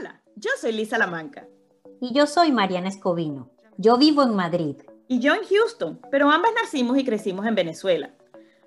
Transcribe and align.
Hola, 0.00 0.22
yo 0.34 0.50
soy 0.58 0.72
Lisa 0.72 0.96
Lamanca. 0.96 1.46
Y 2.00 2.14
yo 2.14 2.26
soy 2.26 2.52
Mariana 2.52 2.88
Escobino. 2.88 3.50
Yo 3.76 3.98
vivo 3.98 4.22
en 4.22 4.34
Madrid. 4.34 4.76
Y 5.08 5.20
yo 5.20 5.34
en 5.34 5.42
Houston, 5.44 6.00
pero 6.10 6.30
ambas 6.30 6.52
nacimos 6.54 6.96
y 6.96 7.04
crecimos 7.04 7.44
en 7.46 7.54
Venezuela. 7.54 8.14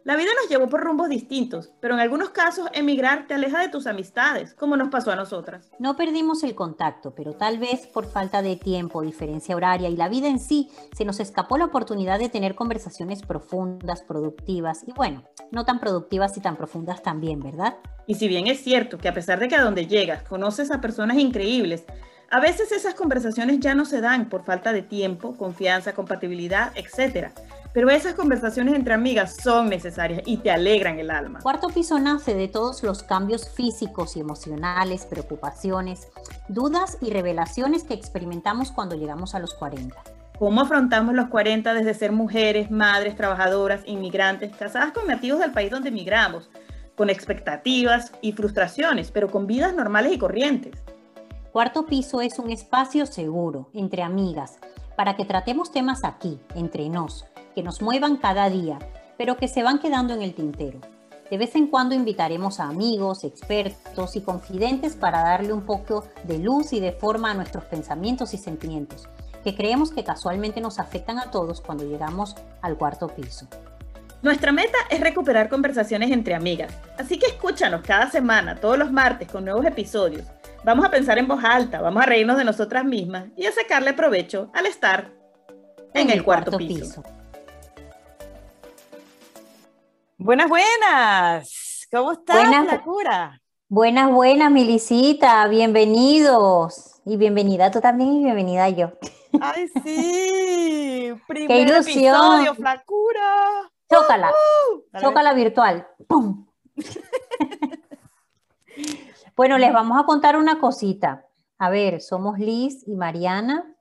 La 0.06 0.18
vida 0.18 0.32
nos 0.42 0.50
llevó 0.50 0.68
por 0.68 0.82
rumbos 0.82 1.08
distintos, 1.08 1.72
pero 1.80 1.94
en 1.94 2.02
algunos 2.02 2.32
casos 2.32 2.68
emigrar 2.74 3.26
te 3.26 3.36
aleja 3.36 3.62
de 3.62 3.70
tus 3.70 3.88
amistades, 3.88 4.54
como 4.54 4.76
nos 4.76 4.90
pasó 4.90 5.12
a 5.12 5.16
nosotras. 5.16 5.72
No 5.80 5.96
perdimos 5.96 6.44
el 6.44 6.56
contacto, 6.56 7.16
pero 7.16 7.36
tal 7.36 7.58
vez 7.58 7.88
por 7.88 8.06
falta 8.06 8.42
de 8.42 8.58
tiempo, 8.58 9.02
diferencia 9.02 9.56
horaria 9.56 9.88
y 9.88 9.96
la 9.96 10.10
vida 10.10 10.28
en 10.28 10.40
sí, 10.40 10.70
se 10.94 11.06
nos 11.06 11.22
escapó 11.22 11.58
la 11.58 11.64
oportunidad 11.64 12.20
de 12.20 12.28
tener 12.28 12.54
conversaciones 12.54 13.22
profundas, 13.22 14.02
productivas 14.02 14.84
y 14.86 14.92
bueno, 14.92 15.24
no 15.52 15.64
tan 15.64 15.80
productivas 15.80 16.36
y 16.36 16.42
tan 16.42 16.58
profundas 16.58 17.02
también, 17.02 17.40
¿verdad? 17.40 17.78
Y 18.06 18.16
si 18.16 18.28
bien 18.28 18.48
es 18.48 18.62
cierto 18.62 18.98
que 18.98 19.08
a 19.08 19.14
pesar 19.14 19.40
de 19.40 19.48
que 19.48 19.56
a 19.56 19.64
donde 19.64 19.88
llegas 19.88 20.24
conoces 20.24 20.70
a 20.72 20.82
personas 20.82 21.18
increíbles, 21.18 21.86
a 22.30 22.42
veces 22.42 22.74
esas 22.74 22.96
conversaciones 22.96 23.62
ya 23.62 23.74
no 23.74 23.86
se 23.86 24.02
dan 24.02 24.28
por 24.28 24.44
falta 24.44 24.74
de 24.74 24.82
tiempo, 24.82 25.38
confianza, 25.38 25.94
compatibilidad, 25.94 26.74
etc. 26.76 27.32
Pero 27.74 27.90
esas 27.90 28.14
conversaciones 28.14 28.76
entre 28.76 28.94
amigas 28.94 29.38
son 29.42 29.68
necesarias 29.68 30.22
y 30.28 30.38
te 30.38 30.52
alegran 30.52 31.00
el 31.00 31.10
alma. 31.10 31.40
Cuarto 31.42 31.70
piso 31.70 31.98
nace 31.98 32.36
de 32.36 32.48
todos 32.48 32.84
los 32.84 33.02
cambios 33.02 33.50
físicos 33.50 34.16
y 34.16 34.20
emocionales, 34.20 35.08
preocupaciones, 35.08 36.08
dudas 36.48 37.00
y 37.02 37.10
revelaciones 37.10 37.84
que 37.84 37.96
experimentamos 37.96 38.72
cuando 38.72 38.96
llegamos 38.96 39.34
a 39.34 39.40
los 39.40 39.56
40. 39.56 39.96
¿Cómo 40.38 40.62
afrontamos 40.62 41.16
los 41.16 41.30
40 41.30 41.74
desde 41.74 41.96
ser 41.96 42.12
mujeres, 42.12 42.70
madres, 42.70 43.16
trabajadoras, 43.16 43.82
inmigrantes, 43.88 44.56
casadas 44.56 44.92
con 44.92 45.08
nativos 45.08 45.40
del 45.40 45.52
país 45.52 45.72
donde 45.72 45.90
emigramos, 45.90 46.52
con 46.96 47.10
expectativas 47.10 48.12
y 48.22 48.34
frustraciones, 48.34 49.10
pero 49.10 49.32
con 49.32 49.48
vidas 49.48 49.74
normales 49.74 50.14
y 50.14 50.20
corrientes? 50.20 50.80
Cuarto 51.52 51.88
piso 51.88 52.22
es 52.22 52.38
un 52.38 52.52
espacio 52.52 53.08
seguro, 53.08 53.70
entre 53.74 54.04
amigas, 54.04 54.60
para 54.96 55.16
que 55.16 55.26
tratemos 55.26 55.72
temas 55.72 56.04
aquí, 56.04 56.40
entre 56.56 56.88
nos 56.90 57.26
que 57.54 57.64
nos 57.64 57.82
muevan 57.82 58.18
cada 58.18 58.50
día, 58.50 58.80
pero 59.18 59.38
que 59.38 59.48
se 59.48 59.64
van 59.64 59.80
quedando 59.80 60.14
en 60.14 60.22
el 60.22 60.34
tintero. 60.34 60.80
De 61.30 61.38
vez 61.38 61.56
en 61.56 61.68
cuando 61.68 61.96
invitaremos 61.96 62.60
a 62.60 62.66
amigos, 62.66 63.24
expertos 63.24 64.16
y 64.16 64.22
confidentes 64.22 64.96
para 64.96 65.24
darle 65.24 65.54
un 65.54 65.66
poco 65.66 66.06
de 66.26 66.38
luz 66.38 66.74
y 66.74 66.80
de 66.80 66.92
forma 66.92 67.32
a 67.32 67.34
nuestros 67.34 67.64
pensamientos 67.66 68.34
y 68.34 68.38
sentimientos, 68.38 69.08
que 69.44 69.56
creemos 69.56 69.92
que 69.92 70.04
casualmente 70.04 70.62
nos 70.62 70.80
afectan 70.80 71.20
a 71.20 71.32
todos 71.32 71.62
cuando 71.62 71.86
llegamos 71.86 72.36
al 72.62 72.78
cuarto 72.78 73.08
piso. 73.08 73.48
Nuestra 74.22 74.52
meta 74.52 74.78
es 74.90 75.02
recuperar 75.02 75.50
conversaciones 75.50 76.12
entre 76.12 76.34
amigas, 76.34 76.74
así 76.98 77.20
que 77.20 77.26
escúchanos 77.26 77.82
cada 77.82 78.10
semana, 78.10 78.56
todos 78.56 78.78
los 78.78 78.92
martes, 78.92 79.30
con 79.30 79.44
nuevos 79.44 79.66
episodios. 79.66 80.26
Vamos 80.64 80.86
a 80.86 80.90
pensar 80.90 81.18
en 81.18 81.28
voz 81.28 81.44
alta, 81.44 81.82
vamos 81.82 82.04
a 82.04 82.06
reírnos 82.06 82.38
de 82.38 82.46
nosotras 82.46 82.86
mismas 82.86 83.26
y 83.36 83.48
a 83.48 83.52
sacarle 83.52 83.94
provecho 83.94 84.50
al 84.54 84.66
estar 84.66 85.12
en, 85.94 86.10
el, 86.10 86.24
cuarto, 86.24 86.58
piso. 86.58 87.04
Buenas, 90.24 90.48
buenas. 90.48 91.88
¿Cómo 91.92 92.14
estás, 92.14 92.48
buenas, 92.48 92.82
cura? 92.84 93.42
Buenas, 93.68 94.10
buenas, 94.10 94.50
Milicita. 94.50 95.46
Bienvenidos. 95.50 97.02
Y 97.04 97.18
bienvenida 97.18 97.70
tú 97.72 97.82
también 97.82 98.14
y 98.14 98.24
bienvenida 98.24 98.70
yo. 98.70 98.94
¡Ay, 99.42 99.68
sí! 99.84 101.14
Primer 101.28 101.48
¡Qué 101.50 101.62
ilusión! 101.64 102.16
episodio, 102.16 102.56
flacura. 102.56 103.70
Chócala. 103.92 104.32
Chócala 105.02 105.34
virtual. 105.34 105.90
bueno, 109.36 109.58
les 109.58 109.74
vamos 109.74 110.00
a 110.00 110.06
contar 110.06 110.38
una 110.38 110.62
cosita. 110.62 111.26
A 111.58 111.70
ver, 111.70 112.00
somos 112.00 112.40
Liz 112.40 112.88
y 112.88 112.96
Mariana. 112.96 113.76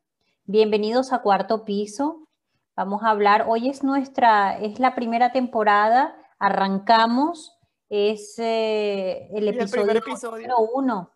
Bienvenidos 0.47 1.13
a 1.13 1.21
Cuarto 1.21 1.65
Piso. 1.65 2.27
Vamos 2.75 3.05
a 3.05 3.11
hablar, 3.11 3.45
hoy 3.47 3.69
es 3.69 3.85
nuestra, 3.85 4.59
es 4.59 4.81
la 4.81 4.97
primera 4.97 5.31
temporada 5.31 6.17
arrancamos, 6.43 7.57
es 7.89 8.37
eh, 8.39 9.29
el 9.33 9.47
episodio, 9.47 10.01
número 10.25 10.59
uno. 10.75 11.11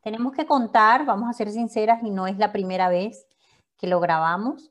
Tenemos 0.00 0.32
que 0.32 0.46
contar, 0.46 1.04
vamos 1.04 1.28
a 1.28 1.32
ser 1.32 1.50
sinceras, 1.50 2.04
y 2.04 2.10
no 2.10 2.28
es 2.28 2.38
la 2.38 2.52
primera 2.52 2.88
vez 2.88 3.26
que 3.76 3.88
lo 3.88 3.98
grabamos. 3.98 4.70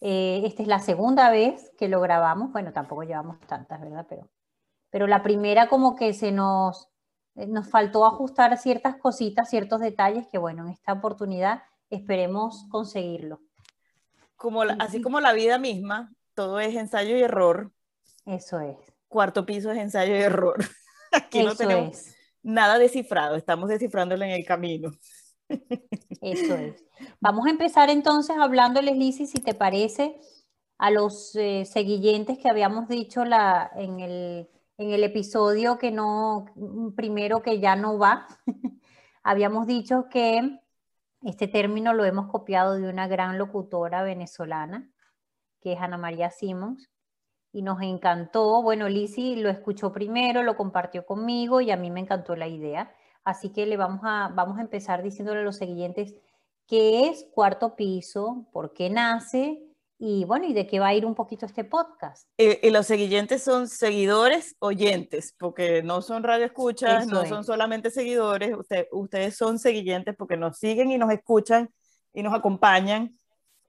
Eh, 0.00 0.42
esta 0.44 0.62
es 0.62 0.68
la 0.68 0.78
segunda 0.78 1.28
vez 1.30 1.72
que 1.76 1.88
lo 1.88 2.00
grabamos. 2.00 2.52
Bueno, 2.52 2.72
tampoco 2.72 3.02
llevamos 3.02 3.40
tantas, 3.48 3.80
¿verdad? 3.80 4.06
Pero, 4.08 4.28
pero 4.90 5.08
la 5.08 5.24
primera 5.24 5.68
como 5.68 5.96
que 5.96 6.12
se 6.12 6.30
nos, 6.30 6.88
eh, 7.34 7.48
nos 7.48 7.68
faltó 7.68 8.06
ajustar 8.06 8.56
ciertas 8.58 8.94
cositas, 8.94 9.50
ciertos 9.50 9.80
detalles 9.80 10.28
que, 10.28 10.38
bueno, 10.38 10.66
en 10.66 10.68
esta 10.68 10.92
oportunidad 10.92 11.64
esperemos 11.90 12.64
conseguirlo. 12.70 13.40
Como 14.36 14.62
así 14.62 15.02
como 15.02 15.18
la 15.18 15.32
vida 15.32 15.58
misma, 15.58 16.12
todo 16.34 16.60
es 16.60 16.76
ensayo 16.76 17.16
y 17.16 17.22
error. 17.22 17.72
Eso 18.24 18.60
es 18.60 18.95
cuarto 19.08 19.46
piso 19.46 19.70
es 19.70 19.78
ensayo 19.78 20.14
y 20.14 20.20
error. 20.20 20.56
Aquí 21.12 21.42
no 21.42 21.54
tenemos 21.54 22.14
nada 22.42 22.78
descifrado, 22.78 23.36
estamos 23.36 23.68
descifrándolo 23.68 24.24
en 24.24 24.30
el 24.30 24.44
camino. 24.44 24.90
Eso 26.20 26.54
es. 26.54 26.84
Vamos 27.20 27.46
a 27.46 27.50
empezar 27.50 27.90
entonces 27.90 28.36
hablándoles, 28.38 28.96
Lizzy, 28.96 29.26
si 29.26 29.38
te 29.38 29.54
parece, 29.54 30.18
a 30.78 30.90
los 30.90 31.34
eh, 31.36 31.64
seguidentes 31.64 32.38
que 32.38 32.48
habíamos 32.48 32.88
dicho 32.88 33.24
la, 33.24 33.70
en, 33.76 34.00
el, 34.00 34.48
en 34.78 34.90
el 34.90 35.04
episodio 35.04 35.78
que 35.78 35.90
no, 35.90 36.46
primero 36.96 37.42
que 37.42 37.60
ya 37.60 37.76
no 37.76 37.98
va. 37.98 38.26
habíamos 39.22 39.66
dicho 39.66 40.08
que 40.08 40.60
este 41.22 41.48
término 41.48 41.92
lo 41.92 42.04
hemos 42.04 42.30
copiado 42.30 42.74
de 42.74 42.88
una 42.88 43.08
gran 43.08 43.38
locutora 43.38 44.02
venezolana, 44.02 44.88
que 45.60 45.72
es 45.72 45.80
Ana 45.80 45.98
María 45.98 46.30
Simons, 46.30 46.88
y 47.56 47.62
nos 47.62 47.80
encantó. 47.80 48.62
Bueno, 48.62 48.86
Lizzy 48.86 49.36
lo 49.36 49.48
escuchó 49.48 49.90
primero, 49.90 50.42
lo 50.42 50.58
compartió 50.58 51.06
conmigo 51.06 51.62
y 51.62 51.70
a 51.70 51.76
mí 51.78 51.90
me 51.90 52.00
encantó 52.00 52.36
la 52.36 52.48
idea. 52.48 52.94
Así 53.24 53.48
que 53.48 53.64
le 53.64 53.78
vamos 53.78 54.02
a, 54.04 54.30
vamos 54.34 54.58
a 54.58 54.60
empezar 54.60 55.02
diciéndole 55.02 55.40
a 55.40 55.42
los 55.42 55.56
siguientes 55.56 56.14
qué 56.66 57.08
es 57.08 57.26
cuarto 57.32 57.74
piso, 57.74 58.46
por 58.52 58.74
qué 58.74 58.90
nace 58.90 59.62
y 59.98 60.26
bueno, 60.26 60.44
y 60.44 60.52
de 60.52 60.66
qué 60.66 60.80
va 60.80 60.88
a 60.88 60.94
ir 60.94 61.06
un 61.06 61.14
poquito 61.14 61.46
este 61.46 61.64
podcast. 61.64 62.28
Y, 62.36 62.68
los 62.68 62.86
siguientes 62.86 63.42
son 63.42 63.68
seguidores 63.68 64.54
oyentes, 64.58 65.34
porque 65.38 65.82
no 65.82 66.02
son 66.02 66.24
radioescuchas, 66.24 67.06
no 67.06 67.24
son 67.24 67.42
solamente 67.42 67.90
seguidores, 67.90 68.54
ustedes 68.92 69.34
son 69.34 69.58
seguidores 69.58 70.14
porque 70.14 70.36
nos 70.36 70.58
siguen 70.58 70.90
y 70.90 70.98
nos 70.98 71.10
escuchan 71.10 71.70
y 72.12 72.22
nos 72.22 72.34
acompañan 72.34 73.18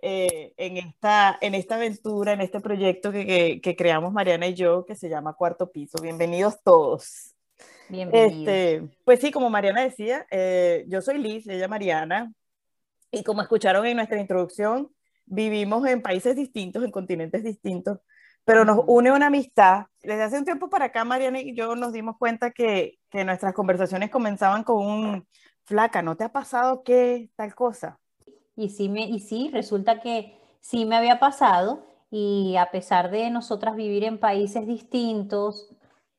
eh, 0.10 0.54
en, 0.56 0.78
esta, 0.78 1.38
en 1.42 1.54
esta 1.54 1.76
aventura, 1.76 2.32
en 2.32 2.40
este 2.40 2.62
proyecto 2.62 3.12
que, 3.12 3.60
que, 3.62 3.76
creamos 3.76 4.14
Mariana 4.14 4.48
y 4.48 4.54
yo, 4.54 4.86
que 4.86 4.96
se 4.96 5.10
llama 5.10 5.34
Cuarto 5.34 5.70
Piso. 5.70 6.02
Bienvenidos 6.02 6.64
todos. 6.64 7.36
Bienvenidos. 7.90 8.32
Este, 8.32 8.88
pues 9.04 9.20
sí, 9.20 9.32
como 9.32 9.50
Mariana 9.50 9.82
decía, 9.82 10.26
eh, 10.32 10.86
yo 10.88 11.02
soy 11.02 11.18
Liz, 11.18 11.46
ella 11.48 11.68
Mariana, 11.68 12.32
y 13.12 13.22
como 13.26 13.42
escucharon 13.42 13.86
en 13.86 13.98
nuestra 13.98 14.18
introducción, 14.18 14.90
vivimos 15.26 15.86
en 15.86 16.02
países 16.02 16.38
distintos, 16.38 16.86
en 16.86 16.92
continentes 16.92 17.44
distintos, 17.44 18.00
pero 18.46 18.64
nos 18.64 18.80
une 18.88 19.12
una 19.12 19.28
amistad. 19.28 19.88
Desde 20.02 20.24
hace 20.24 20.40
un 20.40 20.46
tiempo 20.46 20.70
para 20.70 20.86
acá, 20.86 21.04
Mariana 21.04 21.42
y 21.42 21.54
yo 21.54 21.76
nos 21.76 21.92
dimos 21.92 22.16
cuenta 22.18 22.52
que, 22.52 22.98
que 23.10 23.26
nuestras 23.26 23.54
conversaciones 23.54 24.10
comenzaban 24.10 24.64
con 24.64 24.86
un, 24.86 25.28
flaca, 25.66 26.02
¿no 26.02 26.16
te 26.16 26.24
ha 26.24 26.32
pasado 26.32 26.82
qué 26.84 27.30
tal 27.36 27.54
cosa? 27.54 28.00
Y 28.58 28.70
sí, 28.70 28.90
me, 28.90 29.06
y 29.06 29.20
sí, 29.20 29.50
resulta 29.54 30.02
que 30.02 30.38
sí 30.60 30.86
me 30.86 30.98
había 30.98 31.20
pasado 31.20 31.86
y 32.10 32.56
a 32.58 32.72
pesar 32.72 33.12
de 33.12 33.30
nosotras 33.30 33.76
vivir 33.76 34.04
en 34.04 34.20
países 34.20 34.66
distintos, 34.66 35.70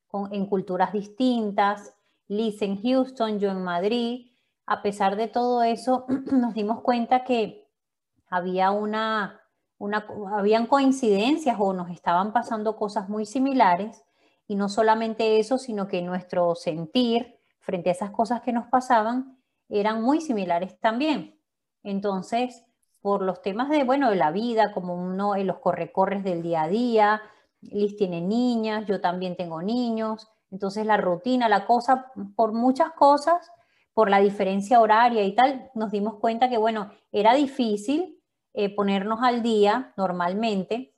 con, 0.06 0.32
en 0.32 0.47
culturas 0.47 0.93
distintas, 0.93 1.94
Liz 2.28 2.62
en 2.62 2.81
Houston, 2.81 3.41
yo 3.41 3.50
en 3.50 3.62
Madrid, 3.65 4.30
a 4.66 4.83
pesar 4.83 5.16
de 5.16 5.28
todo 5.28 5.63
eso, 5.63 6.04
nos 6.30 6.54
dimos 6.54 6.80
cuenta 6.83 7.24
que 7.24 7.66
había 8.28 8.71
una, 8.71 9.41
una, 9.78 10.07
habían 10.33 10.66
coincidencias 10.66 11.57
o 11.59 11.72
nos 11.72 11.91
estaban 11.91 12.33
pasando 12.33 12.77
cosas 12.77 13.09
muy 13.09 13.27
similares 13.27 14.04
y 14.47 14.57
no 14.57 14.68
solamente 14.68 15.39
eso, 15.41 15.59
sino 15.59 15.89
que 15.89 16.03
nuestro 16.03 16.54
sentir 16.54 17.41
frente 17.59 17.89
a 17.89 17.92
esas 17.92 18.10
cosas 18.10 18.42
que 18.42 18.53
nos 18.53 18.68
pasaban 18.68 19.39
eran 19.68 20.03
muy 20.03 20.21
similares 20.21 20.78
también. 20.78 21.38
Entonces, 21.83 22.65
por 23.01 23.22
los 23.22 23.42
temas 23.42 23.69
de, 23.69 23.84
bueno, 23.84 24.10
de 24.10 24.16
la 24.16 24.30
vida, 24.30 24.72
como 24.72 24.95
uno 24.95 25.36
en 25.36 25.47
los 25.47 25.59
correcorres 25.59 26.25
del 26.25 26.42
día 26.42 26.63
a 26.63 26.69
día, 26.69 27.22
Liz 27.60 27.97
tiene 27.97 28.21
niñas, 28.21 28.86
yo 28.86 29.01
también 29.01 29.36
tengo 29.36 29.63
niños, 29.63 30.28
entonces 30.51 30.86
la 30.86 30.97
rutina, 30.97 31.48
la 31.48 31.66
cosa, 31.66 32.13
por 32.36 32.53
muchas 32.53 32.92
cosas, 32.92 33.51
por 33.92 34.10
la 34.10 34.21
diferencia 34.21 34.80
horaria 34.80 35.25
y 35.25 35.34
tal, 35.34 35.71
nos 35.75 35.91
dimos 35.91 36.15
cuenta 36.21 36.48
que, 36.48 36.59
bueno, 36.59 36.91
era 37.10 37.34
difícil 37.34 38.21
eh, 38.54 38.75
ponernos 38.75 39.21
al 39.22 39.42
día 39.42 39.92
normalmente, 39.97 40.95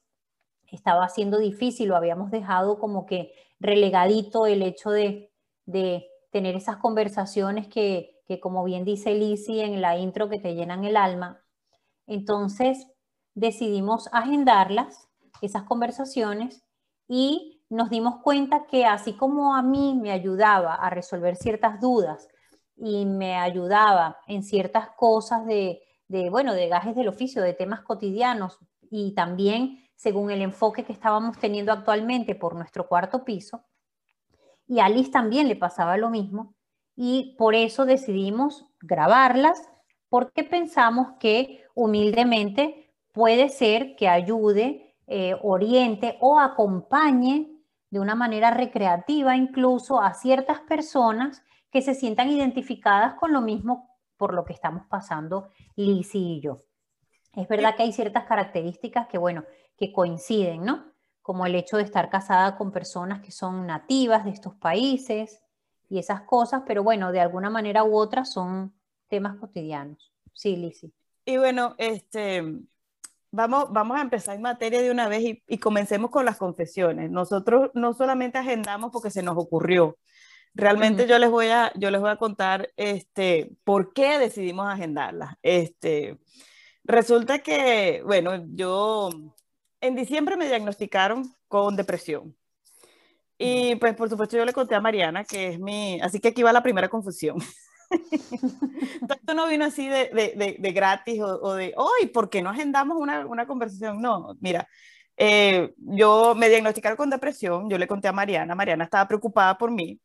estaba 0.71 1.09
siendo 1.09 1.38
difícil, 1.38 1.88
lo 1.88 1.97
habíamos 1.97 2.31
dejado 2.31 2.79
como 2.79 3.06
que 3.06 3.32
relegadito 3.59 4.47
el 4.47 4.62
hecho 4.62 4.91
de, 4.91 5.32
de 5.65 6.06
tener 6.31 6.55
esas 6.55 6.77
conversaciones 6.77 7.67
que, 7.69 8.19
que 8.31 8.38
como 8.38 8.62
bien 8.62 8.85
dice 8.85 9.12
Lizzie 9.12 9.65
en 9.65 9.81
la 9.81 9.97
intro, 9.97 10.29
que 10.29 10.38
te 10.38 10.55
llenan 10.55 10.85
el 10.85 10.97
alma. 10.97 11.43
Entonces 12.06 12.87
decidimos 13.35 14.09
agendarlas, 14.12 15.09
esas 15.43 15.65
conversaciones, 15.65 16.62
y 17.09 17.61
nos 17.69 17.91
dimos 17.91 18.19
cuenta 18.23 18.67
que 18.67 18.87
así 18.87 19.15
como 19.15 19.56
a 19.56 19.62
mí 19.62 19.99
me 20.00 20.12
ayudaba 20.12 20.77
a 20.77 20.91
resolver 20.91 21.35
ciertas 21.35 21.81
dudas 21.81 22.29
y 22.77 23.05
me 23.05 23.35
ayudaba 23.35 24.19
en 24.29 24.44
ciertas 24.44 24.91
cosas 24.91 25.44
de, 25.44 25.82
de, 26.06 26.31
bueno, 26.31 26.55
de 26.55 26.69
gajes 26.69 26.94
del 26.94 27.09
oficio, 27.09 27.43
de 27.43 27.55
temas 27.55 27.81
cotidianos 27.81 28.61
y 28.93 29.12
también 29.12 29.88
según 29.97 30.31
el 30.31 30.41
enfoque 30.41 30.85
que 30.85 30.93
estábamos 30.93 31.37
teniendo 31.37 31.73
actualmente 31.73 32.37
por 32.37 32.55
nuestro 32.55 32.87
cuarto 32.87 33.25
piso, 33.25 33.65
y 34.69 34.79
a 34.79 34.88
Liz 34.88 35.11
también 35.11 35.49
le 35.49 35.56
pasaba 35.56 35.97
lo 35.97 36.11
mismo, 36.11 36.55
y 37.02 37.35
por 37.38 37.55
eso 37.55 37.87
decidimos 37.87 38.67
grabarlas, 38.82 39.67
porque 40.11 40.44
pensamos 40.44 41.14
que 41.19 41.64
humildemente 41.75 42.93
puede 43.14 43.49
ser 43.49 43.97
que 43.97 44.06
ayude, 44.06 44.94
eh, 45.06 45.35
oriente 45.43 46.19
o 46.20 46.38
acompañe 46.38 47.49
de 47.88 48.00
una 48.00 48.14
manera 48.14 48.50
recreativa 48.50 49.35
incluso 49.35 49.99
a 49.99 50.12
ciertas 50.12 50.61
personas 50.61 51.43
que 51.70 51.81
se 51.81 51.94
sientan 51.94 52.29
identificadas 52.29 53.14
con 53.14 53.32
lo 53.32 53.41
mismo 53.41 53.96
por 54.19 54.35
lo 54.35 54.44
que 54.44 54.53
estamos 54.53 54.85
pasando 54.85 55.49
Lizzie 55.76 56.20
y 56.20 56.41
yo. 56.43 56.58
Es 57.32 57.49
verdad 57.49 57.76
que 57.76 57.85
hay 57.85 57.94
ciertas 57.94 58.25
características 58.25 59.06
que, 59.06 59.17
bueno, 59.17 59.44
que 59.79 59.91
coinciden, 59.91 60.67
¿no? 60.67 60.93
Como 61.23 61.46
el 61.46 61.55
hecho 61.55 61.79
de 61.79 61.85
estar 61.85 62.11
casada 62.11 62.58
con 62.58 62.70
personas 62.70 63.23
que 63.23 63.32
son 63.32 63.67
nativas 63.67 64.26
de 64.26 64.32
estos 64.32 64.55
países 64.56 65.41
y 65.91 65.99
esas 65.99 66.23
cosas, 66.23 66.63
pero 66.67 66.83
bueno, 66.85 67.13
de 67.13 67.21
alguna 67.21 67.51
manera 67.51 67.85
u 67.85 67.97
otra 67.97 68.25
son 68.25 68.73
temas 69.09 69.37
cotidianos. 69.37 70.13
Sí, 70.33 70.57
Lizzie. 70.57 70.93
Y 71.25 71.37
bueno, 71.37 71.75
este, 71.79 72.43
vamos, 73.33 73.67
vamos 73.73 73.99
a 73.99 74.03
empezar 74.03 74.37
en 74.37 74.43
materia 74.43 74.81
de 74.81 74.91
una 74.91 75.09
vez 75.09 75.43
y, 75.47 75.59
comencemos 75.59 76.11
con 76.11 76.25
las 76.25 76.39
confesiones. 76.39 77.11
Nosotros 77.11 77.71
no 77.75 77.93
solamente 77.93 78.39
agendamos 78.39 78.93
porque 78.93 79.11
se 79.11 79.23
nos 79.23 79.37
ocurrió. 79.37 79.99
Realmente 80.55 81.07
yo 81.07 81.19
les 81.19 81.31
voy 81.31 81.49
a, 81.49 81.73
yo 81.77 81.91
les 81.91 82.01
voy 82.01 82.11
a 82.11 82.17
contar 82.17 82.71
este, 82.77 83.53
por 83.65 83.93
qué 83.93 84.19
decidimos 84.19 84.69
agendarlas. 84.69 85.35
Este, 85.43 86.19
resulta 86.85 87.41
que, 87.41 88.03
bueno, 88.05 88.45
yo 88.55 89.11
en 89.81 89.97
diciembre 89.97 90.37
me 90.37 90.47
diagnosticaron 90.47 91.35
con 91.49 91.75
depresión. 91.75 92.37
Y 93.43 93.77
pues 93.77 93.95
por 93.95 94.11
supuesto 94.11 94.37
yo 94.37 94.45
le 94.45 94.53
conté 94.53 94.75
a 94.75 94.83
Mariana, 94.83 95.25
que 95.25 95.49
es 95.49 95.59
mi, 95.59 95.99
así 96.03 96.21
que 96.21 96.29
aquí 96.29 96.43
va 96.43 96.53
la 96.53 96.63
primera 96.63 96.91
confusión. 96.91 97.39
Esto 98.11 99.35
no 99.35 99.49
vino 99.49 99.65
así 99.65 99.89
de, 99.89 100.11
de, 100.37 100.57
de, 100.59 100.73
gratis 100.73 101.23
o, 101.23 101.55
de, 101.55 101.73
hoy, 101.79 102.09
¿por 102.13 102.29
qué 102.29 102.43
no 102.43 102.51
agendamos 102.51 102.99
una, 102.99 103.25
una 103.25 103.47
conversación? 103.47 104.03
No, 104.03 104.37
mira, 104.41 104.69
eh, 105.17 105.73
yo 105.79 106.35
me 106.35 106.51
diagnosticaron 106.51 106.99
con 106.99 107.09
depresión, 107.09 107.71
yo 107.71 107.79
le 107.79 107.87
conté 107.87 108.09
a 108.09 108.13
Mariana, 108.13 108.55
Mariana 108.55 108.85
estaba 108.85 109.09
preocupada 109.09 109.57
por 109.57 109.71
mí 109.71 109.99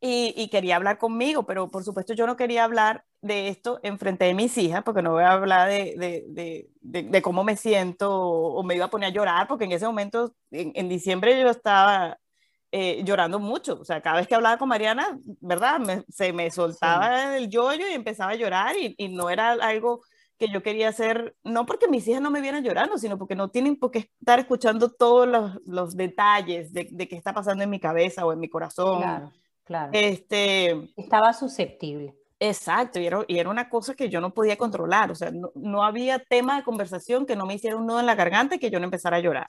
y, 0.00 0.32
y, 0.36 0.48
quería 0.48 0.76
hablar 0.76 0.98
conmigo, 0.98 1.44
pero 1.44 1.68
por 1.68 1.82
supuesto 1.82 2.14
yo 2.14 2.26
no 2.26 2.36
quería 2.36 2.64
hablar 2.64 3.04
de 3.20 3.48
esto 3.48 3.80
en 3.82 3.98
frente 3.98 4.26
de 4.26 4.34
mis 4.34 4.56
hijas, 4.56 4.82
porque 4.84 5.02
no 5.02 5.12
voy 5.12 5.24
a 5.24 5.32
hablar 5.32 5.68
de, 5.68 6.24
de, 6.28 6.70
de, 6.80 7.22
cómo 7.22 7.42
me 7.42 7.56
siento 7.56 8.16
o, 8.16 8.62
me 8.62 8.76
iba 8.76 8.84
a 8.84 8.90
poner 8.90 9.08
a 9.08 9.12
llorar, 9.12 9.48
porque 9.48 9.64
en 9.64 9.72
ese 9.72 9.86
momento, 9.86 10.34
en, 10.52 10.72
en 10.76 10.88
diciembre 10.88 11.40
yo 11.40 11.50
estaba 11.50 12.16
eh, 12.70 13.02
llorando 13.02 13.40
mucho, 13.40 13.78
o 13.80 13.84
sea, 13.84 14.00
cada 14.00 14.18
vez 14.18 14.28
que 14.28 14.36
hablaba 14.36 14.56
con 14.58 14.68
Mariana, 14.68 15.18
¿verdad? 15.40 16.04
se 16.08 16.32
me 16.32 16.50
soltaba 16.50 17.36
el 17.36 17.48
yoyo 17.48 17.88
y 17.88 17.94
empezaba 17.94 18.32
a 18.32 18.36
llorar 18.36 18.76
y, 18.76 18.94
y, 18.98 19.08
no 19.08 19.30
era 19.30 19.52
algo 19.52 20.02
que 20.38 20.48
yo 20.48 20.62
quería 20.62 20.90
hacer, 20.90 21.34
no 21.42 21.66
porque 21.66 21.88
mis 21.88 22.06
hijas 22.06 22.22
no 22.22 22.30
me 22.30 22.40
vieran 22.40 22.62
llorando, 22.62 22.98
sino 22.98 23.18
porque 23.18 23.34
no 23.34 23.48
tienen 23.48 23.76
por 23.76 23.90
qué 23.90 24.10
estar 24.20 24.38
escuchando 24.38 24.90
todos 24.90 25.26
los, 25.26 25.58
los 25.66 25.96
detalles 25.96 26.72
de, 26.72 26.88
de 26.92 27.08
qué 27.08 27.16
está 27.16 27.32
pasando 27.32 27.64
en 27.64 27.70
mi 27.70 27.80
cabeza 27.80 28.24
o 28.24 28.32
en 28.32 28.38
mi 28.38 28.48
corazón. 28.48 28.98
Claro, 28.98 29.32
claro. 29.68 29.90
Este, 29.92 30.90
Estaba 30.96 31.32
susceptible. 31.32 32.16
Exacto, 32.40 32.98
y 32.98 33.06
era, 33.06 33.24
y 33.28 33.38
era, 33.38 33.50
una 33.50 33.68
cosa 33.68 33.94
que 33.94 34.08
yo 34.08 34.20
no 34.20 34.32
podía 34.32 34.56
controlar, 34.56 35.10
o 35.10 35.14
sea, 35.14 35.30
no, 35.30 35.50
no, 35.54 35.84
había 35.84 36.20
tema 36.20 36.56
de 36.56 36.62
conversación 36.62 37.26
que 37.26 37.34
no 37.34 37.46
me 37.46 37.54
hiciera 37.54 37.76
un 37.76 37.86
nudo 37.86 38.00
en 38.00 38.06
la 38.06 38.14
garganta 38.14 38.54
y 38.54 38.58
que 38.58 38.70
yo 38.70 38.78
no 38.78 38.84
empezara 38.84 39.16
a 39.16 39.20
llorar. 39.20 39.46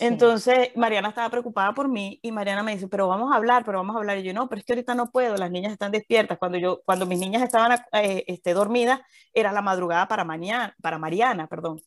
Entonces, 0.00 0.70
Mariana 0.76 1.08
estaba 1.08 1.28
preocupada 1.28 1.74
por 1.74 1.88
mí 1.88 2.18
y 2.22 2.30
Mariana 2.30 2.62
me 2.62 2.72
dice, 2.72 2.88
pero 2.88 3.08
vamos 3.08 3.32
a 3.32 3.36
hablar, 3.36 3.64
pero 3.64 3.78
vamos 3.78 3.96
a 3.96 3.98
hablar. 3.98 4.18
Y 4.18 4.22
yo, 4.22 4.32
no, 4.32 4.48
pero 4.48 4.60
es 4.60 4.64
que 4.64 4.72
ahorita 4.72 4.94
no 4.94 5.10
puedo, 5.10 5.36
las 5.36 5.50
niñas 5.50 5.72
están 5.72 5.92
despiertas. 5.92 6.38
Cuando, 6.38 6.58
yo, 6.58 6.80
cuando 6.84 7.06
mis 7.06 7.18
niñas 7.18 7.42
estaban 7.42 7.78
eh, 7.92 8.24
este, 8.26 8.54
dormidas, 8.54 9.00
era 9.32 9.52
la 9.52 9.62
madrugada 9.62 10.06
para, 10.08 10.24
mañana, 10.24 10.74
para 10.82 10.98
Mariana, 10.98 11.48
perdón. 11.48 11.80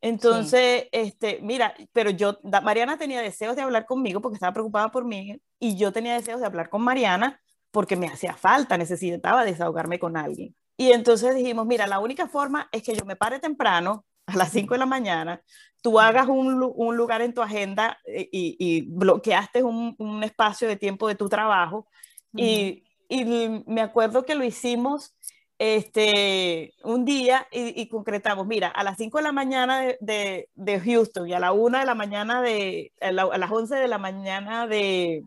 Entonces, 0.00 0.86
este, 0.92 1.40
mira, 1.42 1.74
pero 1.92 2.10
yo, 2.10 2.38
Mariana 2.62 2.96
tenía 2.96 3.20
deseos 3.20 3.54
de 3.54 3.62
hablar 3.62 3.86
conmigo 3.86 4.20
porque 4.20 4.36
estaba 4.36 4.52
preocupada 4.52 4.90
por 4.90 5.04
mí 5.04 5.40
y 5.58 5.76
yo 5.76 5.92
tenía 5.92 6.14
deseos 6.14 6.40
de 6.40 6.46
hablar 6.46 6.70
con 6.70 6.82
Mariana 6.82 7.40
porque 7.70 7.96
me 7.96 8.06
hacía 8.06 8.34
falta, 8.34 8.78
necesitaba 8.78 9.44
desahogarme 9.44 9.98
con 9.98 10.16
alguien. 10.16 10.56
Y 10.76 10.92
entonces 10.92 11.34
dijimos, 11.34 11.66
mira, 11.66 11.86
la 11.86 11.98
única 11.98 12.26
forma 12.26 12.68
es 12.72 12.82
que 12.82 12.94
yo 12.94 13.04
me 13.04 13.16
pare 13.16 13.38
temprano, 13.38 14.06
a 14.26 14.36
las 14.36 14.50
5 14.50 14.74
de 14.74 14.78
la 14.78 14.86
mañana, 14.86 15.42
tú 15.82 15.98
hagas 15.98 16.28
un, 16.28 16.72
un 16.74 16.96
lugar 16.96 17.22
en 17.22 17.34
tu 17.34 17.42
agenda 17.42 17.98
eh, 18.06 18.28
y, 18.30 18.56
y 18.58 18.82
bloqueaste 18.82 19.62
un, 19.62 19.94
un, 19.98 20.22
espacio 20.22 20.68
de 20.68 20.76
tiempo 20.76 21.08
de 21.08 21.14
tu 21.14 21.28
trabajo. 21.28 21.88
y, 22.34 22.84
y, 23.08 23.24
me 23.66 23.80
acuerdo 23.80 24.24
que 24.24 24.36
lo 24.36 24.44
hicimos 24.44 25.16
este, 25.62 26.72
un 26.84 27.04
día 27.04 27.46
y, 27.52 27.86
concretamos, 27.90 28.46
mira, 28.46 28.68
a 28.68 28.82
las 28.82 28.96
5 28.96 29.18
de 29.18 29.24
la 29.24 29.30
mañana 29.30 29.82
de, 30.00 30.48
de, 30.54 30.80
Houston 30.80 31.28
y 31.28 31.34
a 31.34 31.38
la 31.38 31.52
1 31.52 31.80
de 31.80 31.84
la 31.84 31.94
mañana 31.94 32.40
de, 32.40 32.94
a, 32.98 33.12
las 33.12 33.50
11 33.50 33.76
de 33.76 33.86
la 33.86 33.98
mañana 33.98 34.66
de, 34.66 35.22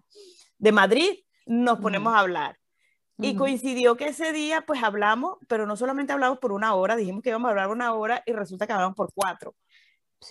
de 0.57 0.71
Madrid, 0.71 1.19
nos 1.45 1.77
ponemos 1.77 2.15
a 2.15 2.19
hablar. 2.19 2.57
Y 3.19 3.35
coincidió 3.35 3.95
que 3.95 4.07
ese 4.07 4.33
día, 4.33 4.61
pues 4.65 4.81
hablamos, 4.81 5.37
pero 5.47 5.67
no 5.67 5.77
solamente 5.77 6.13
hablamos 6.13 6.39
por 6.39 6.51
una 6.51 6.73
hora, 6.73 6.95
dijimos 6.95 7.21
que 7.21 7.29
íbamos 7.29 7.47
a 7.47 7.51
hablar 7.51 7.69
una 7.69 7.93
hora 7.93 8.23
y 8.25 8.33
resulta 8.33 8.65
que 8.65 8.73
hablamos 8.73 8.95
por 8.95 9.13
cuatro. 9.13 9.53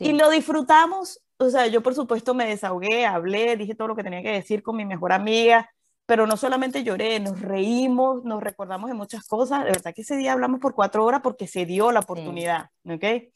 Y 0.01 0.15
lo 0.15 0.31
disfrutamos, 0.31 1.23
o 1.37 1.49
sea, 1.49 1.69
yo 1.69 1.81
por 1.81 1.95
supuesto 1.95 2.35
me 2.35 2.49
desahogué, 2.49 3.07
hablé, 3.07 3.57
dije 3.57 3.77
todo 3.77 3.87
lo 3.87 3.95
que 3.95 4.03
tenía 4.03 4.23
que 4.23 4.33
decir 4.33 4.65
con 4.65 4.75
mi 4.75 4.85
mejor 4.85 5.13
amiga, 5.13 5.71
pero 6.13 6.27
no 6.27 6.37
solamente 6.37 6.85
lloré, 6.85 7.21
nos 7.21 7.41
reímos, 7.41 8.23
nos 8.23 8.43
recordamos 8.43 8.91
de 8.91 8.95
muchas 8.95 9.27
cosas, 9.27 9.65
de 9.65 9.71
verdad 9.71 9.95
que 9.95 10.03
ese 10.03 10.19
día 10.19 10.35
hablamos 10.35 10.61
por 10.61 10.75
cuatro 10.75 11.07
horas 11.07 11.23
porque 11.23 11.47
se 11.47 11.65
dio 11.65 11.91
la 11.91 12.01
oportunidad, 12.01 12.69
¿ok? 12.85 13.33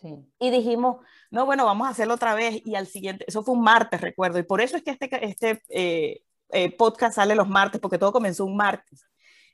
Sí. 0.00 0.14
Y 0.38 0.50
dijimos, 0.50 1.04
no, 1.32 1.44
bueno, 1.44 1.66
vamos 1.66 1.88
a 1.88 1.90
hacerlo 1.90 2.14
otra 2.14 2.36
vez 2.36 2.62
y 2.64 2.76
al 2.76 2.86
siguiente, 2.86 3.24
eso 3.26 3.42
fue 3.42 3.56
un 3.56 3.62
martes, 3.62 4.00
recuerdo, 4.00 4.38
y 4.38 4.44
por 4.44 4.60
eso 4.60 4.76
es 4.76 4.84
que 4.84 4.92
este, 4.92 5.08
este 5.26 5.60
eh, 5.70 6.22
eh, 6.50 6.70
podcast 6.76 7.16
sale 7.16 7.34
los 7.34 7.48
martes, 7.48 7.80
porque 7.80 7.98
todo 7.98 8.12
comenzó 8.12 8.44
un 8.44 8.56
martes. 8.56 9.04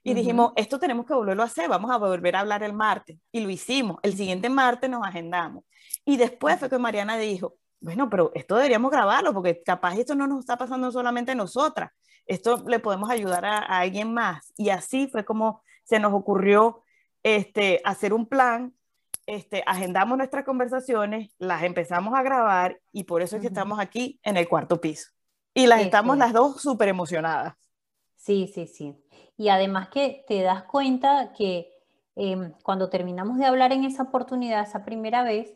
Y 0.03 0.13
dijimos, 0.13 0.53
esto 0.57 0.79
tenemos 0.79 1.07
que 1.07 1.15
volverlo 1.15 1.45
a 1.45 1.47
hacer, 1.47 1.67
vamos 1.71 1.91
a 1.91 1.97
volver 1.97 2.37
a 2.37 2.41
hablar 2.41 2.63
el 2.63 2.75
martes. 2.75 3.17
Y 3.33 3.41
lo 3.41 3.49
hicimos. 3.49 3.97
El 4.03 4.15
siguiente 4.15 4.51
martes 4.51 4.91
nos 4.91 5.03
agendamos. 5.03 5.65
Y 6.05 6.19
después 6.19 6.59
fue 6.59 6.69
que 6.69 6.77
Mariana 6.77 7.17
dijo, 7.17 7.55
bueno, 7.81 8.11
pero 8.11 8.31
esto 8.35 8.57
deberíamos 8.57 8.91
grabarlo, 8.91 9.33
porque 9.33 9.63
capaz 9.63 9.97
esto 9.97 10.15
no 10.15 10.27
nos 10.27 10.41
está 10.41 10.59
pasando 10.59 10.93
solamente 10.93 11.33
a 11.33 11.35
nosotras, 11.35 11.91
esto 12.27 12.63
le 12.67 12.79
podemos 12.79 13.11
ayudar 13.11 13.45
a, 13.45 13.59
alguien 13.59 14.13
más. 14.13 14.53
Y 14.57 14.71
así 14.71 15.09
fue 15.09 15.25
como 15.25 15.63
se 15.85 15.99
nos 15.99 16.13
ocurrió 16.13 16.83
este, 17.23 17.81
hacer 17.85 18.13
un 18.13 18.27
plan, 18.27 18.75
este, 19.27 19.63
agendamos 19.67 20.19
nuestras 20.19 20.45
conversaciones, 20.45 21.31
las 21.39 21.63
empezamos 21.63 22.15
a 22.15 22.23
grabar 22.23 22.81
y 22.93 23.05
por 23.05 23.23
eso 23.23 23.37
es 23.37 23.43
que 23.43 23.49
estamos 23.49 23.79
aquí 23.79 24.21
en 24.23 24.37
el 24.37 24.49
cuarto 24.49 24.81
piso. 24.81 25.11
Y 25.55 25.67
las 25.67 25.81
estamos 25.81 26.19
las 26.19 26.33
dos 26.33 26.61
súper 26.61 26.89
emocionadas. 26.89 27.55
Sí, 28.17 28.51
sí, 28.53 28.67
sí. 28.67 28.97
Y 29.37 29.49
además 29.49 29.89
que 29.89 30.25
te 30.27 30.43
das 30.43 30.65
cuenta 30.65 31.33
que 31.33 31.71
em, 32.17 32.53
cuando 32.63 32.91
terminamos 32.91 33.39
de 33.39 33.47
hablar 33.47 33.73
en 33.73 33.85
esa 33.85 34.05
oportunidad, 34.05 34.63
esa 34.63 34.85
primera 34.85 35.23
vez, 35.23 35.55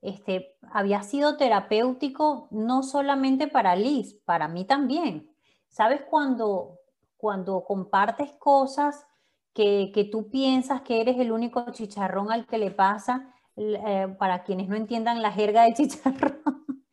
este, 0.00 0.56
había 0.72 1.02
sido 1.02 1.36
terapéutico 1.36 2.48
no 2.50 2.82
solamente 2.82 3.48
para 3.48 3.76
Liz, 3.76 4.14
para 4.24 4.48
mí 4.48 4.64
también. 4.64 5.30
¿Sabes 5.68 6.02
cuando, 6.08 6.78
cuando 7.16 7.64
compartes 7.64 8.32
cosas 8.32 9.06
que, 9.54 9.90
que 9.94 10.04
tú 10.04 10.30
piensas 10.30 10.82
que 10.82 11.00
eres 11.00 11.18
el 11.18 11.32
único 11.32 11.70
chicharrón 11.72 12.30
al 12.32 12.46
que 12.46 12.58
le 12.58 12.70
pasa? 12.70 13.34
Eh, 13.60 14.14
para 14.20 14.44
quienes 14.44 14.68
no 14.68 14.76
entiendan 14.76 15.20
la 15.20 15.32
jerga 15.32 15.64
de 15.64 15.74
chicharrón, 15.74 16.84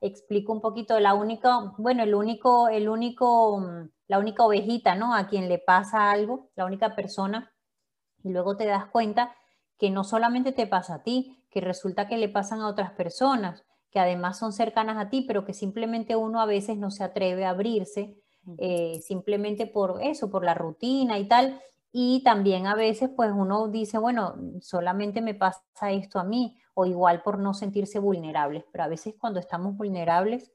explico 0.00 0.52
un 0.52 0.60
poquito, 0.60 0.98
la 0.98 1.14
única, 1.14 1.74
bueno, 1.78 2.02
el 2.02 2.14
único, 2.14 2.68
el 2.68 2.88
único, 2.88 3.60
mm, 3.60 3.90
la 4.08 4.18
única 4.18 4.44
ovejita, 4.44 4.96
¿no? 4.96 5.14
A 5.14 5.28
quien 5.28 5.48
le 5.48 5.58
pasa 5.58 6.10
algo, 6.10 6.50
la 6.56 6.64
única 6.64 6.96
persona, 6.96 7.52
y 8.24 8.30
luego 8.30 8.56
te 8.56 8.66
das 8.66 8.86
cuenta 8.86 9.34
que 9.78 9.90
no 9.90 10.04
solamente 10.04 10.52
te 10.52 10.66
pasa 10.66 10.96
a 10.96 11.02
ti, 11.04 11.44
que 11.50 11.60
resulta 11.60 12.08
que 12.08 12.18
le 12.18 12.28
pasan 12.28 12.60
a 12.60 12.68
otras 12.68 12.92
personas, 12.92 13.64
que 13.90 14.00
además 14.00 14.38
son 14.38 14.52
cercanas 14.52 14.96
a 14.98 15.08
ti, 15.10 15.24
pero 15.26 15.44
que 15.44 15.54
simplemente 15.54 16.16
uno 16.16 16.40
a 16.40 16.46
veces 16.46 16.76
no 16.76 16.90
se 16.90 17.04
atreve 17.04 17.44
a 17.44 17.50
abrirse 17.50 18.16
eh, 18.56 19.00
simplemente 19.02 19.66
por 19.66 20.00
eso, 20.02 20.30
por 20.30 20.44
la 20.44 20.54
rutina 20.54 21.18
y 21.18 21.28
tal. 21.28 21.60
Y 21.92 22.22
también 22.22 22.66
a 22.66 22.74
veces 22.74 23.10
pues 23.14 23.32
uno 23.34 23.68
dice, 23.68 23.98
bueno, 23.98 24.34
solamente 24.60 25.20
me 25.20 25.34
pasa 25.34 25.62
esto 25.90 26.18
a 26.18 26.24
mí, 26.24 26.56
o 26.74 26.86
igual 26.86 27.22
por 27.22 27.38
no 27.38 27.54
sentirse 27.54 27.98
vulnerables, 27.98 28.64
pero 28.70 28.84
a 28.84 28.88
veces 28.88 29.14
cuando 29.18 29.40
estamos 29.40 29.76
vulnerables 29.76 30.52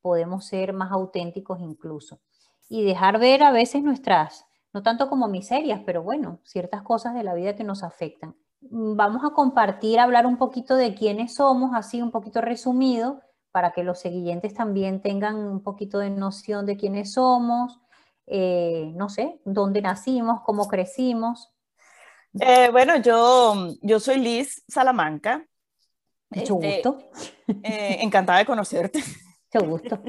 podemos 0.00 0.46
ser 0.46 0.72
más 0.72 0.92
auténticos 0.92 1.60
incluso. 1.60 2.20
Y 2.68 2.84
dejar 2.84 3.18
ver 3.18 3.42
a 3.42 3.50
veces 3.50 3.82
nuestras, 3.82 4.46
no 4.72 4.82
tanto 4.82 5.08
como 5.08 5.28
miserias, 5.28 5.82
pero 5.84 6.02
bueno, 6.02 6.38
ciertas 6.44 6.82
cosas 6.82 7.14
de 7.14 7.24
la 7.24 7.34
vida 7.34 7.56
que 7.56 7.64
nos 7.64 7.82
afectan. 7.82 8.36
Mm, 8.60 8.96
vamos 8.96 9.24
a 9.24 9.30
compartir, 9.30 9.98
hablar 9.98 10.26
un 10.26 10.36
poquito 10.36 10.76
de 10.76 10.94
quiénes 10.94 11.34
somos, 11.34 11.70
así 11.74 12.02
un 12.02 12.10
poquito 12.10 12.40
resumido, 12.40 13.20
para 13.52 13.72
que 13.72 13.82
los 13.82 14.00
siguientes 14.00 14.54
también 14.54 15.00
tengan 15.00 15.36
un 15.36 15.62
poquito 15.62 15.98
de 15.98 16.10
noción 16.10 16.66
de 16.66 16.76
quiénes 16.76 17.14
somos, 17.14 17.80
eh, 18.26 18.92
no 18.94 19.08
sé, 19.08 19.40
dónde 19.44 19.82
nacimos, 19.82 20.40
cómo 20.42 20.68
crecimos. 20.68 21.52
Eh, 22.38 22.68
bueno, 22.70 22.96
yo, 22.98 23.74
yo 23.82 23.98
soy 23.98 24.18
Liz 24.18 24.62
Salamanca. 24.68 25.44
Mucho 26.30 26.54
este, 26.60 26.74
gusto. 26.74 27.10
Eh, 27.64 27.98
encantada 28.02 28.38
de 28.38 28.46
conocerte. 28.46 29.02
Mucho 29.52 29.66
gusto. 29.66 30.00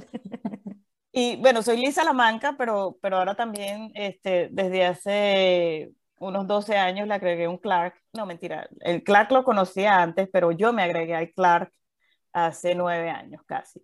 y 1.12 1.38
bueno, 1.38 1.64
soy 1.64 1.78
Liz 1.78 1.96
Salamanca, 1.96 2.54
pero, 2.56 3.00
pero 3.02 3.18
ahora 3.18 3.34
también 3.34 3.92
este, 3.96 4.50
desde 4.52 4.86
hace 4.86 5.92
unos 6.22 6.48
12 6.48 6.78
años 6.78 7.08
le 7.08 7.16
agregué 7.16 7.48
un 7.48 7.58
Clark. 7.58 7.96
No, 8.14 8.26
mentira, 8.26 8.70
el 8.80 9.04
Clark 9.04 9.32
lo 9.32 9.44
conocía 9.44 10.02
antes, 10.02 10.30
pero 10.32 10.52
yo 10.52 10.72
me 10.72 10.84
agregué 10.84 11.16
al 11.16 11.32
Clark 11.34 11.72
hace 12.32 12.76
nueve 12.76 13.10
años 13.10 13.42
casi, 13.46 13.82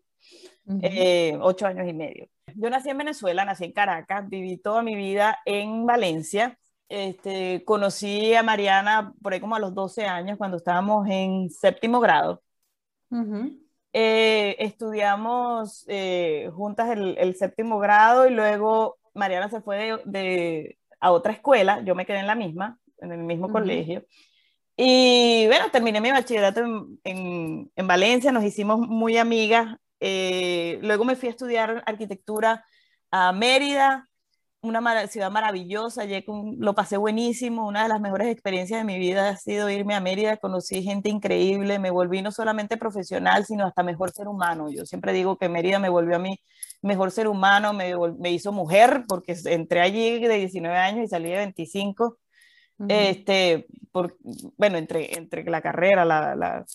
ocho 1.42 1.66
años 1.66 1.88
y 1.88 1.94
medio. 1.94 2.28
Yo 2.56 2.70
nací 2.70 2.90
en 2.90 2.98
Venezuela, 2.98 3.44
nací 3.44 3.66
en 3.66 3.74
Caracas, 3.74 4.30
viví 4.30 4.58
toda 4.58 4.82
mi 4.84 4.96
vida 4.96 5.40
en 5.46 5.86
Valencia. 5.86 6.58
Este, 6.90 7.64
conocí 7.66 8.34
a 8.34 8.44
Mariana 8.44 9.14
por 9.22 9.34
ahí 9.34 9.42
como 9.42 9.56
a 9.56 9.60
los 9.60 9.74
12 9.74 10.06
años, 10.06 10.38
cuando 10.38 10.58
estábamos 10.58 11.08
en 11.10 11.50
séptimo 11.50 12.00
grado. 12.00 12.42
Eh, 13.94 14.56
estudiamos 14.60 15.86
eh, 15.88 16.52
juntas 16.54 16.90
el, 16.92 17.36
séptimo 17.36 17.80
grado 17.80 18.28
y 18.28 18.32
luego 18.32 18.98
Mariana 19.16 19.50
se 19.50 19.62
fue 19.62 20.00
de, 20.06 20.78
a 21.00 21.12
otra 21.12 21.34
escuela, 21.34 21.82
yo 21.84 21.96
me 21.96 22.06
quedé 22.06 22.20
en 22.20 22.28
la 22.28 22.36
misma, 22.36 22.80
en 23.00 23.12
el 23.12 23.20
mismo 23.20 23.50
colegio. 23.50 24.06
Y 24.76 25.46
bueno, 25.48 25.72
terminé 25.72 26.02
mi 26.02 26.12
bachillerato 26.12 26.62
en, 27.04 27.72
en 27.76 27.88
Valencia, 27.88 28.32
nos 28.32 28.44
hicimos 28.44 28.80
muy 28.80 29.18
amigas 29.18 29.78
eh, 30.00 30.80
luego 30.82 31.06
me 31.06 31.16
fui 31.16 31.30
a 31.30 31.32
estudiar 31.32 31.84
arquitectura 31.86 32.66
a 33.12 33.32
Mérida, 33.32 34.10
una 34.62 35.08
ciudad 35.08 35.32
maravillosa, 35.32 36.04
lo 36.58 36.76
pasé 36.76 36.98
buenísimo, 36.98 37.68
una 37.68 37.84
de 37.84 37.90
las 37.90 38.02
mejores 38.02 38.28
experiencias 38.28 38.80
de 38.80 38.84
mi 38.84 39.00
vida 39.00 39.30
ha 39.30 39.38
sido 39.38 39.70
irme 39.70 39.96
a 39.96 40.02
Mérida, 40.02 40.38
conocí 40.38 40.84
gente 40.84 41.10
increíble, 41.10 41.80
me 41.80 41.92
volví 41.92 42.22
no 42.22 42.32
solamente 42.32 42.78
profesional, 42.78 43.46
sino 43.46 43.66
hasta 43.66 43.84
mejor 43.84 44.12
ser 44.12 44.28
humano. 44.28 44.70
Yo 44.70 44.86
siempre 44.86 45.14
digo 45.14 45.38
que 45.38 45.50
Mérida 45.50 45.80
me 45.80 45.90
volvió 45.90 46.18
a 46.18 46.20
mí 46.20 46.40
mejor 46.82 47.12
ser 47.12 47.28
humano, 47.28 47.74
me, 47.74 47.94
me 48.20 48.32
hizo 48.32 48.52
mujer, 48.52 49.06
porque 49.08 49.36
entré 49.46 49.82
allí 49.82 50.20
de 50.20 50.36
19 50.36 50.78
años 50.78 51.06
y 51.06 51.08
salí 51.08 51.30
de 51.30 51.38
25. 51.38 52.18
Este, 52.88 53.66
por, 53.92 54.18
bueno, 54.56 54.78
entre, 54.78 55.18
entre 55.18 55.44
la 55.46 55.62
carrera, 55.62 56.06
la, 56.06 56.36
la 56.36 56.66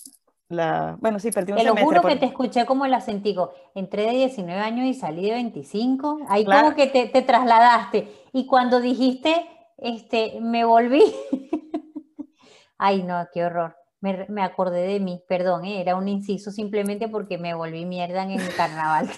bueno, 1.01 1.19
sí, 1.19 1.31
perdí 1.31 1.53
un 1.53 1.59
Te 1.59 1.65
lo 1.65 1.77
juro 1.77 2.03
que 2.03 2.17
te 2.17 2.27
escuché 2.27 2.67
como 2.67 2.85
el 2.85 2.95
acentico. 2.95 3.53
Entré 3.75 4.05
de 4.05 4.13
19 4.13 4.61
años 4.61 4.87
y 4.87 4.95
salí 4.95 5.25
de 5.27 5.33
25. 5.33 6.21
Ahí 6.29 6.45
como 6.45 6.75
que 6.75 6.87
te, 6.89 7.07
te, 7.07 7.23
trasladaste. 7.23 8.09
Y 8.33 8.47
cuando 8.47 8.81
dijiste, 8.81 9.47
este, 9.79 10.39
me 10.41 10.65
volví. 10.65 11.03
Ay, 12.79 13.03
no, 13.03 13.27
qué 13.33 13.45
horror. 13.45 13.77
Me, 14.01 14.27
me 14.29 14.43
acordé 14.43 14.83
de 14.83 15.01
mí, 15.01 15.23
perdón, 15.29 15.65
¿eh? 15.65 15.81
era 15.81 15.95
un 15.95 16.09
inciso 16.09 16.51
simplemente 16.51 17.09
porque 17.09 17.39
me 17.39 17.55
volví 17.55 17.85
mierda 17.87 18.25
en 18.25 18.33
el 18.33 18.55
carnaval. 18.55 19.09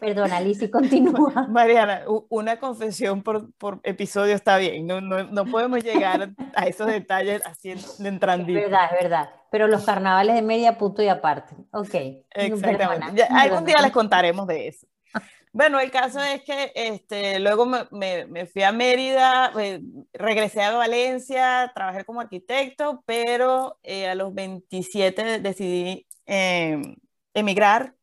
Perdona, 0.00 0.38
Alicia, 0.38 0.70
continúa. 0.70 1.46
Mariana, 1.48 2.02
una 2.28 2.58
confesión 2.58 3.22
por, 3.22 3.52
por 3.54 3.80
episodio 3.82 4.34
está 4.34 4.56
bien, 4.58 4.86
no, 4.86 5.00
no, 5.00 5.24
no, 5.24 5.44
podemos 5.46 5.82
llegar 5.82 6.30
a 6.54 6.66
esos 6.66 6.86
detalles 6.86 7.42
así 7.44 7.74
entrando. 7.98 8.48
Es 8.48 8.54
verdad, 8.54 8.90
es 8.92 9.02
verdad, 9.02 9.30
pero 9.50 9.66
los 9.66 9.84
carnavales 9.84 10.34
de 10.34 10.42
media 10.42 10.78
punto 10.78 11.02
y 11.02 11.08
aparte. 11.08 11.54
Ok. 11.72 11.94
Exactamente. 12.30 13.22
algún 13.24 13.64
día 13.64 13.80
les 13.82 13.92
contaremos 13.92 14.46
de 14.46 14.68
eso. 14.68 14.86
Bueno, 15.52 15.78
el 15.78 15.92
caso 15.92 16.20
es 16.20 16.42
que 16.42 16.72
este, 16.74 17.38
luego 17.38 17.64
me, 17.64 18.26
me, 18.26 18.46
fui 18.46 18.64
a 18.64 18.72
Mérida, 18.72 19.52
eh, 19.56 19.80
regresé 20.12 20.62
a 20.62 20.72
Valencia, 20.72 21.70
trabajé 21.72 22.04
como 22.04 22.20
arquitecto, 22.20 23.04
pero 23.06 23.78
eh, 23.84 24.08
a 24.08 24.16
los 24.16 24.34
27 24.34 25.38
decidí 25.38 26.08
em, 26.26 26.96
emigrar 27.34 27.94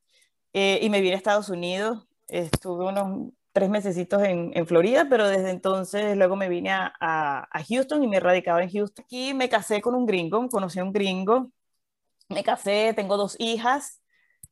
eh, 0.54 0.80
y 0.82 0.90
me 0.90 1.02
vine 1.02 1.16
a 1.16 1.18
Estados 1.18 1.50
Unidos. 1.50 2.08
Estuve 2.28 2.86
unos 2.86 3.32
tres 3.54 3.70
mesecitos 3.70 4.24
en, 4.24 4.66
Florida, 4.66 5.08
pero 5.10 5.28
desde 5.28 5.50
entonces 5.50 6.16
luego 6.16 6.36
me 6.36 6.50
vine 6.50 6.72
a, 6.72 7.48
Houston 7.68 8.04
y 8.04 8.08
me 8.08 8.20
radicaba 8.20 8.64
en 8.64 8.72
Houston. 8.72 9.04
Aquí 9.06 9.34
me 9.34 9.50
casé 9.50 9.82
con 9.82 9.96
un 9.96 10.06
gringo, 10.06 10.48
conocí 10.50 10.80
a 10.80 10.84
un 10.84 10.94
gringo, 10.94 11.52
me 12.30 12.44
casé, 12.44 12.94
tengo 12.96 13.18
dos 13.18 13.36
hijas 13.40 14.02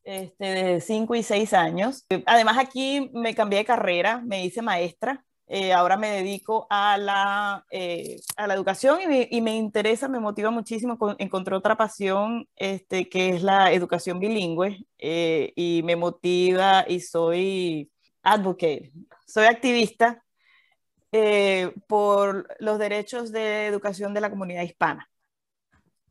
este, 0.04 0.46
de 0.46 0.82
cinco 0.82 1.16
y 1.16 1.24
seis 1.24 1.54
años. 1.54 2.06
Además 2.26 2.58
aquí 2.58 3.10
me 3.14 3.36
cambié 3.36 3.60
de 3.60 3.66
carrera, 3.66 4.22
me 4.26 4.44
hice 4.46 4.62
maestra 4.62 5.26
eh, 5.52 5.74
ahora 5.74 5.98
me 5.98 6.12
dedico 6.12 6.68
a 6.70 6.96
la, 7.00 7.66
eh, 7.72 8.22
a 8.38 8.46
la 8.46 8.54
educación 8.54 9.00
y 9.02 9.42
me, 9.42 9.56
interesa, 9.56 10.08
me 10.08 10.20
motiva 10.20 10.52
muchísimo. 10.52 10.96
encontré 11.18 11.56
otra 11.56 11.76
pasión 11.76 12.48
este, 12.56 13.10
que 13.10 13.30
es 13.30 13.42
la 13.42 13.72
educación 13.74 14.20
bilingüe 14.20 14.86
eh, 15.00 15.52
y 15.56 15.82
me 15.84 15.96
motiva 15.96 16.86
y 16.88 17.00
soy 17.00 17.92
advocate, 18.22 18.92
soy 19.26 19.46
activista 19.48 20.24
por 21.88 22.48
los 22.60 22.78
derechos 22.78 23.32
de 23.32 23.66
educación 23.66 24.14
de 24.14 24.22
la 24.22 24.30
comunidad 24.30 24.62
hispana. 24.62 25.10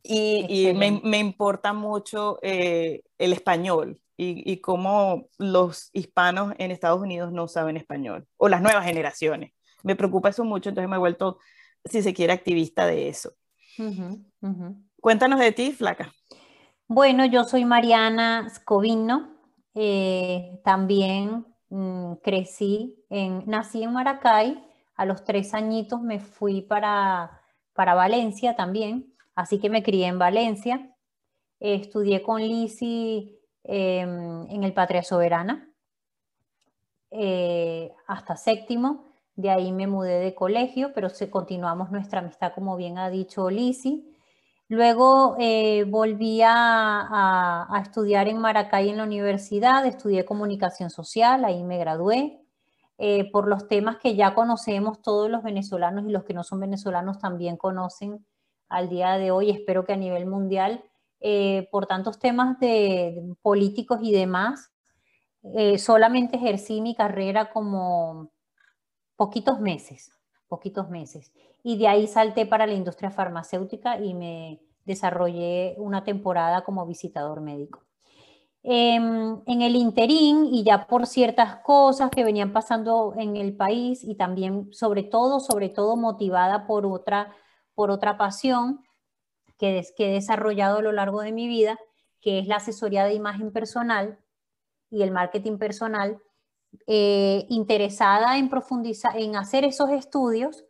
Y, 0.02 0.72
me, 0.74 1.00
me, 1.04 1.18
importa 1.18 1.72
mucho 1.72 2.40
el 2.42 3.02
español 3.18 4.00
y, 4.20 4.52
y, 4.52 4.60
cómo 4.60 5.28
los 5.38 5.90
hispanos 5.92 6.52
en 6.58 6.72
Estados 6.72 7.00
Unidos 7.00 7.32
no 7.32 7.46
saben 7.46 7.76
español, 7.76 8.26
o 8.36 8.48
las 8.48 8.60
nuevas 8.60 8.84
generaciones. 8.84 9.52
Me 9.84 9.94
preocupa 9.94 10.30
eso 10.30 10.44
mucho, 10.44 10.68
entonces 10.68 10.90
me 10.90 10.96
he 10.96 10.98
vuelto, 10.98 11.38
si 11.84 12.02
se 12.02 12.12
quiere, 12.12 12.32
activista 12.32 12.84
de 12.84 13.08
eso. 13.08 13.32
Cuéntanos 15.00 15.38
de 15.38 15.52
ti, 15.52 15.70
Flaca. 15.70 16.12
Bueno, 16.88 17.24
yo 17.26 17.44
soy 17.44 17.64
Mariana 17.64 18.50
Scovino, 18.50 19.38
eh, 19.74 20.60
también 20.64 21.46
mm, 21.68 22.14
crecí, 22.14 23.04
en, 23.08 23.44
nací 23.46 23.84
en 23.84 23.92
Maracay, 23.92 24.64
a 24.96 25.04
los 25.04 25.22
tres 25.22 25.54
añitos 25.54 26.02
me 26.02 26.18
fui 26.18 26.62
para, 26.62 27.40
para 27.72 27.94
Valencia 27.94 28.56
también, 28.56 29.14
así 29.36 29.60
que 29.60 29.70
me 29.70 29.84
crié 29.84 30.06
en 30.06 30.18
Valencia, 30.18 30.92
estudié 31.60 32.22
con 32.22 32.42
Lisi 32.42 33.37
Em, 33.70 34.50
en 34.50 34.64
el 34.64 34.72
Patria 34.72 35.02
Soberana 35.02 35.68
eh, 37.10 37.92
hasta 38.06 38.34
séptimo. 38.34 39.04
De 39.36 39.50
ahí 39.50 39.72
me 39.72 39.86
mudé 39.86 40.20
de 40.20 40.34
colegio, 40.34 40.92
pero 40.94 41.08
continuamos 41.30 41.90
nuestra 41.90 42.20
amistad, 42.20 42.52
como 42.54 42.76
bien 42.76 42.96
ha 42.96 43.10
dicho 43.10 43.50
Lisi. 43.50 44.16
Luego 44.68 45.36
eh, 45.38 45.84
volví 45.84 46.40
a, 46.42 47.68
estudiar 47.82 48.26
en 48.26 48.38
Maracay 48.38 48.88
en 48.88 48.96
la 48.96 49.04
universidad, 49.04 49.84
estudié 49.84 50.24
comunicación 50.24 50.88
social, 50.88 51.44
ahí 51.44 51.62
me 51.62 51.76
gradué. 51.78 52.40
Eh, 52.96 53.30
por 53.30 53.46
los 53.48 53.68
temas 53.68 53.98
que 53.98 54.16
ya 54.16 54.34
conocemos 54.34 55.02
todos 55.02 55.30
los 55.30 55.42
venezolanos 55.42 56.06
y 56.06 56.10
los 56.10 56.24
que 56.24 56.34
no 56.34 56.42
son 56.42 56.60
venezolanos 56.60 57.18
también 57.18 57.58
conocen 57.58 58.24
al 58.70 58.88
día 58.88 59.18
de 59.18 59.30
hoy, 59.30 59.50
espero 59.50 59.84
que 59.84 59.92
a 59.92 59.96
nivel 59.96 60.26
mundial, 60.26 60.82
eh, 61.20 61.68
por 61.70 61.86
tantos 61.86 62.18
temas 62.18 62.58
de, 62.60 63.34
políticos 63.42 64.00
y 64.02 64.12
demás, 64.12 64.70
eh, 65.54 65.78
solamente 65.78 66.36
ejercí 66.36 66.80
mi 66.80 66.94
carrera 66.94 67.50
como 67.50 68.30
poquitos 69.16 69.60
meses, 69.60 70.12
poquitos 70.48 70.90
meses. 70.90 71.32
Y 71.62 71.78
de 71.78 71.88
ahí 71.88 72.06
salté 72.06 72.46
para 72.46 72.66
la 72.66 72.74
industria 72.74 73.10
farmacéutica 73.10 73.98
y 73.98 74.14
me 74.14 74.60
desarrollé 74.84 75.74
una 75.78 76.04
temporada 76.04 76.62
como 76.64 76.86
visitador 76.86 77.40
médico. 77.40 77.82
Em, 78.62 79.40
en 79.46 79.62
el 79.62 79.76
interín 79.76 80.46
y 80.52 80.64
ya 80.64 80.86
por 80.86 81.06
ciertas 81.06 81.56
cosas 81.62 82.10
que 82.10 82.24
venían 82.24 82.52
pasando 82.52 83.14
en 83.16 83.36
el 83.36 83.56
país 83.56 84.02
y 84.04 84.16
también 84.16 84.72
sobre 84.72 85.04
todo, 85.04 85.40
sobre 85.40 85.68
todo 85.68 85.96
motivada 85.96 86.66
por 86.66 86.84
otra, 86.84 87.32
por 87.74 87.90
otra 87.90 88.18
pasión, 88.18 88.80
que, 89.58 89.84
he 89.98 90.12
desarrollado 90.12 90.78
a 90.78 90.82
lo 90.82 90.92
largo 90.92 91.20
de 91.20 91.32
mi 91.32 91.48
vida, 91.48 91.78
que 92.20 92.38
es 92.38 92.46
la 92.46 92.56
asesoría 92.56 93.04
de 93.04 93.14
imagen 93.14 93.52
personal. 93.52 94.18
y 94.90 95.02
el 95.02 95.10
marketing 95.10 95.58
personal, 95.58 96.18
eh, 96.86 97.44
interesada 97.50 98.38
en 98.38 98.48
profundizar, 98.48 99.16
en 99.18 99.36
hacer 99.36 99.64
esos 99.64 99.90
estudios, 99.90 100.64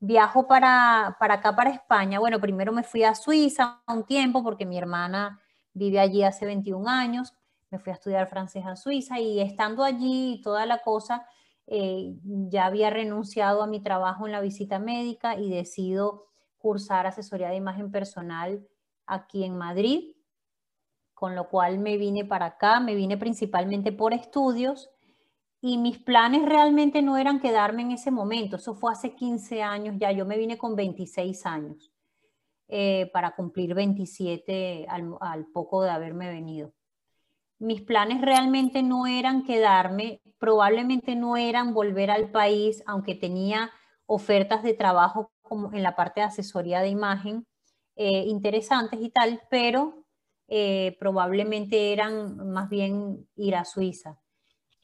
viajo 0.00 0.48
para, 0.48 1.16
para 1.20 1.34
acá, 1.34 1.54
para 1.54 1.70
España. 1.70 2.18
Bueno, 2.18 2.40
primero 2.40 2.72
me 2.72 2.82
fui 2.82 3.04
a 3.04 3.14
Suiza 3.14 3.80
un 3.86 4.04
tiempo 4.04 4.42
porque 4.42 4.66
mi 4.66 4.76
hermana 4.76 5.40
vive 5.72 6.00
allí 6.00 6.24
hace 6.24 6.46
21 6.46 6.88
años. 6.88 7.34
Me 7.70 7.78
fui 7.78 7.92
a 7.92 7.94
estudiar 7.94 8.28
francés 8.28 8.64
a 8.66 8.76
Suiza 8.76 9.20
y 9.20 9.40
estando 9.40 9.84
allí 9.84 10.40
toda 10.42 10.66
la 10.66 10.78
cosa, 10.78 11.24
eh, 11.68 12.16
ya 12.24 12.66
había 12.66 12.90
renunciado 12.90 13.62
a 13.62 13.68
mi 13.68 13.80
trabajo 13.80 14.26
en 14.26 14.32
la 14.32 14.40
visita 14.40 14.80
médica 14.80 15.36
y 15.36 15.48
decido 15.50 16.29
cursar 16.60 17.06
asesoría 17.06 17.48
de 17.48 17.56
imagen 17.56 17.90
personal 17.90 18.64
aquí 19.06 19.42
en 19.44 19.56
Madrid, 19.56 20.14
con 21.14 21.34
lo 21.34 21.48
cual 21.48 21.78
me 21.78 21.96
vine 21.96 22.24
para 22.24 22.46
acá, 22.46 22.78
me 22.78 22.94
vine 22.94 23.16
principalmente 23.16 23.90
por 23.90 24.14
estudios 24.14 24.90
y 25.60 25.78
mis 25.78 25.98
planes 25.98 26.46
realmente 26.46 27.02
no 27.02 27.16
eran 27.16 27.40
quedarme 27.40 27.82
en 27.82 27.90
ese 27.90 28.10
momento, 28.10 28.56
eso 28.56 28.74
fue 28.74 28.92
hace 28.92 29.14
15 29.14 29.62
años 29.62 29.96
ya, 29.98 30.12
yo 30.12 30.24
me 30.24 30.38
vine 30.38 30.56
con 30.56 30.76
26 30.76 31.44
años 31.46 31.92
eh, 32.68 33.10
para 33.12 33.34
cumplir 33.34 33.74
27 33.74 34.86
al, 34.88 35.46
poco 35.52 35.82
de 35.82 35.90
haberme 35.90 36.30
venido. 36.30 36.72
Mis 37.58 37.82
planes 37.82 38.20
realmente 38.20 38.84
no 38.84 39.08
eran 39.08 39.42
quedarme, 39.42 40.22
probablemente 40.38 41.16
no 41.16 41.36
eran 41.36 41.74
volver 41.74 42.12
al 42.12 42.30
país, 42.30 42.82
aunque 42.86 43.14
tenía 43.14 43.70
ofertas 44.06 44.62
de 44.62 44.74
trabajo 44.74 45.32
como 45.50 45.72
en 45.74 45.82
la 45.82 45.96
parte 45.96 46.20
de 46.20 46.28
asesoría 46.28 46.80
de 46.80 46.88
imagen 46.88 47.46
eh, 47.96 48.24
interesantes 48.26 49.00
y 49.02 49.10
tal, 49.10 49.42
pero 49.50 50.06
eh, 50.48 50.96
probablemente 50.98 51.92
eran 51.92 52.50
más 52.50 52.70
bien 52.70 53.28
ir 53.36 53.56
a 53.56 53.66
Suiza 53.66 54.18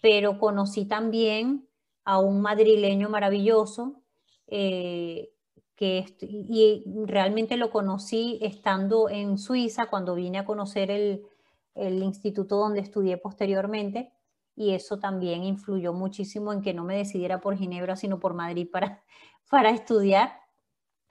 pero 0.00 0.38
conocí 0.38 0.86
también 0.86 1.68
a 2.04 2.20
un 2.20 2.40
madrileño 2.40 3.08
maravilloso 3.08 4.02
eh, 4.46 5.32
que 5.74 6.04
y 6.20 6.84
realmente 7.06 7.56
lo 7.56 7.70
conocí 7.70 8.38
estando 8.40 9.10
en 9.10 9.36
Suiza 9.36 9.86
cuando 9.86 10.14
vine 10.14 10.38
a 10.38 10.44
conocer 10.44 10.90
el, 10.90 11.26
el 11.74 12.02
instituto 12.02 12.56
donde 12.56 12.80
estudié 12.80 13.18
posteriormente 13.18 14.12
y 14.54 14.74
eso 14.74 14.98
también 14.98 15.42
influyó 15.42 15.92
muchísimo 15.92 16.52
en 16.52 16.62
que 16.62 16.72
no 16.72 16.84
me 16.84 16.96
decidiera 16.96 17.40
por 17.40 17.56
Ginebra, 17.56 17.96
sino 17.96 18.20
por 18.20 18.32
Madrid 18.32 18.68
para, 18.70 19.02
para 19.50 19.70
estudiar. 19.70 20.38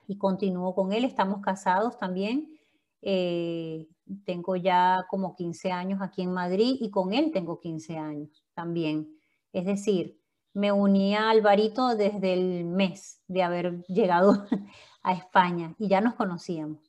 Y 0.08 0.18
continúo 0.18 0.76
con 0.76 0.94
él, 0.94 1.06
estamos 1.06 1.42
casados 1.42 1.98
también. 1.98 2.58
Eh, 3.02 3.88
tengo 4.26 4.56
ya 4.56 5.06
como 5.10 5.36
15 5.36 5.72
años 5.72 6.02
aquí 6.02 6.22
en 6.22 6.32
Madrid 6.32 6.78
y 6.80 6.90
con 6.90 7.14
él 7.14 7.32
tengo 7.32 7.60
15 7.60 7.98
años 7.98 8.46
también. 8.54 9.18
Es 9.52 9.66
decir, 9.66 10.20
me 10.54 10.72
uní 10.72 11.16
a 11.16 11.30
Alvarito 11.30 11.96
desde 11.96 12.34
el 12.34 12.66
mes 12.66 13.22
de 13.28 13.44
haber 13.44 13.84
llegado 13.88 14.46
a 15.04 15.14
España 15.14 15.76
y 15.78 15.88
ya 15.88 16.02
nos 16.02 16.16
conocíamos. 16.16 16.80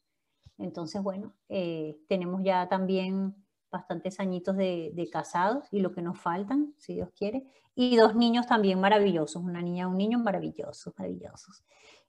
Entonces, 0.58 1.02
bueno, 1.02 1.34
eh, 1.48 1.98
tenemos 2.08 2.42
ya 2.42 2.68
también 2.68 3.34
bastantes 3.70 4.20
añitos 4.20 4.56
de, 4.56 5.08
casados 5.12 5.66
y 5.70 5.80
lo 5.80 5.92
que 5.92 6.02
nos 6.02 6.18
faltan, 6.18 6.74
si 6.78 6.94
Dios 6.94 7.10
quiere, 7.16 7.44
y 7.74 7.96
dos 7.96 8.14
niños 8.14 8.46
también 8.46 8.80
maravillosos, 8.80 9.42
una 9.42 9.60
niña 9.60 9.82
y 9.82 9.86
un 9.86 9.98
niño 9.98 10.18
maravillosos, 10.18 10.94
maravillosos. 10.96 11.62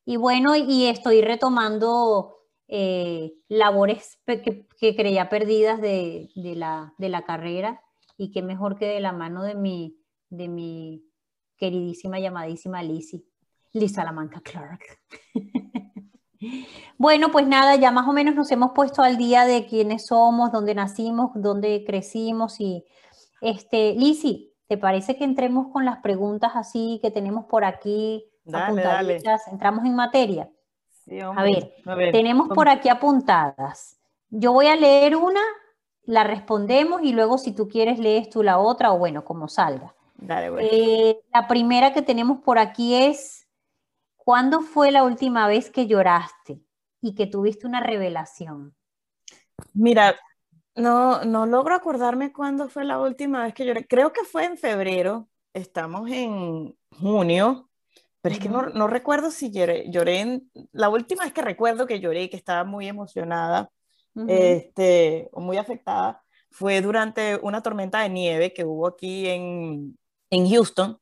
Y 0.09 0.15
bueno, 0.15 0.55
y 0.55 0.85
estoy 0.85 1.21
retomando 1.21 2.37
eh, 2.69 3.33
labores 3.49 4.21
que, 4.25 4.65
creía 4.95 5.27
perdidas 5.27 5.81
de, 5.81 6.29
la, 6.33 6.93
de 6.97 7.09
la 7.09 7.25
carrera 7.25 7.81
y 8.15 8.31
qué 8.31 8.41
mejor 8.41 8.77
que 8.77 8.85
de 8.85 9.01
la 9.01 9.11
mano 9.11 9.43
de 9.43 9.55
mi, 9.55 9.99
de 10.29 10.47
mi 10.47 11.03
queridísima, 11.57 12.19
llamadísima 12.19 12.81
Lizzie, 12.83 13.25
Liz 13.73 13.95
Salamanca 13.95 14.39
Clark. 14.39 14.79
bueno, 16.97 17.29
pues 17.29 17.45
nada, 17.45 17.75
ya 17.75 17.91
más 17.91 18.08
o 18.08 18.13
menos 18.13 18.34
nos 18.34 18.49
hemos 18.49 18.71
puesto 18.71 19.01
al 19.01 19.17
día 19.17 19.43
de 19.43 19.65
quiénes 19.65 20.05
somos, 20.05 20.53
dónde 20.53 20.73
nacimos, 20.73 21.32
dónde 21.36 21.84
crecimos 21.86 22.62
y 22.62 22.86
este, 23.41 23.93
Lizzie, 23.95 24.53
¿te 24.69 24.77
parece 24.77 25.17
que 25.17 25.25
entremos 25.25 25.67
con 25.73 25.84
las 25.84 25.97
preguntas 25.97 26.53
así 26.55 26.97
que 27.01 27.12
tenemos 27.12 27.43
por 27.47 27.65
aquí 27.65 28.23
dale, 28.51 29.21
Entramos 29.51 29.86
en 29.86 29.95
materia. 29.95 30.49
a, 31.36 31.43
ver, 31.43 31.73
a 31.86 31.95
ver, 31.95 32.12
tenemos 32.12 32.49
por 32.49 32.69
aquí 32.69 32.89
apuntadas. 32.89 33.97
Yo 34.29 34.53
voy 34.53 34.67
a 34.67 34.75
leer 34.75 35.15
una 35.15 35.41
la 36.07 36.23
respondemos 36.23 37.01
y 37.03 37.12
luego 37.12 37.38
si 37.38 37.51
tú 37.51 37.67
quieres 37.67 37.99
lees 37.99 38.29
tú 38.29 38.41
la 38.41 38.57
otra 38.57 38.93
o 38.93 38.97
bueno, 38.97 39.25
como 39.25 39.49
salga. 39.49 39.93
Eh, 40.60 41.19
la 41.33 41.47
primera 41.47 41.93
que 41.93 42.01
tenemos 42.01 42.39
por 42.39 42.57
aquí 42.57 42.95
es, 42.95 43.47
¿cuándo 44.15 44.62
fue 44.62 44.91
la 44.91 45.03
última 45.03 45.47
vez 45.47 45.69
que 45.69 45.86
lloraste 45.86 46.62
y 47.01 47.13
que 47.13 47.27
tuviste 47.27 47.67
una 47.67 47.81
revelación? 47.81 48.73
Mira, 49.73 50.15
no, 50.75 51.25
no 51.25 51.45
logro 51.45 51.75
acordarme 51.75 52.31
cuándo 52.31 52.69
fue 52.69 52.86
la 52.86 52.99
última 52.99 53.43
vez 53.43 53.53
que 53.53 53.65
lloré. 53.65 53.86
Creo 53.86 54.13
que 54.13 54.23
fue 54.23 54.45
en 54.45 54.57
febrero, 54.57 55.27
estamos 55.53 56.10
en 56.10 56.73
junio, 56.99 57.66
pero 58.21 58.34
es 58.34 58.39
que 58.39 58.49
no, 58.49 58.69
no 58.69 58.88
recuerdo 58.88 59.32
si 59.32 59.51
lloré, 59.51 59.86
lloré 59.89 60.19
en, 60.21 60.51
la 60.71 60.89
última 60.89 61.23
vez 61.23 61.34
que 61.34 61.41
recuerdo 61.41 61.88
que 61.88 61.99
lloré, 61.99 62.30
que 62.30 62.38
estaba 62.38 62.63
muy 62.63 62.88
emocionada, 62.88 63.69
este, 64.27 65.30
muy 65.34 65.58
afectada, 65.58 66.23
fue 66.49 66.82
durante 66.82 67.36
una 67.43 67.62
tormenta 67.62 68.01
de 68.01 68.10
nieve 68.10 68.53
que 68.53 68.65
hubo 68.65 68.88
aquí 68.88 69.27
en, 69.27 69.97
en 70.32 70.49
Houston, 70.49 70.97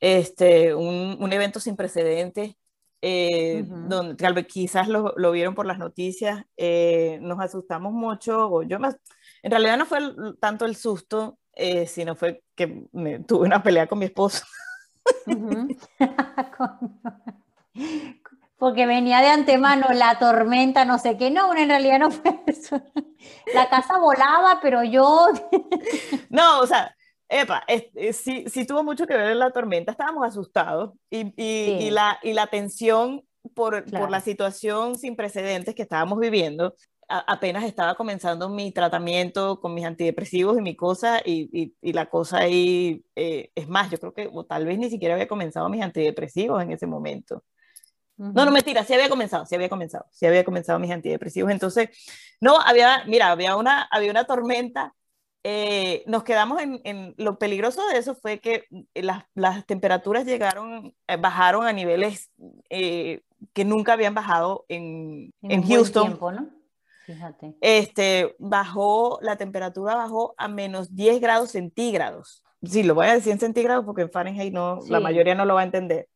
este, 0.00 0.74
un, 0.74 1.16
un, 1.20 1.32
evento 1.32 1.60
sin 1.60 1.76
precedentes, 1.76 2.56
eh, 3.02 3.64
donde 3.66 4.16
tal 4.16 4.34
vez 4.34 4.46
quizás 4.46 4.88
lo, 4.88 5.14
lo, 5.16 5.30
vieron 5.30 5.54
por 5.54 5.66
las 5.66 5.78
noticias, 5.78 6.44
eh, 6.56 7.18
nos 7.22 7.38
asustamos 7.40 7.92
mucho, 7.92 8.48
o 8.48 8.62
yo 8.62 8.80
más, 8.80 8.96
en 9.42 9.50
realidad 9.52 9.78
no 9.78 9.86
fue 9.86 10.00
tanto 10.40 10.64
el 10.64 10.74
susto, 10.76 11.38
eh, 11.52 11.86
sino 11.86 12.16
fue 12.16 12.42
que 12.54 12.84
me, 12.92 13.20
tuve 13.20 13.46
una 13.46 13.62
pelea 13.62 13.86
con 13.86 13.98
mi 13.98 14.06
esposo. 14.06 14.44
porque 18.58 18.86
venía 18.86 19.20
de 19.20 19.28
antemano 19.28 19.88
la 19.92 20.18
tormenta, 20.18 20.84
no 20.84 20.98
sé 20.98 21.16
qué, 21.16 21.30
no, 21.30 21.54
en 21.54 21.68
realidad 21.68 21.98
no 21.98 22.10
fue 22.10 22.40
eso. 22.46 22.80
La 23.54 23.68
casa 23.68 23.98
volaba, 23.98 24.60
pero 24.62 24.82
yo... 24.82 25.28
No, 26.30 26.60
o 26.60 26.66
sea, 26.66 26.94
epa, 27.28 27.64
sí, 28.12 28.44
sí, 28.48 28.66
tuvo 28.66 28.82
mucho 28.82 29.06
que 29.06 29.16
ver 29.16 29.36
la 29.36 29.50
tormenta, 29.50 29.92
estábamos 29.92 30.26
asustados 30.26 30.92
y, 31.10 31.32
y, 31.36 31.90
la, 31.90 32.18
y 32.22 32.32
la 32.32 32.46
tensión 32.46 33.24
por, 33.54 33.84
por, 33.84 34.10
la 34.10 34.20
situación 34.20 34.98
sin 34.98 35.16
precedentes 35.16 35.74
que 35.74 35.82
estábamos 35.82 36.18
viviendo. 36.18 36.74
Apenas 37.08 37.64
estaba 37.64 37.94
comenzando 37.94 38.48
mi 38.48 38.72
tratamiento 38.72 39.60
con 39.60 39.74
mis 39.74 39.84
antidepresivos 39.84 40.58
y 40.58 40.62
mi 40.62 40.74
cosa, 40.74 41.20
y, 41.24 41.74
y 41.80 41.92
la 41.92 42.06
cosa 42.06 42.38
ahí, 42.38 43.04
eh, 43.14 43.50
es 43.54 43.68
más, 43.68 43.90
yo 43.90 43.98
creo 43.98 44.14
que 44.14 44.28
o 44.32 44.44
tal 44.44 44.66
vez 44.66 44.78
ni 44.78 44.90
siquiera 44.90 45.14
había 45.14 45.28
comenzado 45.28 45.68
mis 45.68 45.82
antidepresivos 45.82 46.62
en 46.62 46.72
ese 46.72 46.86
momento. 46.86 47.44
No, 48.18 48.46
no, 48.46 48.50
mentira, 48.50 48.82
sí 48.82 48.94
había 48.94 49.10
comenzado, 49.10 49.44
sí 49.44 49.54
había 49.54 49.68
comenzado, 49.68 50.06
sí 50.10 50.24
había 50.24 50.42
comenzado 50.42 50.78
mis 50.78 50.90
antidepresivos. 50.90 51.50
Entonces, 51.52 51.90
no, 52.40 52.58
había, 52.58 53.04
mira, 53.06 53.30
había 53.30 53.56
una, 53.56 53.82
había 53.82 54.10
una 54.10 54.24
tormenta. 54.24 54.94
Eh, 55.44 56.02
nos 56.06 56.24
quedamos 56.24 56.60
en, 56.62 56.80
en, 56.84 57.14
lo 57.18 57.38
peligroso 57.38 57.86
de 57.88 57.98
eso 57.98 58.14
fue 58.14 58.40
que 58.40 58.64
las, 58.94 59.24
las 59.34 59.66
temperaturas 59.66 60.24
llegaron, 60.24 60.94
eh, 61.06 61.16
bajaron 61.18 61.66
a 61.66 61.72
niveles 61.74 62.30
eh, 62.70 63.20
que 63.52 63.64
nunca 63.66 63.92
habían 63.92 64.14
bajado 64.14 64.64
en, 64.68 65.32
en, 65.42 65.62
Houston. 65.62 66.06
Tiempo, 66.06 66.32
¿no? 66.32 66.48
Fíjate. 67.06 67.54
Este, 67.60 68.34
bajó, 68.40 69.20
la 69.22 69.36
temperatura 69.36 69.94
bajó 69.94 70.34
a 70.36 70.48
menos 70.48 70.94
10 70.94 71.20
grados 71.20 71.52
centígrados. 71.52 72.44
Sí, 72.64 72.82
lo 72.82 72.96
voy 72.96 73.06
a 73.06 73.14
decir 73.14 73.32
en 73.32 73.38
centígrados 73.38 73.84
porque 73.84 74.02
en 74.02 74.10
Fahrenheit 74.10 74.52
no, 74.52 74.80
la 74.88 74.98
mayoría 74.98 75.36
no 75.36 75.44
lo 75.44 75.54
va 75.54 75.60
a 75.60 75.64
entender. 75.64 76.08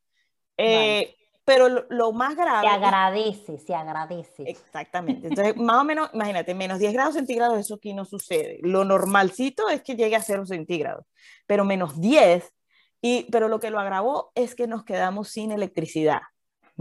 Eh, 0.57 1.15
pero 1.45 1.69
lo, 1.69 2.11
más 2.11 2.35
grave... 2.35 2.67
Se 2.67 2.73
agradece, 2.73 3.57
se 3.57 3.73
agradece. 3.73 4.43
Exactamente. 4.45 5.27
Entonces, 5.29 5.55
más 5.55 5.81
o 5.81 5.83
menos, 5.85 6.09
imagínate, 6.13 6.53
menos 6.53 6.79
10 6.79 6.93
grados 6.93 7.15
centígrados, 7.15 7.57
eso 7.57 7.75
aquí 7.75 7.93
no 7.93 8.03
sucede. 8.03 8.59
Lo 8.61 8.83
normalcito 8.83 9.69
es 9.69 9.81
que 9.81 9.95
llegue 9.95 10.15
a 10.15 10.21
0 10.21 10.45
centígrados, 10.45 11.05
pero 11.47 11.63
menos 11.63 11.99
10, 11.99 12.53
y, 13.01 13.23
pero 13.31 13.47
lo 13.47 13.59
que 13.59 13.71
lo 13.71 13.79
agravó 13.79 14.31
es 14.35 14.55
que 14.55 14.67
nos 14.67 14.83
quedamos 14.83 15.29
sin 15.29 15.51
electricidad. 15.51 16.21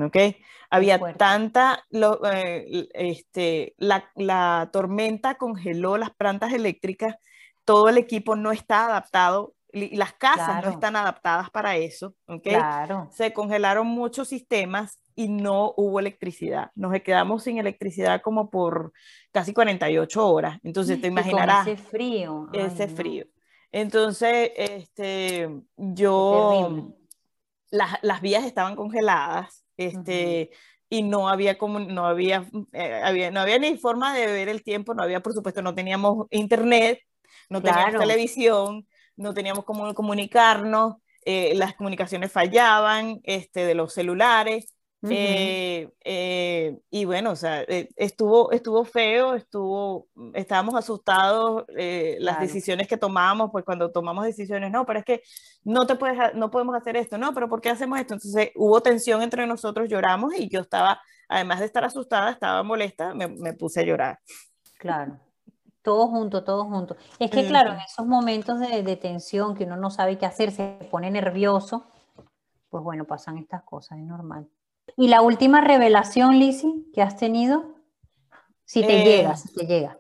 ¿Ok? 0.03 0.17
Había 0.71 0.99
tanta, 1.15 1.85
lo, 1.91 2.21
eh, 2.31 2.89
este, 2.95 3.75
la, 3.79 4.11
la 4.15 4.71
tormenta 4.73 5.35
congeló 5.35 5.97
las 5.97 6.11
plantas 6.11 6.53
eléctricas, 6.53 7.17
todo 7.65 7.89
el 7.89 7.99
equipo 7.99 8.37
no 8.37 8.53
está 8.53 8.87
adaptado 8.87 9.55
las 9.73 10.13
casas 10.15 10.65
no 10.65 10.71
están 10.71 10.97
adaptadas 10.97 11.51
para 11.51 11.77
eso, 11.77 12.15
¿ok? 12.27 12.43
Claro. 12.43 13.09
Se 13.13 13.33
congelaron 13.33 13.87
muchos 13.87 14.29
sistemas 14.29 14.99
y 15.15 15.29
no 15.29 15.75
hubo 15.77 16.01
electricidad. 16.01 16.71
Nos 16.75 16.93
quedamos 17.03 17.45
sin 17.45 17.59
electricidad 17.59 18.21
como 18.23 18.51
por 18.51 18.93
casi 19.33 19.53
48 19.53 20.29
horas. 20.29 20.59
Entonces 20.63 21.01
te 21.01 21.07
imaginarás. 21.09 21.67
ese 21.67 21.83
frío. 21.83 22.49
ese 22.53 22.89
frío. 22.89 23.27
Entonces, 23.73 24.51
este, 24.57 25.49
yo, 25.77 26.93
las, 27.71 27.99
las, 28.03 28.21
vías 28.21 28.45
estaban 28.45 28.77
congeladas, 28.77 29.65
este, 29.77 30.51
y 30.89 31.03
no 31.03 31.29
había 31.29 31.57
como, 31.57 31.79
no 31.79 32.07
había, 32.07 32.47
eh, 32.73 33.01
había, 33.05 33.31
no 33.31 33.41
había 33.41 33.59
ni 33.59 33.77
forma 33.79 34.15
de 34.15 34.27
ver 34.27 34.49
el 34.49 34.63
tiempo, 34.63 34.95
no 34.95 35.03
había, 35.03 35.21
por 35.21 35.33
supuesto, 35.33 35.63
no 35.63 35.75
teníamos 35.75 36.27
internet, 36.31 37.01
no 37.49 37.63
teníamos 37.63 38.01
televisión, 38.01 38.87
no 39.17 39.35
teníamos 39.35 39.65
cómo 39.65 39.95
comunicarnos, 39.95 40.97
eh, 41.25 41.55
las 41.55 41.75
comunicaciones 41.75 42.33
fallaban, 42.33 43.21
este, 43.25 43.65
de 43.65 43.75
los 43.75 43.95
celulares, 43.95 44.75
eh, 45.09 45.91
eh, 46.05 46.79
y 46.91 47.05
bueno, 47.07 47.31
o 47.31 47.37
sea, 47.37 47.63
eh, 47.63 47.89
estuvo, 47.97 48.53
estuvo 48.53 48.85
feo, 48.85 49.35
estuvo, 49.35 50.09
estábamos 50.35 50.75
asustados, 50.75 51.65
las 52.19 52.41
decisiones 52.41 52.87
que 52.87 52.99
tomamos, 52.99 53.51
pues 53.51 53.65
cuando 53.65 53.91
tomamos 53.91 54.25
decisiones, 54.25 54.71
no, 54.71 54.85
pero 54.85 54.99
es 54.99 55.05
que 55.05 55.23
no 55.65 55.87
te 55.87 55.97
puedes, 55.97 56.35
no 56.35 56.51
podemos 56.51 56.77
hacer 56.77 56.97
esto, 56.97 57.17
no, 57.17 57.33
pero 57.33 57.49
¿por 57.49 57.61
qué 57.61 57.71
hacemos 57.71 57.99
esto? 57.99 58.15
Entonces 58.15 58.51
hubo 58.57 58.81
tensión 58.83 59.23
entre 59.23 59.47
nosotros, 59.47 59.89
lloramos 59.89 60.35
y 60.35 60.49
yo 60.49 60.61
estaba, 60.61 61.01
además 61.29 61.61
de 61.61 61.67
estar 61.67 61.85
asustada, 61.85 62.31
estaba 62.31 62.63
molesta, 62.63 63.15
me, 63.15 63.29
me 63.29 63.55
puse 63.55 63.81
a 63.81 63.85
llorar. 63.85 64.19
Claro. 64.79 65.19
Todos 65.83 66.11
juntos, 66.11 66.45
todos 66.45 66.67
juntos. 66.67 66.99
Es 67.19 67.31
que, 67.31 67.47
claro, 67.47 67.73
en 67.73 67.81
esos 67.81 68.07
momentos 68.07 68.61
de, 68.61 68.83
de 68.83 68.97
tensión 68.97 69.55
que 69.55 69.65
uno 69.65 69.77
no 69.77 69.91
sabe 69.91 70.19
qué 70.19 70.27
hacer, 70.27 70.51
se 70.53 70.79
pone 70.91 71.11
nervioso, 71.11 71.87
pues 72.69 72.85
bueno, 72.85 73.07
pasan 73.07 73.39
estas 73.39 73.63
cosas, 73.63 73.99
es 73.99 74.05
normal. 74.05 74.47
¿Y 74.97 75.09
la 75.09 75.23
última 75.23 75.61
revelación, 75.61 76.39
Lizzie, 76.39 76.85
que 76.93 77.03
has 77.03 77.17
tenido? 77.17 77.77
Si 78.65 78.83
te 78.83 79.03
eh, 79.03 79.05
llega, 79.05 79.37
si 79.37 79.53
te 79.53 79.67
llega. 79.67 79.99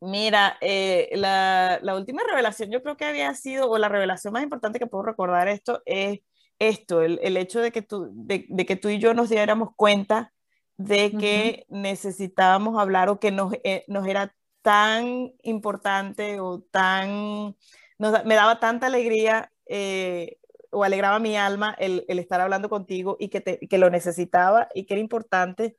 Mira, 0.00 0.56
eh, 0.60 1.10
la, 1.14 1.80
la, 1.82 1.96
última 1.96 2.22
revelación 2.22 2.70
yo 2.70 2.82
creo 2.82 2.96
que 2.96 3.04
había 3.04 3.34
sido, 3.34 3.68
o 3.68 3.78
la 3.78 3.88
revelación 3.88 4.32
más 4.32 4.44
importante 4.44 4.78
que 4.78 4.86
puedo 4.86 5.02
recordar 5.02 5.48
esto, 5.48 5.82
es 5.86 6.20
esto, 6.58 7.02
el, 7.02 7.18
el 7.22 7.36
hecho 7.36 7.60
de 7.60 7.72
que, 7.72 7.82
tú, 7.82 8.08
de, 8.12 8.46
de, 8.48 8.66
que 8.66 8.76
tú 8.76 8.88
y 8.88 8.98
yo 8.98 9.12
nos 9.14 9.28
diéramos 9.28 9.70
cuenta 9.76 10.32
de 10.76 11.12
que 11.12 11.66
necesitábamos 11.68 12.78
hablar 12.78 13.08
o 13.08 13.18
que 13.18 13.32
nos, 13.32 13.52
eh, 13.64 13.84
nos 13.88 14.06
era 14.06 14.34
tan 14.62 15.32
importante 15.42 16.40
o 16.40 16.60
tan, 16.60 17.56
nos, 17.98 18.24
me 18.24 18.34
daba 18.36 18.60
tanta 18.60 18.86
alegría 18.86 19.52
eh, 19.66 20.38
o 20.70 20.84
alegraba 20.84 21.18
mi 21.18 21.36
alma 21.36 21.74
el, 21.78 22.04
el 22.08 22.18
estar 22.18 22.40
hablando 22.40 22.68
contigo 22.68 23.16
y 23.18 23.28
que, 23.28 23.40
te, 23.40 23.58
que, 23.58 23.78
lo 23.78 23.90
necesitaba 23.90 24.68
y 24.74 24.84
que 24.84 24.94
era 24.94 25.00
importante 25.00 25.76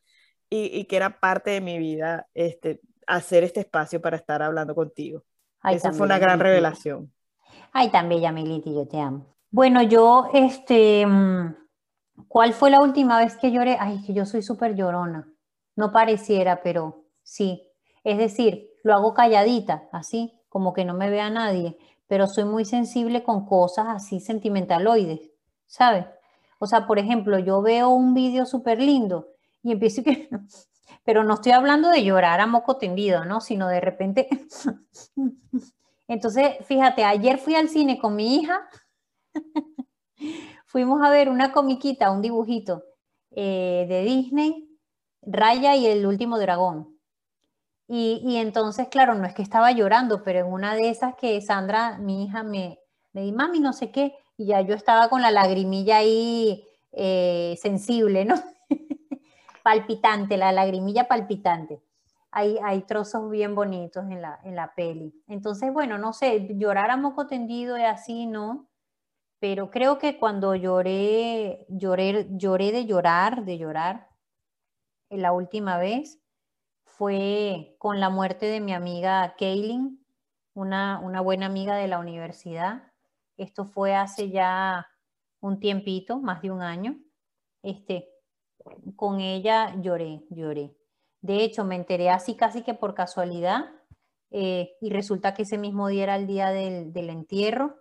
y, 0.50 0.66
y, 0.78 0.86
que 0.86 0.96
era 0.96 1.20
parte 1.20 1.52
de 1.52 1.62
mi 1.62 1.78
vida 1.78 2.28
este, 2.34 2.82
hacer 3.08 3.44
este 3.44 3.60
espacio 3.60 4.02
para 4.02 4.18
estar 4.18 4.42
hablando 4.42 4.74
contigo. 4.74 5.24
Ay, 5.62 5.76
Esa 5.76 5.92
fue 5.92 6.06
una 6.06 6.18
gran 6.18 6.40
revelación. 6.40 7.12
Ay, 7.72 7.90
tan 7.90 8.10
bella, 8.10 8.32
Militi, 8.32 8.74
yo 8.74 8.88
te 8.88 9.00
amo. 9.00 9.26
Bueno, 9.52 9.82
yo, 9.84 10.30
este, 10.34 11.06
mm, 11.06 11.56
¿cuál 12.28 12.54
fue 12.54 12.72
la 12.72 12.82
última 12.82 13.20
vez 13.20 13.36
que 13.38 13.52
lloré? 13.52 13.78
Ay, 13.80 14.02
que 14.06 14.14
yo 14.14 14.26
soy 14.26 14.42
súper 14.42 14.76
llorona. 14.76 15.28
No 15.76 15.92
pareciera, 15.92 16.62
pero 16.64 17.06
sí. 17.22 17.68
Es 18.04 18.18
decir, 18.18 18.70
lo 18.84 18.94
hago 18.94 19.14
calladita, 19.14 19.88
así, 19.92 20.40
como 20.50 20.74
que 20.74 20.86
no 20.86 20.94
me 20.94 21.10
vea 21.10 21.30
nadie 21.30 21.78
pero 22.10 22.26
soy 22.26 22.44
muy 22.44 22.66
sensible 22.66 23.22
con 23.24 23.46
cosas 23.46 23.86
así 23.88 24.20
sentimentaloides, 24.20 25.30
¿sabes? 25.68 26.08
O 26.58 26.66
sea, 26.66 26.88
por 26.88 26.98
ejemplo, 26.98 27.38
yo 27.38 27.62
veo 27.62 27.90
un 27.90 28.16
vídeo 28.16 28.48
súper 28.48 28.82
lindo 28.82 29.30
y 29.64 29.72
empiezo 29.72 30.04
que... 30.04 30.28
Pero 31.06 31.24
no 31.24 31.36
estoy 31.36 31.54
hablando 31.54 31.90
de 31.90 32.04
llorar 32.04 32.42
a 32.42 32.48
moco 32.48 32.78
tendido, 32.78 33.26
¿no? 33.26 33.42
Sino 33.42 33.68
de 33.68 33.80
repente... 33.80 34.28
Entonces, 36.08 36.58
fíjate, 36.66 37.04
ayer 37.04 37.38
fui 37.38 37.54
al 37.54 37.70
cine 37.70 38.00
con 38.00 38.16
mi 38.16 38.38
hija, 38.38 38.68
fuimos 40.66 41.02
a 41.04 41.12
ver 41.12 41.30
una 41.30 41.52
comiquita, 41.52 42.12
un 42.12 42.24
dibujito 42.24 42.84
eh, 43.30 43.86
de 43.88 44.02
Disney, 44.02 44.68
Raya 45.22 45.76
y 45.76 45.86
el 45.86 46.08
último 46.08 46.40
dragón. 46.40 46.99
Y, 47.92 48.38
entonces, 48.38 48.88
claro, 48.88 49.16
no 49.16 49.26
es 49.26 49.34
que 49.34 49.42
estaba 49.42 49.72
llorando, 49.72 50.22
pero 50.24 50.42
en 50.42 50.54
una 50.54 50.76
de 50.76 50.92
esas 50.92 51.16
que 51.16 51.42
Sandra, 51.42 51.98
mi 51.98 52.24
hija, 52.26 52.44
me, 52.44 52.80
me 53.14 53.22
di, 53.22 53.32
mami, 53.32 53.60
no 53.60 53.74
sé 53.74 53.92
qué, 53.92 54.14
y 54.38 54.46
ya 54.46 54.62
yo 54.62 54.76
estaba 54.76 55.10
con 55.10 55.24
la 55.24 55.32
lagrimilla 55.32 55.98
ahí 55.98 56.64
eh, 56.92 57.58
sensible, 57.60 58.26
¿no? 58.26 58.36
palpitante, 59.64 60.38
la 60.38 60.52
lagrimilla 60.52 61.08
palpitante. 61.08 61.82
Hay, 62.30 62.60
hay 62.64 62.84
trozos 62.84 63.28
bien 63.32 63.56
bonitos 63.56 64.06
en 64.06 64.22
la, 64.22 64.40
en 64.44 64.56
la 64.56 64.76
peli. 64.76 65.12
Entonces, 65.28 65.74
bueno, 65.74 65.98
no 65.98 66.14
sé, 66.14 66.48
llorar 66.60 66.92
a 66.92 66.98
moco 66.98 67.26
tendido 67.26 67.76
y 67.76 67.82
así, 67.82 68.28
¿no? 68.28 68.70
Pero 69.40 69.72
creo 69.72 69.98
que 69.98 70.20
cuando 70.20 70.54
lloré, 70.54 71.66
lloré, 71.70 72.28
lloré 72.30 72.72
de 72.72 72.86
llorar, 72.86 73.46
de 73.46 73.58
llorar, 73.58 74.10
la 75.10 75.32
última 75.32 75.80
vez, 75.80 76.20
fue 77.00 77.78
con 77.78 78.02
la 78.02 78.10
muerte 78.10 78.46
de 78.48 78.60
mi 78.60 78.74
amiga 78.74 79.34
Kaylin, 79.40 80.06
una, 80.54 81.00
buena 81.22 81.46
amiga 81.46 81.78
de 81.78 81.88
la 81.88 81.98
universidad. 81.98 82.92
Esto 83.38 83.64
fue 83.64 83.96
hace 83.96 84.32
ya 84.32 84.86
un 85.40 85.62
tiempito, 85.62 86.20
más 86.20 86.42
de 86.42 86.52
un 86.52 86.62
año. 86.62 87.00
Este, 87.64 88.10
con 88.98 89.22
ella 89.22 89.74
lloré, 89.80 90.26
lloré. 90.30 90.76
De 91.22 91.42
hecho, 91.46 91.64
me 91.64 91.78
enteré 91.78 92.10
así 92.10 92.36
casi 92.36 92.64
que 92.64 92.74
por 92.74 92.96
casualidad 92.96 93.72
eh, 94.30 94.76
y 94.82 94.90
resulta 94.90 95.34
que 95.34 95.44
ese 95.44 95.58
mismo 95.58 95.88
día 95.88 96.04
era 96.04 96.18
el 96.18 96.28
día 96.28 96.50
del, 96.50 96.92
del, 96.92 97.10
entierro. 97.12 97.78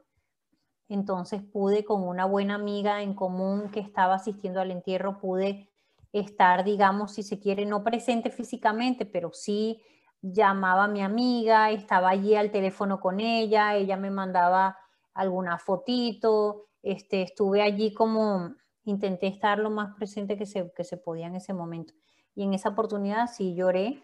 Entonces 0.88 1.42
pude 1.42 1.84
con 1.84 2.06
una 2.06 2.24
buena 2.24 2.54
amiga 2.54 3.02
en 3.02 3.14
común 3.14 3.68
que 3.72 3.80
estaba 3.80 4.14
asistiendo 4.14 4.60
al 4.60 4.70
entierro, 4.70 5.18
pude 5.18 5.72
estar, 6.12 6.64
digamos, 6.64 7.12
si 7.12 7.22
se 7.22 7.38
quiere, 7.38 7.66
no 7.66 7.84
presente 7.84 8.30
físicamente, 8.30 9.06
pero 9.06 9.32
sí 9.32 9.82
llamaba 10.20 10.84
a 10.84 10.88
mi 10.88 11.02
amiga, 11.02 11.70
estaba 11.70 12.10
allí 12.10 12.34
al 12.34 12.50
teléfono 12.50 13.00
con 13.00 13.20
ella, 13.20 13.76
ella 13.76 13.96
me 13.96 14.10
mandaba 14.10 14.76
alguna 15.14 15.58
fotito, 15.58 16.66
este, 16.82 17.22
estuve 17.22 17.62
allí 17.62 17.92
como 17.92 18.54
intenté 18.84 19.26
estar 19.26 19.58
lo 19.58 19.70
más 19.70 19.94
presente 19.96 20.36
que 20.36 20.46
se, 20.46 20.72
que 20.72 20.84
se 20.84 20.96
podía 20.96 21.26
en 21.26 21.36
ese 21.36 21.52
momento. 21.52 21.94
Y 22.34 22.44
en 22.44 22.54
esa 22.54 22.70
oportunidad 22.70 23.26
sí 23.26 23.54
lloré, 23.54 24.02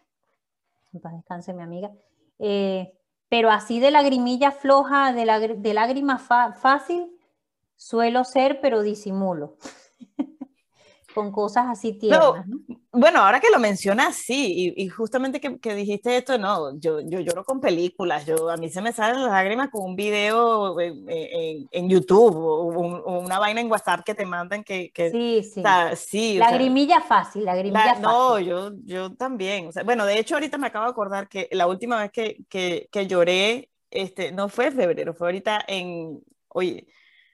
en 0.92 1.00
paz 1.00 1.14
descanse 1.14 1.54
mi 1.54 1.62
amiga, 1.62 1.92
eh, 2.38 2.92
pero 3.28 3.50
así 3.50 3.80
de 3.80 3.90
lagrimilla 3.90 4.52
floja, 4.52 5.12
de, 5.12 5.24
la, 5.24 5.40
de 5.40 5.74
lágrima 5.74 6.18
fácil, 6.18 7.16
suelo 7.76 8.24
ser, 8.24 8.60
pero 8.60 8.82
disimulo. 8.82 9.56
con 11.14 11.30
cosas 11.32 11.66
así 11.68 11.92
tiernas. 11.92 12.44
Bueno, 12.92 13.20
ahora 13.20 13.40
que 13.40 13.50
lo 13.50 13.58
mencionas, 13.58 14.14
sí, 14.14 14.72
y, 14.76 14.88
justamente 14.88 15.40
que, 15.40 15.58
que, 15.58 15.74
dijiste 15.74 16.16
esto, 16.16 16.38
no, 16.38 16.78
yo, 16.78 17.00
yo 17.00 17.20
lloro 17.20 17.44
con 17.44 17.60
películas, 17.60 18.24
yo, 18.24 18.50
a 18.50 18.56
mí 18.56 18.68
se 18.68 18.82
me 18.82 18.92
salen 18.92 19.22
las 19.22 19.32
lágrimas 19.32 19.70
con 19.70 19.84
un 19.84 19.96
video 19.96 20.78
en, 20.78 21.06
en, 21.72 21.88
YouTube 21.88 22.36
o, 22.36 23.18
una 23.18 23.38
vaina 23.38 23.60
en 23.60 23.70
WhatsApp 23.70 24.04
que 24.04 24.14
te 24.14 24.24
mandan 24.24 24.62
que... 24.62 24.92
que 24.92 25.10
sí, 25.10 25.42
sí. 25.42 25.62
sí 25.96 26.38
lagrimilla 26.38 27.00
fácil, 27.00 27.44
lagrimilla 27.44 27.94
fácil. 27.94 28.02
No, 28.02 28.38
yo, 28.38 28.70
yo 28.84 29.12
también. 29.14 29.68
O 29.68 29.72
sea, 29.72 29.82
bueno, 29.82 30.06
de 30.06 30.18
hecho 30.18 30.34
ahorita 30.34 30.58
me 30.58 30.68
acabo 30.68 30.84
de 30.84 30.92
acordar 30.92 31.28
que 31.28 31.48
la 31.50 31.66
última 31.66 32.00
vez 32.00 32.12
que, 32.12 32.44
que, 32.48 32.88
que 32.92 33.06
lloré, 33.06 33.70
este, 33.90 34.32
no 34.32 34.48
fue 34.48 34.66
en 34.66 34.74
febrero, 34.74 35.14
fue 35.14 35.28
ahorita 35.28 35.64
en, 35.66 36.20
oye, 36.48 36.86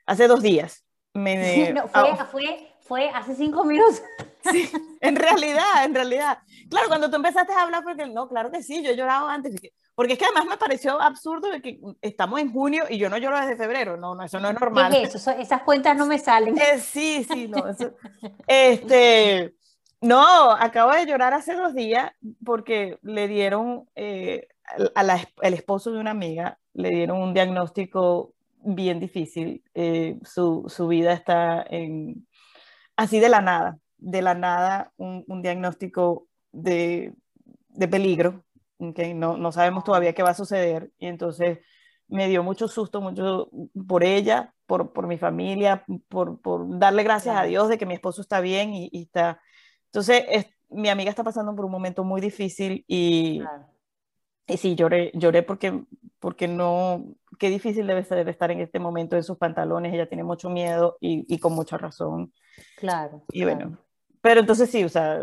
hace 0.07 0.27
dos 0.27 0.43
días. 0.43 0.85
Me, 1.13 1.73
no, 1.75 1.89
fue, 1.89 2.17
fue 2.31 2.70
fue 2.91 3.09
hace 3.11 3.37
cinco 3.37 3.65
minutos. 3.65 4.03
Sí, 4.51 4.71
en 5.03 5.17
realidad, 5.17 5.85
en 5.85 5.95
realidad. 5.95 6.39
Claro, 6.71 6.89
cuando 6.89 7.11
tú 7.11 7.17
empezaste 7.17 7.53
a 7.53 7.61
hablar, 7.61 7.85
porque 7.85 8.07
no, 8.07 8.27
claro 8.27 8.51
que 8.51 8.63
sí, 8.63 8.83
yo 8.83 8.93
he 8.93 8.97
llorado 8.97 9.29
antes. 9.29 9.55
Porque 9.95 10.15
es 10.15 10.19
que 10.19 10.25
además 10.25 10.47
me 10.47 10.57
pareció 10.57 10.99
absurdo 10.99 11.51
de 11.51 11.61
que 11.61 11.79
estamos 12.01 12.41
en 12.41 12.51
junio 12.51 12.85
y 12.89 12.97
yo 12.97 13.11
no 13.11 13.19
lloro 13.19 13.39
desde 13.39 13.59
febrero. 13.59 13.99
No, 13.99 14.15
no 14.15 14.25
eso 14.25 14.41
no 14.41 14.49
es 14.49 14.59
normal. 14.59 14.91
¿Qué 14.91 15.03
es 15.03 15.15
eso? 15.15 15.31
Esas 15.33 15.61
cuentas 15.61 15.95
no 15.95 16.07
me 16.07 16.19
salen. 16.19 16.57
Eh, 16.57 16.79
sí, 16.79 17.27
sí, 17.31 17.49
no. 17.49 17.63
este, 18.47 19.55
no, 20.01 20.53
acabo 20.53 20.93
de 20.93 21.05
llorar 21.05 21.35
hace 21.35 21.55
dos 21.55 21.75
días 21.75 22.13
porque 22.43 22.99
le 23.03 23.29
dieron 23.29 23.91
eh, 23.95 24.49
al 24.95 25.53
esposo 25.53 25.93
de 25.93 26.01
una 26.01 26.13
amiga, 26.13 26.59
le 26.73 26.89
dieron 26.89 27.19
un 27.19 27.35
diagnóstico 27.35 28.33
bien 28.63 29.01
difícil. 29.01 29.63
Eh, 29.75 30.19
su, 30.25 30.65
su 30.69 30.89
vida 30.89 31.13
está 31.13 31.63
en 31.69 32.27
así 33.01 33.19
de 33.19 33.31
la 33.31 33.41
nada, 33.41 33.79
de 33.97 34.21
la 34.21 34.35
nada, 34.35 34.93
un, 34.99 35.25
un 35.27 35.41
diagnóstico 35.41 36.29
de, 36.53 37.15
de 37.69 37.89
peligro, 37.89 38.45
que 38.95 39.15
no, 39.15 39.39
no, 39.39 39.53
sabemos 39.53 39.85
todavía 39.85 40.15
qué 40.15 40.23
va 40.23 40.31
a 40.31 40.35
suceder, 40.35 40.91
y 40.99 41.07
entonces 41.07 41.61
me 42.09 42.29
dio 42.29 42.43
mucho 42.43 42.69
susto, 42.69 43.01
mucho 43.01 43.51
por 43.89 44.05
ella, 44.05 44.55
por, 44.67 44.93
por 44.93 45.07
mi 45.07 45.17
familia, 45.17 45.83
por, 46.09 46.43
por, 46.43 46.79
darle 46.79 47.03
gracias 47.03 47.37
a 47.37 47.45
Dios 47.45 47.71
de 47.71 47.79
que 47.79 47.87
mi 47.87 47.95
esposo 47.95 48.21
está 48.21 48.41
bien 48.41 48.75
y, 48.75 48.91
está... 48.93 49.41
Entonces, 49.87 50.25
es, 50.29 50.47
mi 50.69 50.91
amiga 50.91 51.09
está 51.09 51.25
pasando 51.25 51.57
por 51.57 51.65
un 51.65 51.73
momento 51.73 52.05
muy 52.05 52.21
difícil 52.21 52.85
y, 52.87 53.43
y 54.51 54.57
sí, 54.57 54.75
lloré, 54.75 55.11
lloré 55.15 55.43
porque, 55.43 55.85
porque 56.19 56.49
no, 56.49 57.05
qué 57.39 57.49
difícil 57.51 57.87
debe 57.87 58.05
ser 58.05 58.29
estar 58.29 58.51
en 58.51 58.61
este 58.61 58.79
momento 58.79 59.17
en 59.17 59.23
sus 59.23 59.39
pantalones, 59.39 59.95
ella 59.95 60.09
tiene 60.09 60.25
mucho 60.25 60.51
miedo 60.51 60.97
y, 61.01 61.25
y 61.33 61.39
con 61.39 61.55
mucha 61.55 61.79
razón. 61.79 62.33
Claro. 62.77 63.25
Y 63.33 63.45
bueno, 63.45 63.79
pero 64.23 64.41
entonces 64.41 64.71
sí, 64.71 64.85
o 64.85 64.89
sea, 64.89 65.19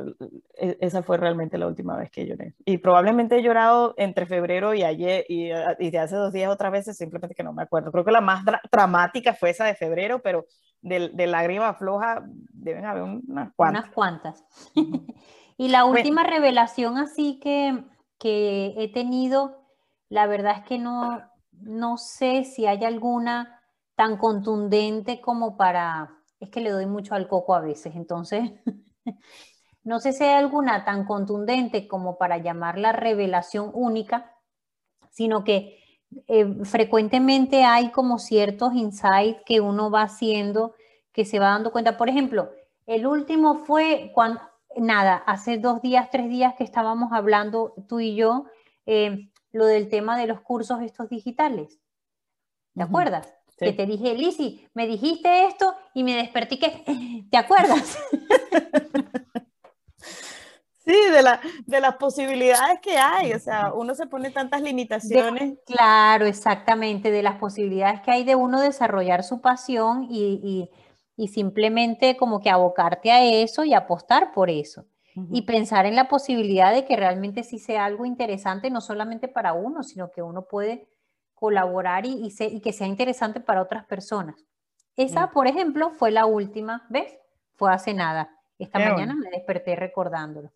e, 0.57 0.77
esa 0.81 1.03
fue 1.03 1.17
realmente 1.17 1.57
la 1.57 1.67
última 1.67 1.95
vez 1.95 2.09
que 2.09 2.25
lloré. 2.25 2.55
Y 2.65 2.79
probablemente 2.79 3.37
he 3.37 3.43
llorado 3.43 3.93
entre 3.97 4.25
febrero 4.25 4.73
y 4.73 4.83
ayer 4.83 5.23
y, 5.29 5.51
y 5.79 5.91
de 5.91 5.99
hace 5.99 6.15
dos 6.15 6.33
días 6.33 6.51
otras 6.51 6.71
veces, 6.71 6.97
simplemente 6.97 7.35
que 7.35 7.43
no 7.43 7.53
me 7.53 7.61
acuerdo. 7.61 7.91
Creo 7.91 8.03
que 8.03 8.11
la 8.11 8.21
más 8.21 8.43
dramática 8.71 9.33
fue 9.33 9.51
esa 9.51 9.65
de 9.65 9.75
febrero, 9.75 10.21
pero 10.23 10.45
de, 10.81 11.09
de 11.09 11.27
lágrima 11.27 11.75
floja 11.75 12.23
deben 12.51 12.85
haber 12.85 13.03
unas 13.03 13.53
cuantas. 13.53 13.83
Unas 13.83 13.93
cuantas. 13.93 14.45
y 15.57 15.67
la 15.67 15.85
última 15.85 16.23
revelación 16.23 16.97
así 16.97 17.39
que, 17.39 17.83
que 18.19 18.73
he 18.77 18.91
tenido, 18.91 19.63
la 20.09 20.27
verdad 20.27 20.57
es 20.59 20.63
que 20.65 20.79
no, 20.79 21.21
no 21.51 21.97
sé 21.97 22.43
si 22.43 22.65
hay 22.65 22.83
alguna 22.85 23.61
tan 23.95 24.17
contundente 24.17 25.21
como 25.21 25.57
para, 25.57 26.17
es 26.39 26.49
que 26.49 26.61
le 26.61 26.71
doy 26.71 26.85
mucho 26.85 27.15
al 27.15 27.27
coco 27.27 27.55
a 27.55 27.61
veces, 27.61 27.95
entonces 27.95 28.51
No 29.83 29.99
sé 29.99 30.11
si 30.11 30.23
hay 30.23 30.35
alguna 30.35 30.83
tan 30.83 31.05
contundente 31.05 31.87
como 31.87 32.17
para 32.17 32.37
llamarla 32.37 32.91
revelación 32.91 33.71
única, 33.73 34.33
sino 35.11 35.43
que 35.43 35.79
eh, 36.27 36.65
frecuentemente 36.65 37.63
hay 37.63 37.91
como 37.91 38.19
ciertos 38.19 38.73
insights 38.73 39.41
que 39.45 39.61
uno 39.61 39.91
va 39.91 40.03
haciendo, 40.03 40.75
que 41.13 41.25
se 41.25 41.39
va 41.39 41.49
dando 41.49 41.71
cuenta. 41.71 41.97
Por 41.97 42.09
ejemplo, 42.09 42.51
el 42.85 43.07
último 43.07 43.65
fue 43.65 44.11
cuando, 44.13 44.41
nada, 44.79 45.15
hace 45.25 45.57
dos 45.57 45.81
días, 45.81 46.09
tres 46.11 46.29
días 46.29 46.53
que 46.55 46.63
estábamos 46.63 47.11
hablando 47.11 47.73
tú 47.87 47.99
y 47.99 48.15
yo, 48.15 48.45
eh, 48.85 49.29
lo 49.51 49.65
del 49.65 49.89
tema 49.89 50.17
de 50.17 50.27
los 50.27 50.41
cursos 50.41 50.81
estos 50.81 51.09
digitales. 51.09 51.79
¿Te 52.75 52.83
acuerdas? 52.83 53.33
Que 53.57 53.73
te 53.73 53.87
dije, 53.87 54.13
Lisi, 54.13 54.67
me 54.75 54.85
dijiste 54.85 55.47
esto 55.47 55.73
y 55.95 56.03
me 56.03 56.15
desperté 56.15 56.59
que, 56.59 57.25
¿te 57.31 57.37
acuerdas? 57.37 57.97
Sí, 60.87 60.95
de, 61.11 61.21
la, 61.21 61.41
de 61.65 61.81
las 61.81 61.97
posibilidades 61.97 62.79
que 62.79 62.97
hay, 62.97 63.33
o 63.33 63.39
sea, 63.39 63.73
uno 63.73 63.93
se 63.93 64.07
pone 64.07 64.31
tantas 64.31 64.61
limitaciones. 64.61 65.59
claro, 65.65 66.25
exactamente, 66.25 67.11
de 67.11 67.23
las 67.23 67.35
posibilidades 67.35 67.99
que 67.99 68.11
hay 68.11 68.23
de 68.23 68.35
uno 68.35 68.61
desarrollar 68.61 69.25
su 69.25 69.41
pasión 69.41 70.07
y, 70.09 70.39
y, 70.41 70.69
y 71.17 71.29
simplemente 71.29 72.15
como 72.15 72.39
que 72.39 72.49
abocarte 72.49 73.11
a 73.11 73.25
eso 73.25 73.65
y 73.65 73.73
apostar 73.73 74.31
por 74.31 74.49
eso. 74.49 74.85
Y 75.31 75.41
pensar 75.41 75.87
en 75.87 75.95
la 75.95 76.07
posibilidad 76.07 76.71
de 76.71 76.85
que 76.85 76.95
realmente 76.95 77.41
sí 77.41 77.57
sea 77.57 77.85
algo 77.85 78.05
interesante, 78.05 78.69
no 78.69 78.81
solamente 78.81 79.27
para 79.27 79.53
uno, 79.53 79.81
sino 79.81 80.11
que 80.11 80.21
uno 80.21 80.43
puede 80.43 80.87
colaborar 81.33 82.05
y, 82.05 82.21
y, 82.21 82.43
y 82.43 82.61
que 82.61 82.71
sea 82.71 82.85
interesante 82.85 83.39
para 83.39 83.63
otras 83.63 83.83
personas. 83.85 84.45
Esa, 84.95 85.31
por 85.31 85.47
ejemplo, 85.47 85.89
fue 85.89 86.11
la 86.11 86.27
última, 86.27 86.85
¿ves? 86.89 87.17
Fue 87.55 87.73
hace 87.73 87.95
nada. 87.95 88.29
Esta 88.59 88.77
mañana 88.77 89.15
me 89.15 89.31
desperté 89.31 89.75
recordándolo. 89.75 90.51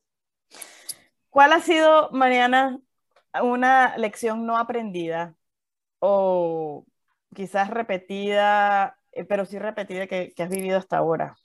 ¿Cuál 1.32 1.54
ha 1.54 1.60
sido, 1.60 2.12
Mariana, 2.12 2.80
una 3.41 3.97
lección 3.97 4.45
no 4.45 4.58
aprendida 4.58 5.34
o 6.00 6.86
quizás 7.34 7.71
repetida, 7.71 9.00
eh, 9.12 9.26
pero 9.26 9.45
sí 9.45 9.60
repetida 9.60 10.08
que, 10.08 10.34
has 10.38 10.50
vivido 10.50 10.78
hasta 10.78 10.97
ahora? 10.97 11.36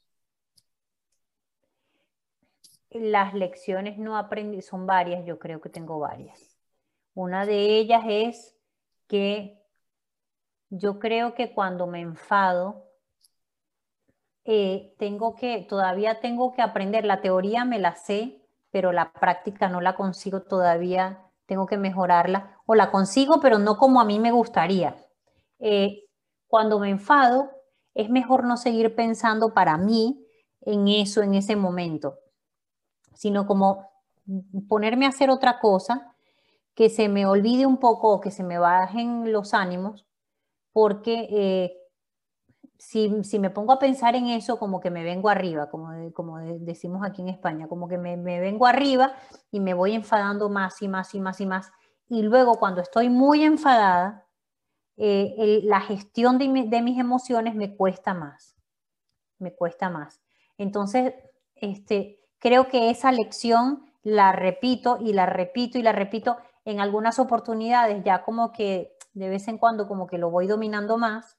Las 2.90 3.34
lecciones 3.34 3.98
no 3.98 4.16
aprendí, 4.16 4.62
son 4.62 4.86
varias, 4.86 5.24
yo 5.26 5.38
creo 5.38 5.60
que 5.60 5.68
tengo 5.68 5.98
varias. 5.98 6.56
Una 7.14 7.44
de 7.44 7.78
ellas 7.78 8.04
es 8.06 8.56
que 9.08 9.58
yo 10.70 10.98
creo 10.98 11.34
que 11.34 11.52
cuando 11.52 11.86
me 11.86 12.00
enfado, 12.00 12.86
eh, 14.44 14.94
tengo 14.98 15.34
que, 15.34 15.66
todavía 15.68 16.20
tengo 16.20 16.52
que 16.52 16.62
aprender, 16.62 17.04
la 17.04 17.20
teoría 17.20 17.64
me 17.64 17.78
la 17.78 17.96
sé, 17.96 18.42
pero 18.70 18.92
la 18.92 19.12
práctica 19.12 19.68
no 19.68 19.80
la 19.80 19.96
consigo 19.96 20.42
todavía, 20.42 21.26
tengo 21.46 21.66
que 21.66 21.76
mejorarla, 21.76 22.58
o 22.66 22.74
la 22.74 22.90
consigo, 22.90 23.40
pero 23.40 23.58
no 23.58 23.76
como 23.76 24.00
a 24.00 24.04
mí 24.04 24.18
me 24.18 24.32
gustaría. 24.32 24.96
Eh, 25.58 26.04
cuando 26.46 26.78
me 26.78 26.90
enfado, 26.90 27.50
es 27.96 28.10
mejor 28.10 28.44
no 28.44 28.58
seguir 28.58 28.94
pensando 28.94 29.54
para 29.54 29.78
mí 29.78 30.22
en 30.60 30.86
eso, 30.86 31.22
en 31.22 31.34
ese 31.34 31.56
momento, 31.56 32.18
sino 33.14 33.46
como 33.46 33.88
ponerme 34.68 35.06
a 35.06 35.08
hacer 35.08 35.30
otra 35.30 35.58
cosa, 35.58 36.14
que 36.74 36.90
se 36.90 37.08
me 37.08 37.24
olvide 37.24 37.64
un 37.64 37.78
poco 37.78 38.12
o 38.12 38.20
que 38.20 38.30
se 38.30 38.44
me 38.44 38.58
bajen 38.58 39.32
los 39.32 39.54
ánimos, 39.54 40.06
porque 40.74 41.26
eh, 41.30 41.76
si, 42.78 43.08
me 43.38 43.48
pongo 43.48 43.72
a 43.72 43.78
pensar 43.78 44.14
en 44.14 44.26
eso, 44.26 44.58
como 44.58 44.78
que 44.78 44.90
me 44.90 45.02
vengo 45.02 45.30
arriba, 45.30 45.70
como, 45.70 46.12
como 46.12 46.38
decimos 46.38 47.02
aquí 47.02 47.22
en 47.22 47.30
España, 47.30 47.66
como 47.66 47.88
que 47.88 47.96
me, 47.96 48.16
vengo 48.18 48.66
arriba 48.66 49.14
y 49.50 49.60
me 49.60 49.72
voy 49.72 49.94
enfadando 49.94 50.50
más 50.50 50.82
y 50.82 50.88
más 50.88 51.14
y 51.14 51.20
más 51.20 51.40
y 51.40 51.46
más. 51.46 51.72
Y 52.10 52.20
luego 52.20 52.56
cuando 52.56 52.82
estoy 52.82 53.08
muy 53.08 53.42
enfadada, 53.42 54.25
eh, 54.96 55.60
la 55.64 55.80
gestión 55.80 56.38
de, 56.38 56.64
de, 56.66 56.82
mis 56.82 56.98
emociones 56.98 57.54
me 57.54 57.76
cuesta 57.76 58.14
más, 58.14 58.56
me 59.38 59.54
cuesta 59.54 59.90
más. 59.90 60.20
Entonces, 60.58 61.14
este, 61.54 62.20
creo 62.38 62.68
que 62.68 62.90
esa 62.90 63.12
lección 63.12 63.84
la 64.02 64.32
repito 64.32 64.98
y 65.00 65.12
la 65.12 65.26
repito 65.26 65.78
y 65.78 65.82
la 65.82 65.92
repito 65.92 66.36
en 66.64 66.80
algunas 66.80 67.18
oportunidades, 67.18 68.02
ya 68.04 68.22
como 68.22 68.52
que 68.52 68.96
de 69.12 69.28
vez 69.28 69.48
en 69.48 69.58
cuando 69.58 69.88
como 69.88 70.06
que 70.06 70.18
lo 70.18 70.30
voy 70.30 70.46
dominando 70.46 70.98
más 70.98 71.36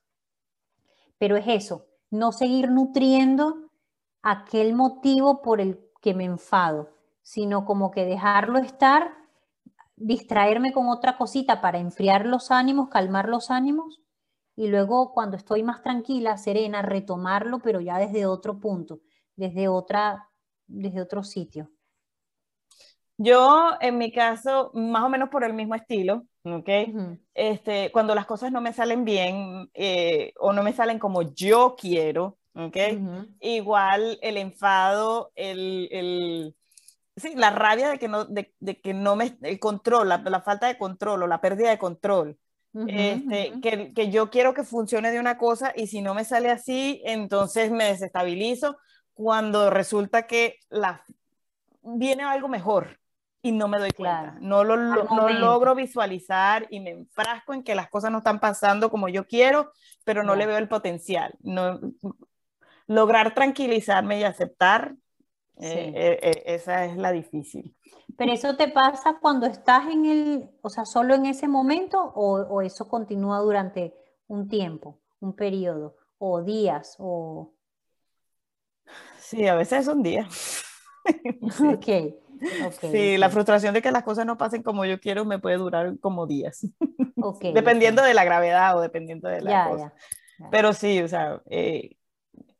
pero 1.17 1.35
es 1.35 1.45
eso, 1.47 1.85
no 2.09 2.31
seguir 2.31 2.69
nutriendo 2.71 3.69
aquel 4.21 4.73
motivo 4.73 5.41
por 5.41 5.61
el 5.61 5.79
que 6.01 6.13
me 6.13 6.25
enfado, 6.25 6.89
sino 7.21 7.65
como 7.65 7.91
que 7.91 8.05
dejarlo 8.05 8.59
estar, 8.59 9.11
distraerme 9.97 10.71
con 10.71 10.87
otra 10.87 11.17
cosita 11.17 11.59
para 11.59 11.79
enfriar 11.79 12.25
los 12.25 12.49
ánimos, 12.51 12.89
calmar 12.89 13.27
los 13.27 13.51
ánimos 13.51 14.01
y 14.55 14.67
luego 14.67 15.11
cuando 15.13 15.35
estoy 15.35 15.63
más 15.63 15.83
tranquila, 15.83 16.37
serena, 16.37 16.81
retomarlo, 16.81 17.59
pero 17.59 17.81
ya 17.81 17.97
desde 17.97 18.25
otro 18.25 18.59
punto, 18.59 19.01
desde 19.35 19.67
otra 19.67 20.29
desde 20.67 21.01
otro 21.01 21.23
sitio. 21.23 21.71
Yo, 23.17 23.71
en 23.81 23.97
mi 23.97 24.11
caso, 24.11 24.69
más 24.73 25.03
o 25.03 25.09
menos 25.09 25.29
por 25.29 25.43
el 25.43 25.53
mismo 25.53 25.73
estilo, 25.73 26.27
¿ok? 26.43 26.69
este, 27.33 27.91
cuando 27.91 28.13
las 28.13 28.27
cosas 28.27 28.51
no 28.51 28.61
me 28.61 28.73
salen 28.73 29.05
bien 29.05 29.71
eh, 29.73 30.33
o 30.39 30.53
no 30.53 30.61
me 30.61 30.73
salen 30.73 30.99
como 30.99 31.23
yo 31.33 31.75
quiero, 31.79 32.37
¿ok? 32.53 32.77
Igual 33.39 34.19
el 34.21 34.37
enfado, 34.37 35.31
el, 35.35 35.89
el, 35.91 36.55
sí, 37.17 37.33
la 37.35 37.49
rabia 37.49 37.89
de 37.89 37.99
que 37.99 38.07
no, 38.07 38.25
de, 38.25 38.53
de 38.59 38.79
que 38.79 38.93
no 38.93 39.15
me, 39.15 39.37
el 39.41 39.59
control, 39.59 40.09
la, 40.09 40.19
la, 40.19 40.41
falta 40.41 40.67
de 40.67 40.77
control 40.77 41.23
o 41.23 41.27
la 41.27 41.41
pérdida 41.41 41.69
de 41.69 41.77
control. 41.77 42.37
este, 42.87 43.59
que, 43.61 43.93
que 43.93 44.11
yo 44.11 44.29
quiero 44.29 44.53
que 44.53 44.63
funcione 44.63 45.11
de 45.11 45.19
una 45.19 45.37
cosa 45.37 45.73
y 45.75 45.87
si 45.87 46.01
no 46.01 46.13
me 46.13 46.23
sale 46.23 46.51
así, 46.51 47.01
entonces 47.05 47.71
me 47.71 47.85
desestabilizo 47.85 48.77
cuando 49.13 49.69
resulta 49.69 50.27
que 50.27 50.59
la, 50.69 51.03
viene 51.81 52.23
algo 52.23 52.47
mejor 52.47 52.99
y 53.41 53.51
no 53.51 53.67
me 53.67 53.79
doy 53.79 53.91
cuenta. 53.91 54.37
No 54.41 54.63
lo, 54.63 54.77
no 54.77 55.29
logro 55.29 55.73
visualizar 55.73 56.67
y 56.69 56.79
me 56.79 56.91
enfrasco 56.91 57.53
en 57.53 57.63
que 57.63 57.75
las 57.75 57.89
cosas 57.89 58.11
no 58.11 58.19
están 58.19 58.39
pasando 58.39 58.89
como 58.89 59.09
yo 59.09 59.25
quiero, 59.25 59.71
pero 60.03 60.23
no 60.23 60.35
le 60.35 60.45
veo 60.45 60.57
el 60.57 60.67
potencial. 60.67 61.33
No, 61.39 61.79
lograr 62.87 63.33
tranquilizarme 63.33 64.19
y 64.19 64.23
aceptar, 64.23 64.95
eh, 65.59 65.91
eh, 65.95 66.19
eh, 66.21 66.43
esa 66.45 66.85
es 66.85 66.97
la 66.97 67.11
difícil. 67.11 67.75
Pero 68.17 68.33
eso 68.33 68.55
te 68.55 68.67
pasa 68.67 69.17
cuando 69.21 69.45
estás 69.45 69.87
en 69.87 70.05
el, 70.05 70.49
o 70.61 70.69
sea, 70.69 70.85
solo 70.85 71.15
en 71.15 71.25
ese 71.25 71.47
momento 71.47 72.01
o, 72.01 72.39
o 72.41 72.61
eso 72.61 72.87
continúa 72.87 73.39
durante 73.39 73.93
un 74.27 74.47
tiempo, 74.47 74.99
un 75.19 75.35
periodo, 75.35 75.95
o 76.17 76.41
días, 76.41 76.95
o... 76.99 77.53
Sí, 79.19 79.47
a 79.47 79.55
veces 79.55 79.85
son 79.85 80.03
días. 80.03 80.63
ok. 81.73 82.73
sí, 82.91 83.17
la 83.17 83.29
frustración 83.29 83.73
de 83.73 83.81
que 83.81 83.91
las 83.91 84.03
cosas 84.03 84.25
no 84.25 84.37
pasen 84.37 84.63
como 84.63 84.85
yo 84.85 84.99
quiero 84.99 85.25
me 85.25 85.39
puede 85.39 85.57
durar 85.57 85.99
como 85.99 86.27
días. 86.27 86.67
dependiendo 87.53 88.03
de 88.03 88.13
la 88.13 88.23
gravedad 88.23 88.77
o 88.77 88.81
dependiendo 88.81 89.27
de 89.29 89.41
la 89.41 89.69
cosa. 89.69 89.93
Pero 90.51 90.73
sí, 90.73 91.01
o 91.01 91.07
sea, 91.07 91.41
eh, 91.49 91.96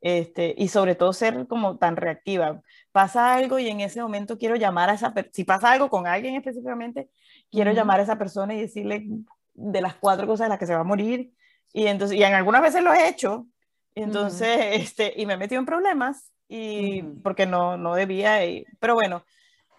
este, 0.00 0.54
y 0.56 0.68
sobre 0.68 0.94
todo 0.94 1.12
ser 1.12 1.46
como 1.46 1.76
tan 1.78 1.96
reactiva. 1.96 2.62
Pasa 2.92 3.34
algo 3.34 3.58
y 3.58 3.68
en 3.68 3.80
ese 3.80 4.00
momento 4.00 4.38
quiero 4.38 4.56
llamar 4.56 4.90
a 4.90 4.94
esa 4.94 5.12
persona, 5.12 5.32
si 5.34 5.44
pasa 5.44 5.72
algo 5.72 5.88
con 5.88 6.06
alguien 6.06 6.36
específicamente, 6.36 7.08
quiero 7.50 7.72
llamar 7.72 8.00
a 8.00 8.04
esa 8.04 8.18
persona 8.18 8.54
y 8.54 8.60
decirle 8.60 9.06
de 9.54 9.80
las 9.80 9.94
cuatro 9.94 10.26
cosas 10.26 10.46
de 10.46 10.50
las 10.50 10.58
que 10.58 10.66
se 10.66 10.74
va 10.74 10.80
a 10.80 10.84
morir. 10.84 11.32
Y 11.72 11.86
entonces, 11.86 12.16
y 12.16 12.22
en 12.22 12.34
algunas 12.34 12.62
veces 12.62 12.82
lo 12.82 12.92
he 12.92 13.08
hecho, 13.08 13.46
entonces, 13.94 14.58
este, 14.72 15.12
y 15.16 15.26
me 15.26 15.34
he 15.34 15.36
metido 15.36 15.58
en 15.58 15.66
problemas 15.66 16.32
y 16.48 17.02
porque 17.22 17.46
no, 17.46 17.76
no 17.76 17.94
debía, 17.94 18.44
y, 18.46 18.64
pero 18.80 18.94
bueno, 18.94 19.22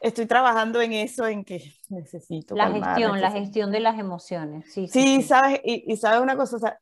estoy 0.01 0.25
trabajando 0.25 0.81
en 0.81 0.93
eso, 0.93 1.27
en 1.27 1.43
que 1.43 1.73
necesito. 1.89 2.55
La 2.55 2.71
gestión, 2.71 3.19
la 3.19 3.31
gestión 3.31 3.71
de 3.71 3.79
las 3.79 3.97
emociones. 3.99 4.71
Sí, 4.71 4.87
sí, 4.87 5.23
sabes, 5.23 5.61
y, 5.63 5.95
sabes 5.97 6.21
una 6.21 6.35
cosa, 6.35 6.57
o 6.57 6.59
sea, 6.59 6.79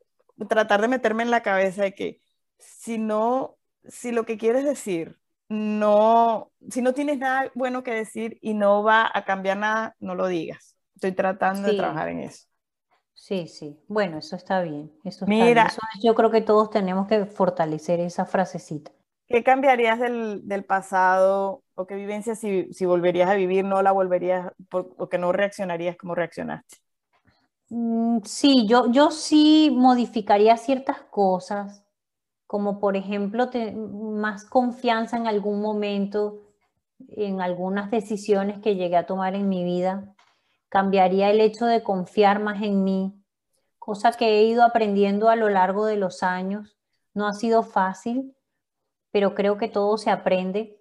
tratar 0.50 0.82
de 0.82 0.88
meterme 0.88 1.24
en 1.24 1.32
la 1.32 1.42
cabeza 1.42 1.84
de 1.84 1.94
que 1.94 2.20
si 2.58 2.98
no, 2.98 3.58
si 3.88 4.12
lo 4.12 4.26
que 4.26 4.38
quieres 4.38 4.64
decir 4.64 5.18
no, 5.50 6.52
si 6.70 6.82
no 6.82 6.94
tienes 6.94 7.20
nada 7.20 7.52
bueno 7.56 7.84
que 7.84 7.92
decir 7.94 8.38
y 8.42 8.54
no 8.54 8.84
va 8.84 9.10
a 9.14 9.24
cambiar 9.24 9.58
nada, 9.58 9.96
no 10.00 10.16
lo 10.16 10.28
digas. 10.28 10.76
Estoy 10.96 11.14
tratando 11.14 11.70
de 11.70 11.78
trabajar 11.78 12.10
en 12.10 12.20
eso. 12.22 12.48
Sí, 13.14 13.48
sí. 13.48 13.80
Bueno, 13.88 14.18
eso 14.18 14.36
está 14.36 14.62
bien. 14.62 14.92
Eso 15.04 15.26
Mira, 15.28 15.72
yo 16.02 16.16
creo 16.16 16.32
que 16.32 16.42
todos 16.42 16.70
tenemos 16.70 17.08
que 17.08 17.26
fortalecer 17.26 18.00
esa 18.00 18.26
frasecita. 18.26 18.92
¿Qué 19.28 19.44
cambiarías 19.44 20.00
del, 20.00 20.48
del 20.48 20.64
pasado 20.64 21.64
o 21.76 21.86
qué 21.86 21.96
vivencia 21.96 22.36
si, 22.36 22.72
si, 22.74 22.86
volverías 22.86 23.30
a 23.30 23.36
vivir, 23.36 23.66
no 23.66 23.82
la 23.82 23.92
volverías 23.92 24.52
o 24.72 25.10
que 25.10 25.18
no 25.18 25.32
reaccionarías 25.32 25.98
como 25.98 26.16
reaccionaste? 26.16 26.78
Mm, 27.70 28.20
sí, 28.24 28.66
yo, 28.68 28.90
yo 28.92 29.12
sí 29.12 29.70
modificaría 29.76 30.56
ciertas 30.56 31.02
cosas, 31.12 31.84
como 32.48 32.80
por 32.80 32.96
ejemplo 32.96 33.50
más 33.76 34.46
confianza 34.46 35.18
en 35.18 35.28
algún 35.28 35.62
momento, 35.62 36.40
en 37.10 37.42
algunas 37.42 37.92
decisiones 37.92 38.60
que 38.60 38.76
llegué 38.76 38.96
a 38.96 39.06
tomar 39.06 39.36
en 39.36 39.50
mi 39.50 39.64
vida. 39.64 40.16
Cambiaría 40.70 41.30
el 41.30 41.42
hecho 41.42 41.66
de 41.66 41.84
confiar 41.84 42.42
más 42.42 42.64
en 42.64 42.84
mí, 42.84 43.14
cosa 43.78 44.12
que 44.14 44.40
he 44.40 44.44
ido 44.46 44.64
aprendiendo 44.64 45.30
a 45.30 45.36
lo 45.36 45.50
largo 45.50 45.86
de 45.86 45.98
los 45.98 46.24
años. 46.24 46.78
No 47.14 47.28
ha 47.28 47.34
sido 47.34 47.64
fácil, 47.64 48.36
pero 49.12 49.36
creo 49.36 49.58
que 49.58 49.68
todo 49.68 49.98
se 49.98 50.10
aprende 50.10 50.80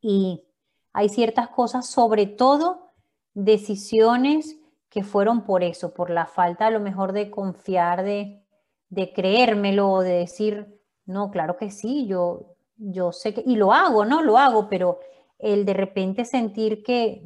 y 0.00 0.44
hay 0.92 1.08
ciertas 1.08 1.48
cosas, 1.48 1.86
sobre 1.88 2.26
todo 2.26 2.92
decisiones 3.32 4.58
que 4.90 5.02
fueron 5.02 5.42
por 5.42 5.64
eso, 5.64 5.92
por 5.92 6.10
la 6.10 6.26
falta 6.26 6.66
a 6.66 6.70
lo 6.70 6.78
mejor 6.78 7.12
de 7.12 7.30
confiar, 7.30 8.04
de, 8.04 8.43
de 8.88 9.12
creérmelo 9.12 9.90
o 9.90 10.00
de 10.02 10.18
decir, 10.18 10.80
no, 11.06 11.30
claro 11.30 11.56
que 11.56 11.70
sí, 11.70 12.06
yo, 12.06 12.56
yo 12.76 13.12
sé 13.12 13.34
que, 13.34 13.42
y 13.44 13.56
lo 13.56 13.72
hago, 13.72 14.04
¿no? 14.04 14.22
Lo 14.22 14.38
hago, 14.38 14.68
pero 14.68 15.00
el 15.38 15.64
de 15.64 15.74
repente 15.74 16.24
sentir 16.24 16.82
que 16.82 17.22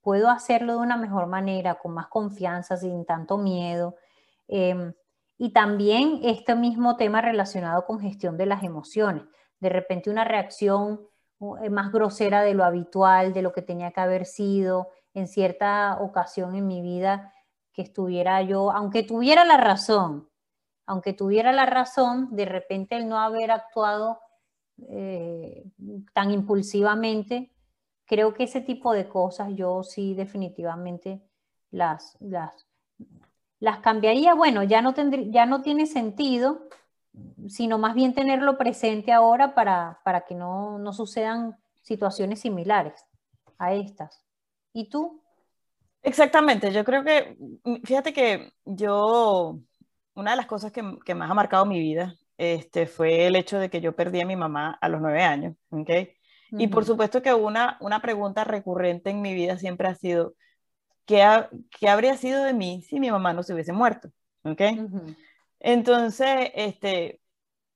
puedo 0.00 0.30
hacerlo 0.30 0.74
de 0.74 0.78
una 0.78 0.96
mejor 0.96 1.26
manera, 1.26 1.74
con 1.74 1.92
más 1.92 2.08
confianza, 2.08 2.76
sin 2.76 3.04
tanto 3.04 3.36
miedo. 3.36 3.96
Em, 4.46 4.94
y 5.36 5.52
también 5.52 6.20
este 6.22 6.54
mismo 6.54 6.96
tema 6.96 7.20
relacionado 7.20 7.84
con 7.84 8.00
gestión 8.00 8.36
de 8.36 8.46
las 8.46 8.62
emociones. 8.62 9.24
De 9.60 9.68
repente 9.68 10.10
una 10.10 10.24
reacción 10.24 11.00
eh, 11.62 11.70
más 11.70 11.92
grosera 11.92 12.42
de 12.42 12.54
lo 12.54 12.64
habitual, 12.64 13.32
de 13.32 13.42
lo 13.42 13.52
que 13.52 13.62
tenía 13.62 13.92
que 13.92 14.00
haber 14.00 14.26
sido 14.26 14.88
en 15.14 15.28
cierta 15.28 15.98
ocasión 16.00 16.54
en 16.56 16.66
mi 16.66 16.82
vida, 16.82 17.32
que 17.72 17.82
estuviera 17.82 18.42
yo, 18.42 18.72
aunque 18.72 19.02
tuviera 19.02 19.44
la 19.44 19.56
razón, 19.56 20.27
aunque 20.88 21.12
tuviera 21.12 21.52
la 21.52 21.66
razón, 21.66 22.34
de 22.34 22.46
repente 22.46 22.96
el 22.96 23.08
no 23.08 23.18
haber 23.18 23.50
actuado 23.50 24.20
eh, 24.88 25.64
tan 26.12 26.30
impulsivamente, 26.30 27.52
creo 28.06 28.34
que 28.34 28.44
ese 28.44 28.60
tipo 28.60 28.92
de 28.92 29.08
cosas 29.08 29.50
yo 29.54 29.82
sí 29.82 30.14
definitivamente 30.14 31.22
las, 31.70 32.16
las 32.20 32.66
las 33.60 33.80
cambiaría, 33.80 34.34
bueno, 34.34 34.62
ya 34.62 34.82
no, 34.82 34.94
ya 35.30 35.46
no 35.46 35.62
tiene 35.62 35.86
sentido, 35.86 36.68
sino 37.48 37.78
más 37.78 37.94
bien 37.94 38.14
tenerlo 38.14 38.56
presente 38.56 39.12
ahora 39.12 39.54
para, 39.54 40.00
para 40.04 40.22
que 40.22 40.34
no, 40.34 40.78
no 40.78 40.92
sucedan 40.92 41.56
situaciones 41.82 42.40
similares 42.40 43.04
a 43.58 43.74
estas. 43.74 44.24
¿Y 44.72 44.88
tú? 44.88 45.20
Exactamente, 46.02 46.72
yo 46.72 46.84
creo 46.84 47.02
que, 47.02 47.36
fíjate 47.82 48.12
que 48.12 48.52
yo, 48.64 49.58
una 50.18 50.32
de 50.32 50.36
las 50.36 50.46
cosas 50.46 50.72
que, 50.72 50.98
que, 51.04 51.14
más 51.14 51.30
ha 51.30 51.34
marcado 51.34 51.64
mi 51.64 51.78
vida 51.78 52.16
este, 52.36 52.86
fue 52.86 53.26
el 53.26 53.36
hecho 53.36 53.58
de 53.58 53.70
que 53.70 53.80
yo 53.80 53.94
perdí 53.94 54.20
a 54.20 54.26
mi 54.26 54.34
mamá 54.34 54.76
a 54.80 54.88
los 54.88 55.00
nueve 55.00 55.22
años, 55.22 55.54
¿ok? 55.70 55.90
Y 56.50 56.68
por 56.68 56.84
supuesto 56.84 57.22
que 57.22 57.32
una, 57.34 57.76
una 57.80 58.00
pregunta 58.00 58.42
recurrente 58.42 59.10
en 59.10 59.20
mi 59.20 59.34
vida 59.34 59.58
siempre 59.58 59.86
ha 59.86 59.94
sido, 59.94 60.34
¿qué, 61.04 61.22
habría 61.22 62.16
sido 62.16 62.42
de 62.42 62.54
mí 62.54 62.82
si 62.82 62.98
mi 62.98 63.10
mamá 63.10 63.32
no 63.32 63.42
se 63.42 63.52
hubiese 63.52 63.72
muerto? 63.72 64.10
¿Ok? 64.42 64.62
Entonces, 65.60 66.50
este, 66.54 67.20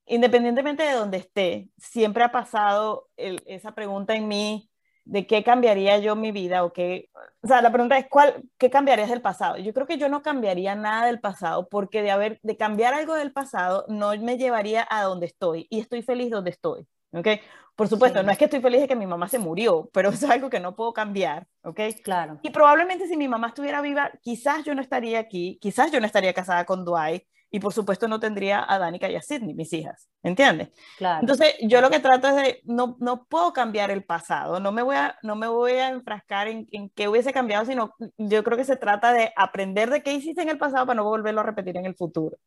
independientemente 0.07 0.85
de 0.85 0.93
donde 0.93 1.19
esté, 1.19 1.69
siempre 1.77 2.25
ha 2.25 2.33
pasado 2.33 3.09
esa 3.17 3.73
pregunta 3.73 4.15
en 4.15 4.27
mí 4.27 4.71
de 5.05 5.27
qué 5.27 5.43
cambiaría 5.43 5.99
yo 5.99 6.17
mi 6.17 6.33
vida 6.33 6.65
o 6.65 6.73
qué, 6.73 7.11
o 7.43 7.47
sea, 7.47 7.61
la 7.61 7.73
pregunta 7.73 7.99
es 7.99 8.07
¿cuál, 8.09 8.43
qué 8.59 8.71
cambiarías 8.71 9.11
del 9.11 9.21
pasado. 9.21 9.57
Yo 9.59 9.73
creo 9.75 9.87
que 9.87 9.99
yo 9.99 10.09
no 10.09 10.23
cambiaría 10.23 10.75
nada 10.75 11.07
del 11.07 11.21
pasado 11.21 11.69
porque 11.69 12.03
de 12.03 12.11
haber, 12.11 12.39
de 12.43 12.57
cambiar 12.57 12.95
algo 12.95 13.15
del 13.15 13.33
pasado 13.33 13.85
no 13.89 14.17
me 14.19 14.39
llevaría 14.39 14.87
a 14.89 15.03
donde 15.03 15.27
estoy 15.27 15.67
y 15.71 15.81
estoy 15.81 16.03
feliz 16.03 16.31
donde 16.31 16.51
estoy, 16.51 16.87
¿ok? 17.13 17.29
Por 17.75 17.89
supuesto, 17.89 18.23
no 18.23 18.31
es 18.31 18.39
que 18.39 18.45
estoy 18.45 18.61
feliz 18.61 18.83
de 18.83 18.89
que 18.89 18.95
mi 18.95 19.07
mamá 19.07 19.29
se 19.29 19.39
murió, 19.39 19.89
pero 19.93 20.11
es 20.11 20.23
algo 20.25 20.51
que 20.51 20.61
no 20.61 20.77
puedo 20.77 20.93
cambiar, 20.93 21.47
¿ok? 21.63 21.81
Claro. 22.05 22.39
Y 22.43 22.51
probablemente 22.51 23.09
si 23.09 23.17
mi 23.17 23.29
mamá 23.29 23.49
estuviera 23.49 23.81
viva, 23.81 24.13
quizás 24.21 24.65
yo 24.65 24.75
no 24.75 24.83
estaría 24.83 25.19
aquí, 25.19 25.59
quizás 25.61 25.91
yo 25.91 25.99
no 25.99 26.07
estaría 26.07 26.35
casada 26.35 26.65
con 26.65 26.85
Dwight, 26.85 27.25
y 27.55 27.61
por 27.61 27.75
supuesto 27.75 28.09
no 28.09 28.19
tendría 28.19 28.65
a 28.67 28.79
Danica 28.79 29.11
y 29.11 29.15
a 29.15 29.21
Sidney, 29.21 29.55
mis 29.55 29.73
hijas, 29.75 30.09
¿entiendes? 30.23 30.71
Claro. 30.97 31.21
Entonces, 31.21 31.55
yo 31.61 31.83
lo 31.83 31.91
que 31.91 32.01
trato 32.01 32.29
es 32.29 32.35
de, 32.35 32.61
no, 32.65 32.97
no 32.99 33.27
puedo 33.27 33.53
cambiar 33.53 33.91
el 33.91 34.05
pasado, 34.05 34.59
no 34.59 34.73
me 34.73 34.83
voy 34.83 34.97
a, 34.97 35.19
no 35.23 35.37
me 35.37 35.47
voy 35.47 35.73
a 35.73 35.91
enfrascar 35.91 36.49
en, 36.49 36.67
en 36.73 36.89
qué 36.89 37.09
hubiese 37.09 37.31
cambiado, 37.31 37.67
sino 37.67 37.95
yo 38.17 38.43
creo 38.43 38.57
que 38.57 38.65
se 38.65 38.77
trata 38.77 39.13
de 39.13 39.35
aprender 39.37 39.91
de 39.91 40.03
qué 40.03 40.15
hiciste 40.15 40.41
en 40.41 40.49
el 40.49 40.57
pasado 40.57 40.87
para 40.87 40.97
no 40.97 41.05
volverlo 41.05 41.43
a 41.43 41.45
repetir 41.45 41.77
en 41.77 41.85
el 41.85 41.95
futuro. 41.95 42.39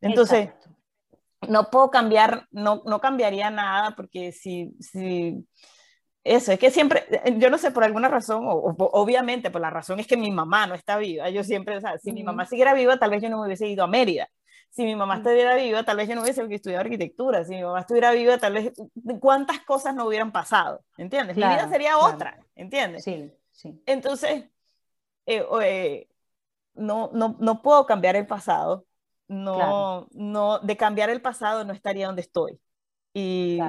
Entonces, 0.00 0.50
no 1.48 1.70
puedo 1.70 1.88
cambiar, 1.88 2.48
no, 2.50 2.82
no 2.84 3.00
cambiaría 3.00 3.50
nada 3.50 3.94
porque 3.94 4.32
si, 4.32 4.74
si, 4.80 5.46
eso, 6.22 6.52
es 6.52 6.58
que 6.58 6.70
siempre, 6.70 7.04
yo 7.38 7.50
no 7.50 7.56
sé, 7.56 7.70
por 7.70 7.84
alguna 7.84 8.08
razón, 8.08 8.44
o, 8.46 8.74
obviamente 8.92 9.50
por 9.50 9.60
la 9.60 9.70
razón 9.70 10.00
es 10.00 10.06
que 10.06 10.16
mi 10.16 10.30
mamá 10.30 10.66
no 10.66 10.74
está 10.74 10.98
viva, 10.98 11.30
yo 11.30 11.42
siempre, 11.44 11.76
o 11.76 11.80
sea, 11.80 11.98
si 11.98 12.12
mi 12.12 12.22
mamá 12.22 12.46
siguiera 12.46 12.74
viva, 12.74 12.98
tal 12.98 13.10
vez 13.10 13.22
yo 13.22 13.30
no 13.30 13.38
me 13.38 13.46
hubiese 13.46 13.68
ido 13.68 13.84
a 13.84 13.86
Mérida. 13.86 14.28
Si 14.70 14.84
mi 14.84 14.94
mamá 14.94 15.16
estuviera 15.16 15.56
viva, 15.56 15.82
tal 15.82 15.96
vez 15.96 16.08
yo 16.08 16.14
no 16.14 16.22
hubiese 16.22 16.42
estudiado 16.54 16.82
arquitectura. 16.82 17.44
Si 17.44 17.54
mi 17.56 17.62
mamá 17.62 17.80
estuviera 17.80 18.12
viva, 18.12 18.38
tal 18.38 18.54
vez 18.54 18.72
cuántas 19.20 19.60
cosas 19.60 19.94
no 19.94 20.06
hubieran 20.06 20.30
pasado, 20.30 20.84
¿entiendes? 20.96 21.36
mi 21.36 21.42
vida 21.42 21.68
sería 21.68 21.98
otra, 21.98 22.38
¿entiendes? 22.54 23.02
Sí, 23.02 23.32
sí. 23.50 23.82
Entonces, 23.86 24.44
eh, 25.26 25.44
eh, 25.62 26.08
no, 26.74 27.10
no, 27.12 27.36
no 27.40 27.62
puedo 27.62 27.84
cambiar 27.86 28.16
el 28.16 28.26
pasado, 28.26 28.86
no, 29.28 30.08
no, 30.12 30.58
de 30.58 30.76
cambiar 30.76 31.10
el 31.10 31.22
pasado 31.22 31.64
no 31.64 31.72
estaría 31.72 32.06
donde 32.06 32.22
estoy. 32.22 32.60
Y, 33.12 33.60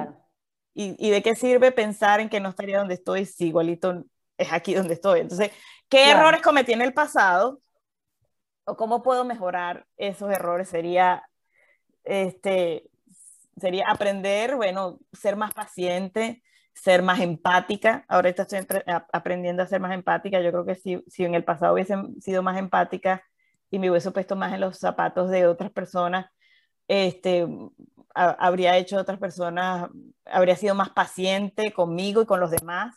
y, 0.74 1.10
de 1.10 1.22
qué 1.22 1.34
sirve 1.34 1.72
pensar 1.72 2.20
en 2.20 2.28
que 2.28 2.40
no 2.40 2.48
estaría 2.48 2.78
donde 2.78 2.94
estoy 2.94 3.26
si 3.26 3.48
igualito 3.48 4.04
es 4.38 4.52
aquí 4.52 4.74
donde 4.74 4.94
estoy? 4.94 5.20
Entonces, 5.20 5.50
¿qué 5.88 6.10
errores 6.10 6.42
cometí 6.42 6.72
en 6.72 6.82
el 6.82 6.94
pasado? 6.94 7.60
¿O 8.64 8.76
cómo 8.76 9.02
puedo 9.02 9.24
mejorar 9.24 9.86
esos 9.96 10.30
errores? 10.32 10.68
Sería, 10.68 11.28
este, 12.04 12.88
sería 13.56 13.86
aprender, 13.88 14.56
bueno, 14.56 14.98
ser 15.12 15.36
más 15.36 15.52
paciente, 15.52 16.42
ser 16.74 17.02
más 17.02 17.20
empática. 17.20 18.04
Ahora 18.08 18.30
estoy 18.30 18.60
aprendiendo 19.12 19.62
a 19.62 19.66
ser 19.66 19.80
más 19.80 19.92
empática. 19.92 20.40
Yo 20.40 20.50
creo 20.52 20.64
que 20.64 20.74
si, 20.76 21.02
si 21.08 21.24
en 21.24 21.34
el 21.34 21.44
pasado 21.44 21.74
hubiese 21.74 21.96
sido 22.20 22.42
más 22.42 22.58
empática, 22.58 23.22
y 23.72 23.78
me 23.78 23.90
hubiese 23.90 24.10
puesto 24.12 24.36
más 24.36 24.52
en 24.52 24.60
los 24.60 24.78
zapatos 24.78 25.30
de 25.30 25.46
otras 25.46 25.72
personas, 25.72 26.26
este, 26.88 27.48
habría 28.14 28.76
hecho 28.76 28.98
otras 28.98 29.18
personas, 29.18 29.88
habría 30.26 30.56
sido 30.56 30.74
más 30.74 30.90
paciente 30.90 31.72
conmigo 31.72 32.20
y 32.22 32.26
con 32.26 32.38
los 32.38 32.50
demás. 32.50 32.94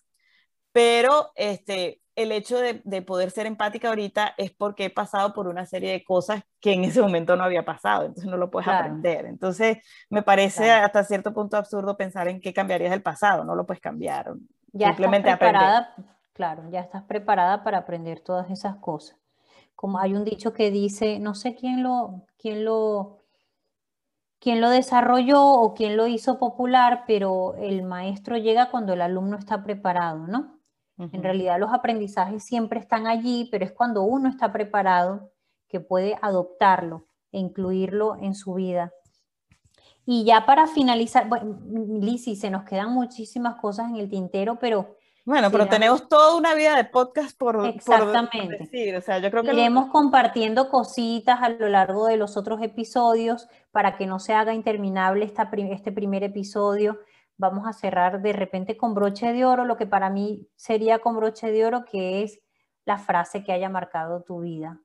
Pero 0.73 1.31
este, 1.35 2.01
el 2.15 2.31
hecho 2.31 2.59
de, 2.59 2.81
de, 2.83 3.01
poder 3.01 3.31
ser 3.31 3.45
empática 3.45 3.89
ahorita 3.89 4.33
es 4.37 4.51
porque 4.51 4.85
he 4.85 4.89
pasado 4.89 5.33
por 5.33 5.47
una 5.47 5.65
serie 5.65 5.91
de 5.91 6.03
cosas 6.03 6.43
que 6.59 6.73
en 6.73 6.83
ese 6.83 7.01
momento 7.01 7.35
no 7.35 7.43
había 7.43 7.65
pasado, 7.65 8.05
entonces 8.05 8.29
no 8.29 8.37
lo 8.37 8.49
puedes 8.49 8.67
aprender. 8.67 9.25
Entonces 9.25 9.77
me 10.09 10.21
parece 10.21 10.71
hasta 10.71 11.03
cierto 11.03 11.33
punto 11.33 11.57
absurdo 11.57 11.97
pensar 11.97 12.27
en 12.27 12.39
qué 12.39 12.53
cambiarías 12.53 12.91
del 12.91 13.01
pasado, 13.01 13.43
no 13.43 13.55
lo 13.55 13.65
puedes 13.65 13.81
cambiar. 13.81 14.33
Ya 14.71 14.87
simplemente 14.87 15.29
estás 15.29 15.39
preparada, 15.39 15.95
claro, 16.33 16.63
ya 16.69 16.79
estás 16.81 17.03
preparada 17.03 17.63
para 17.63 17.79
aprender 17.79 18.19
todas 18.19 18.49
esas 18.49 18.75
cosas 18.77 19.17
como 19.75 19.99
hay 19.99 20.13
un 20.13 20.23
dicho 20.23 20.53
que 20.53 20.71
dice, 20.71 21.19
no 21.19 21.35
sé 21.35 21.53
quién 21.53 21.83
lo, 21.83 22.23
quién 22.37 22.65
lo, 22.65 23.19
quién 24.39 24.61
lo 24.61 24.69
desarrolló 24.69 25.43
o 25.43 25.73
quién 25.73 25.97
lo 25.97 26.07
hizo 26.07 26.39
popular, 26.39 27.03
pero 27.05 27.55
el 27.55 27.83
maestro 27.83 28.37
llega 28.37 28.71
cuando 28.71 28.93
el 28.93 29.01
alumno 29.01 29.37
está 29.37 29.63
preparado, 29.63 30.27
¿no? 30.27 30.54
En 30.97 31.21
realidad 31.21 31.59
los 31.59 31.73
aprendizajes 31.73 32.43
siempre 32.45 32.79
están 32.79 33.05
allí, 33.05 33.49
pero 33.51 33.65
es 33.65 33.73
cuando 33.73 34.03
uno 34.03 34.29
está 34.29 34.53
preparado 34.53 35.31
que 35.67 35.81
puede 35.81 36.17
adoptarlo 36.21 37.07
e 37.31 37.39
incluirlo 37.39 38.15
en 38.21 38.33
su 38.33 38.53
vida. 38.53 38.93
Y 40.05 40.23
ya 40.23 40.45
para 40.45 40.67
finalizar, 40.67 41.27
bueno, 41.27 41.57
Lizzy, 41.99 42.35
se 42.35 42.49
nos 42.49 42.63
quedan 42.63 42.93
muchísimas 42.93 43.55
cosas 43.55 43.89
en 43.89 43.97
el 43.97 44.09
tintero, 44.09 44.57
pero 44.59 44.97
Bueno, 45.25 45.49
pero 45.51 45.67
tenemos 45.67 46.07
toda 46.07 46.35
una 46.35 46.53
vida 46.53 46.77
de 46.77 46.85
podcast 46.85 47.35
por, 47.35 47.65
Exactamente. 47.65 48.59
decir. 48.59 48.95
O 48.95 49.01
sea, 49.01 49.17
yo 49.17 49.31
creo 49.31 49.41
que 49.43 49.53
iremos 49.53 49.89
compartiendo 49.89 50.69
cositas 50.69 51.41
a 51.41 51.49
lo 51.49 51.67
largo 51.67 52.05
de 52.05 52.17
los 52.17 52.37
otros 52.37 52.61
episodios 52.61 53.49
para 53.71 53.97
que 53.97 54.05
no 54.05 54.19
se 54.19 54.33
haga 54.33 54.53
interminable 54.53 55.25
esta, 55.25 55.49
este 55.71 55.91
primer 55.91 56.23
episodio. 56.23 56.99
Vamos 57.37 57.67
a 57.67 57.73
cerrar 57.73 58.21
de 58.21 58.33
repente 58.33 58.77
con 58.77 58.93
broche 58.93 59.33
de 59.33 59.45
oro, 59.45 59.65
lo 59.65 59.77
que 59.77 59.85
para 59.85 60.09
mí 60.09 60.47
sería 60.55 60.99
con 60.99 61.15
broche 61.17 61.51
de 61.51 61.65
oro, 61.65 61.83
que 61.85 62.23
es 62.23 62.39
la 62.85 62.97
frase 62.97 63.43
que 63.43 63.51
haya 63.51 63.69
marcado 63.69 64.23
tu 64.23 64.41
vida. 64.41 64.79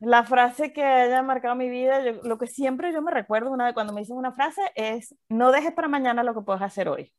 La 0.00 0.24
frase 0.24 0.72
que 0.72 0.84
haya 0.84 1.22
marcado 1.22 1.54
mi 1.54 1.68
vida, 1.68 2.00
lo 2.24 2.36
que 2.36 2.46
siempre 2.46 2.92
yo 2.92 3.00
me 3.00 3.10
recuerdo 3.10 3.50
una 3.50 3.64
vez 3.64 3.74
cuando 3.74 3.92
me 3.92 4.00
dicen 4.00 4.16
una 4.16 4.32
frase 4.32 4.60
es, 4.74 5.14
no 5.28 5.52
dejes 5.52 5.72
para 5.72 5.88
mañana 5.88 6.22
lo 6.22 6.34
que 6.34 6.42
puedes 6.42 6.62
hacer 6.62 6.88
hoy. 6.88 7.12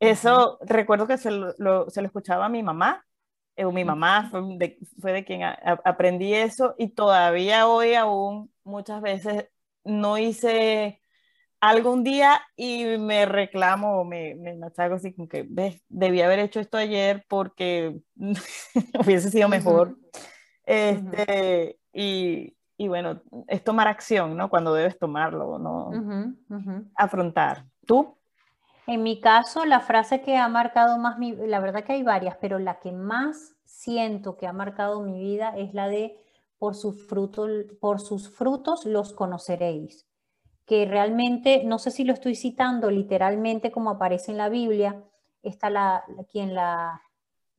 Eso 0.00 0.58
recuerdo 0.62 1.06
que 1.06 1.18
se 1.18 1.30
lo, 1.30 1.52
se 1.88 2.00
lo, 2.00 2.06
escuchaba 2.06 2.46
a 2.46 2.48
mi 2.48 2.62
mamá, 2.62 3.06
eh, 3.56 3.64
mi 3.66 3.84
mamá 3.84 4.28
fue 4.30 4.42
de, 4.56 4.78
fue 5.00 5.12
de 5.12 5.24
quien 5.24 5.42
aprendí 5.42 6.34
eso 6.34 6.74
y 6.78 6.88
todavía 6.88 7.68
hoy 7.68 7.94
aún 7.94 8.52
muchas 8.64 9.00
veces 9.00 9.48
no 9.84 10.18
hice 10.18 11.00
algún 11.68 12.04
día 12.04 12.40
y 12.56 12.98
me 12.98 13.24
reclamo, 13.24 14.04
me, 14.04 14.34
me 14.34 14.54
machaco 14.54 14.96
así 14.96 15.14
como 15.14 15.28
que, 15.28 15.46
ves, 15.48 15.82
debí 15.88 16.20
haber 16.20 16.38
hecho 16.38 16.60
esto 16.60 16.76
ayer 16.76 17.24
porque 17.28 18.00
hubiese 18.98 19.30
sido 19.30 19.48
mejor. 19.48 19.96
Este, 20.66 21.78
y, 21.92 22.54
y, 22.76 22.88
bueno, 22.88 23.22
es 23.48 23.64
tomar 23.64 23.88
acción, 23.88 24.36
¿no? 24.36 24.50
Cuando 24.50 24.74
debes 24.74 24.98
tomarlo, 24.98 25.58
¿no? 25.58 25.90
Afrontar. 26.96 27.64
¿Tú? 27.86 28.16
En 28.86 29.02
mi 29.02 29.20
caso, 29.20 29.64
la 29.64 29.80
frase 29.80 30.20
que 30.20 30.36
ha 30.36 30.48
marcado 30.48 30.98
más 30.98 31.18
mi, 31.18 31.34
la 31.34 31.60
verdad 31.60 31.84
que 31.84 31.94
hay 31.94 32.02
varias, 32.02 32.36
pero 32.40 32.58
la 32.58 32.78
que 32.80 32.92
más 32.92 33.54
siento 33.64 34.36
que 34.36 34.46
ha 34.46 34.52
marcado 34.52 35.00
mi 35.02 35.18
vida 35.18 35.54
es 35.56 35.72
la 35.72 35.88
de 35.88 36.18
por 36.58 36.74
sus 36.74 37.06
frutos, 37.06 37.50
por 37.80 38.00
sus 38.00 38.28
frutos 38.28 38.84
los 38.84 39.14
conoceréis. 39.14 40.06
Que 40.66 40.86
realmente, 40.86 41.62
no 41.64 41.78
sé 41.78 41.90
si 41.90 42.04
lo 42.04 42.12
estoy 42.12 42.34
citando 42.34 42.90
literalmente 42.90 43.70
como 43.70 43.90
aparece 43.90 44.30
en 44.30 44.38
la 44.38 44.48
Biblia, 44.48 45.04
está 45.42 45.70
la, 45.70 46.04
quien 46.30 46.54
la, 46.54 47.02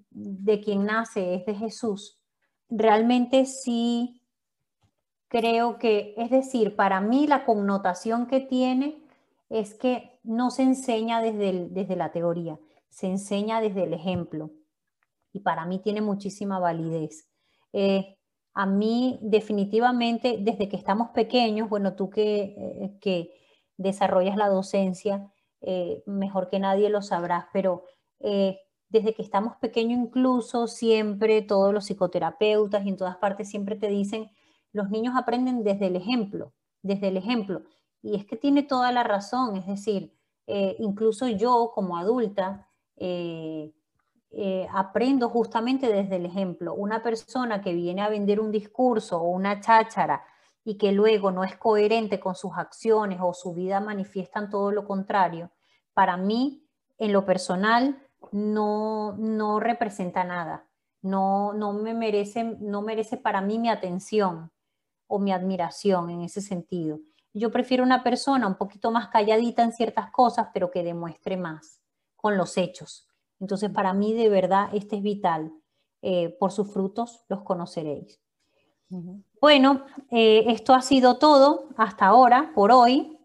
de 0.09 0.59
quien 0.61 0.85
nace 0.85 1.35
es 1.35 1.45
de 1.45 1.55
Jesús. 1.55 2.19
Realmente 2.69 3.45
sí 3.45 4.21
creo 5.27 5.77
que, 5.77 6.13
es 6.17 6.29
decir, 6.29 6.75
para 6.75 7.01
mí 7.01 7.27
la 7.27 7.45
connotación 7.45 8.25
que 8.27 8.39
tiene 8.39 9.03
es 9.49 9.75
que 9.75 10.19
no 10.23 10.49
se 10.49 10.63
enseña 10.63 11.21
desde, 11.21 11.67
desde 11.69 11.95
la 11.95 12.11
teoría, 12.11 12.57
se 12.89 13.07
enseña 13.07 13.61
desde 13.61 13.83
el 13.83 13.93
ejemplo. 13.93 14.51
Y 15.33 15.41
para 15.41 15.65
mí 15.65 15.79
tiene 15.79 16.01
muchísima 16.01 16.59
validez. 16.59 17.29
Eh, 17.73 18.17
a 18.55 18.65
mí 18.65 19.19
definitivamente, 19.21 20.37
desde 20.39 20.67
que 20.69 20.77
estamos 20.77 21.09
pequeños, 21.09 21.69
bueno, 21.69 21.95
tú 21.95 22.09
que, 22.09 22.55
eh, 22.57 22.97
que 23.01 23.31
desarrollas 23.77 24.37
la 24.37 24.49
docencia, 24.49 25.31
eh, 25.61 26.01
mejor 26.05 26.49
que 26.49 26.59
nadie 26.59 26.89
lo 26.89 27.01
sabrás, 27.01 27.45
pero 27.53 27.83
desde 28.89 29.13
que 29.13 29.21
estamos 29.21 29.57
pequeños 29.57 29.99
incluso, 29.99 30.67
siempre 30.67 31.41
todos 31.41 31.73
los 31.73 31.85
psicoterapeutas 31.85 32.85
y 32.85 32.89
en 32.89 32.97
todas 32.97 33.17
partes 33.17 33.49
siempre 33.49 33.75
te 33.75 33.87
dicen, 33.87 34.31
los 34.71 34.89
niños 34.89 35.15
aprenden 35.17 35.63
desde 35.63 35.87
el 35.87 35.95
ejemplo, 35.95 36.53
desde 36.81 37.09
el 37.09 37.17
ejemplo. 37.17 37.63
Y 38.01 38.15
es 38.15 38.25
que 38.25 38.35
tiene 38.37 38.63
toda 38.63 38.91
la 38.91 39.03
razón, 39.03 39.57
es 39.57 39.67
decir, 39.67 40.13
eh, 40.47 40.75
incluso 40.79 41.27
yo 41.27 41.71
como 41.73 41.97
adulta 41.97 42.67
eh, 44.37 44.67
aprendo 44.73 45.29
justamente 45.29 45.87
desde 45.87 46.17
el 46.17 46.25
ejemplo. 46.25 46.73
Una 46.73 47.01
persona 47.01 47.61
que 47.61 47.73
viene 47.73 48.01
a 48.01 48.09
vender 48.09 48.41
un 48.41 48.51
discurso 48.51 49.21
o 49.21 49.29
una 49.29 49.61
cháchara 49.61 50.25
y 50.65 50.77
que 50.77 50.91
luego 50.91 51.31
no 51.31 51.45
es 51.45 51.55
coherente 51.55 52.19
con 52.19 52.35
sus 52.35 52.51
acciones 52.57 53.19
o 53.21 53.33
su 53.33 53.53
vida 53.53 53.79
manifiestan 53.79 54.49
todo 54.49 54.71
lo 54.71 54.85
contrario, 54.85 55.51
para 55.93 56.17
mí, 56.17 56.67
en 56.97 57.13
lo 57.13 57.23
personal, 57.23 57.97
no, 58.33 59.15
no 59.17 59.61
representa 59.61 60.25
nada. 60.25 60.67
No, 61.01 61.53
no, 61.53 61.71
me 61.71 61.93
merece, 61.93 62.43
no 62.43 62.81
merece 62.81 63.15
para 63.15 63.39
mí 63.39 63.57
mi 63.57 63.69
atención 63.69 64.51
o 65.07 65.17
mi 65.17 65.31
admiración 65.31 66.09
en 66.09 66.23
ese 66.23 66.41
sentido. 66.41 66.99
Yo 67.33 67.51
prefiero 67.51 67.85
una 67.85 68.03
persona 68.03 68.47
un 68.47 68.55
poquito 68.55 68.91
más 68.91 69.07
calladita 69.07 69.63
en 69.63 69.71
ciertas 69.71 70.11
cosas, 70.11 70.49
pero 70.53 70.71
que 70.71 70.83
demuestre 70.83 71.37
más 71.37 71.79
con 72.17 72.35
los 72.35 72.57
hechos. 72.57 73.07
Entonces, 73.39 73.69
para 73.69 73.93
mí, 73.93 74.13
de 74.13 74.29
verdad, 74.29 74.69
este 74.73 74.97
es 74.97 75.01
vital. 75.01 75.51
Eh, 76.07 76.37
por 76.39 76.51
sus 76.51 76.71
frutos 76.71 77.25
los 77.29 77.41
conoceréis. 77.41 78.21
Bueno, 79.41 79.83
eh, 80.11 80.43
esto 80.49 80.75
ha 80.75 80.83
sido 80.83 81.17
todo 81.17 81.69
hasta 81.77 82.05
ahora, 82.05 82.51
por 82.53 82.71
hoy. 82.71 83.17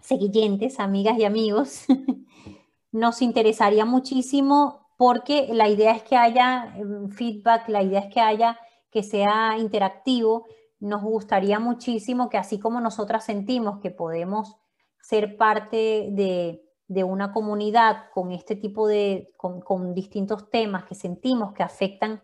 Siguientes, 0.00 0.80
amigas 0.80 1.18
y 1.18 1.26
amigos, 1.26 1.84
nos 2.90 3.20
interesaría 3.20 3.84
muchísimo 3.84 4.88
porque 4.96 5.48
la 5.52 5.68
idea 5.68 5.92
es 5.92 6.02
que 6.04 6.16
haya 6.16 6.74
mm, 6.82 7.10
feedback, 7.10 7.68
la 7.68 7.82
idea 7.82 8.00
es 8.00 8.14
que 8.14 8.20
haya, 8.20 8.58
que 8.90 9.02
sea 9.02 9.58
interactivo, 9.58 10.46
nos 10.80 11.02
gustaría 11.02 11.58
muchísimo 11.60 12.30
que 12.30 12.38
así 12.38 12.58
como 12.58 12.80
nosotras 12.80 13.26
sentimos 13.26 13.78
que 13.80 13.90
podemos 13.90 14.56
ser 15.02 15.36
parte 15.36 16.08
de, 16.12 16.64
una 17.04 17.32
comunidad 17.32 18.10
con 18.12 18.32
este 18.32 18.56
tipo 18.56 18.86
de, 18.86 19.32
con, 19.36 19.94
distintos 19.94 20.50
temas 20.50 20.84
que 20.84 20.94
sentimos 20.94 21.52
que 21.52 21.62
afectan 21.62 22.22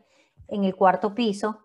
en 0.48 0.64
el 0.64 0.76
cuarto 0.76 1.14
piso, 1.14 1.60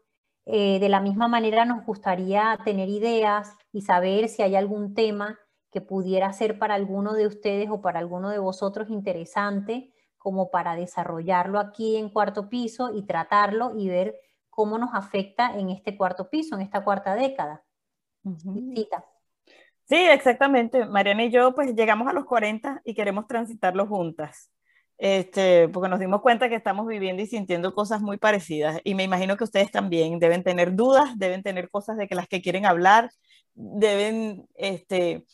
eh, 0.45 0.79
de 0.79 0.89
la 0.89 0.99
misma 0.99 1.27
manera 1.27 1.65
nos 1.65 1.85
gustaría 1.85 2.57
tener 2.63 2.89
ideas 2.89 3.55
y 3.71 3.81
saber 3.81 4.27
si 4.29 4.41
hay 4.41 4.55
algún 4.55 4.93
tema 4.93 5.39
que 5.71 5.81
pudiera 5.81 6.31
ser 6.33 6.59
para 6.59 6.75
alguno 6.75 7.13
de 7.13 7.27
ustedes 7.27 7.69
o 7.69 7.81
para 7.81 7.99
alguno 7.99 8.29
de 8.29 8.39
vosotros 8.39 8.89
interesante 8.89 9.93
como 10.17 10.51
para 10.51 10.75
desarrollarlo 10.75 11.59
aquí 11.59 11.97
en 11.97 12.09
cuarto 12.09 12.47
piso 12.49 12.91
y 12.93 13.05
tratarlo 13.05 13.73
y 13.75 13.89
ver 13.89 14.15
cómo 14.49 14.77
nos 14.77 14.93
afecta 14.93 15.57
en 15.57 15.69
este 15.69 15.97
cuarto 15.97 16.29
piso, 16.29 16.55
en 16.55 16.61
esta 16.61 16.83
cuarta 16.83 17.15
década. 17.15 17.63
Sí, 19.85 19.95
exactamente. 19.95 20.85
Mariana 20.85 21.25
y 21.25 21.31
yo 21.31 21.53
pues 21.53 21.75
llegamos 21.75 22.07
a 22.07 22.13
los 22.13 22.25
40 22.25 22.81
y 22.85 22.95
queremos 22.95 23.27
transitarlo 23.27 23.85
juntas. 23.87 24.49
Este, 24.97 25.67
porque 25.69 25.89
nos 25.89 25.99
dimos 25.99 26.21
cuenta 26.21 26.49
que 26.49 26.55
estamos 26.55 26.87
viviendo 26.87 27.21
y 27.21 27.27
sintiendo 27.27 27.73
cosas 27.73 28.01
muy 28.01 28.17
parecidas 28.17 28.79
y 28.83 28.95
me 28.95 29.03
imagino 29.03 29.35
que 29.35 29.43
ustedes 29.43 29.71
también 29.71 30.19
deben 30.19 30.43
tener 30.43 30.75
dudas, 30.75 31.17
deben 31.17 31.43
tener 31.43 31.69
cosas 31.69 31.97
de 31.97 32.07
que 32.07 32.15
las 32.15 32.27
que 32.27 32.41
quieren 32.41 32.65
hablar, 32.65 33.09
deben 33.53 34.47
este, 34.55 35.25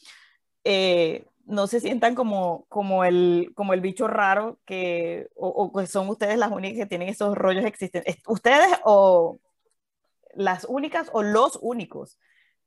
eh, 0.63 1.25
no 1.45 1.67
se 1.67 1.79
sientan 1.79 2.15
como, 2.15 2.65
como, 2.69 3.03
el, 3.03 3.51
como 3.55 3.73
el 3.73 3.81
bicho 3.81 4.07
raro 4.07 4.59
que, 4.65 5.27
o, 5.35 5.71
que 5.73 5.87
son 5.87 6.07
ustedes 6.09 6.37
las 6.37 6.51
únicas 6.51 6.79
que 6.79 6.85
tienen 6.85 7.09
esos 7.09 7.35
rollos 7.35 7.65
existentes. 7.65 8.17
¿Ustedes 8.27 8.79
o 8.85 9.39
las 10.35 10.65
únicas 10.65 11.09
o 11.11 11.23
los 11.23 11.57
únicos? 11.61 12.17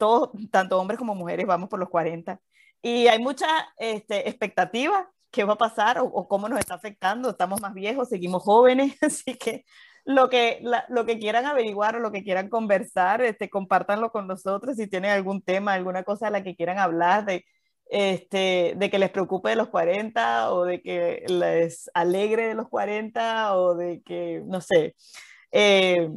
Todos, 0.03 0.31
tanto 0.51 0.81
hombres 0.81 0.99
como 0.99 1.15
mujeres, 1.15 1.47
vamos 1.47 1.69
por 1.69 1.79
los 1.79 1.89
40. 1.89 2.41
Y 2.83 3.07
hay 3.07 3.21
mucha 3.21 3.47
este, 3.79 4.29
expectativa 4.29 5.09
qué 5.31 5.45
va 5.45 5.53
a 5.53 5.59
pasar 5.59 5.99
o, 6.01 6.27
cómo 6.27 6.49
nos 6.49 6.59
está 6.59 6.75
afectando. 6.75 7.31
Estamos 7.31 7.61
más 7.61 7.73
viejos, 7.73 8.09
seguimos 8.09 8.43
jóvenes, 8.43 8.97
así 9.01 9.37
que 9.37 9.65
lo 10.05 10.29
que, 10.29 10.61
lo 10.89 11.07
que 11.07 11.21
quieran 11.21 11.47
averiguar 11.47 11.95
o 11.95 12.01
lo 12.01 12.11
que 12.11 12.25
quieran 12.25 12.49
conversar, 12.49 13.23
este, 13.23 13.49
compártanlo 13.49 14.11
con 14.11 14.27
nosotros 14.27 14.75
si 14.77 14.89
tienen 14.89 15.13
algún 15.13 15.41
tema, 15.41 15.75
alguna 15.75 16.03
cosa 16.03 16.27
de 16.27 16.33
la 16.33 16.43
que 16.43 16.57
quieran 16.57 16.81
hablar, 16.81 17.25
de 17.25 17.45
este, 17.89 18.75
de 18.77 18.91
que 18.91 18.99
les 18.99 19.11
preocupe 19.11 19.51
de 19.51 19.57
los 19.57 19.69
40 19.69 20.53
o 20.53 20.65
de 20.65 20.83
que 20.83 21.25
les 21.29 21.89
alegre 21.95 22.49
de 22.49 22.55
los 22.55 22.69
40 22.69 23.57
o 23.57 23.77
de 23.77 24.03
que, 24.03 24.43
no 24.47 24.61
sé. 24.61 24.97
Eh, 25.53 26.09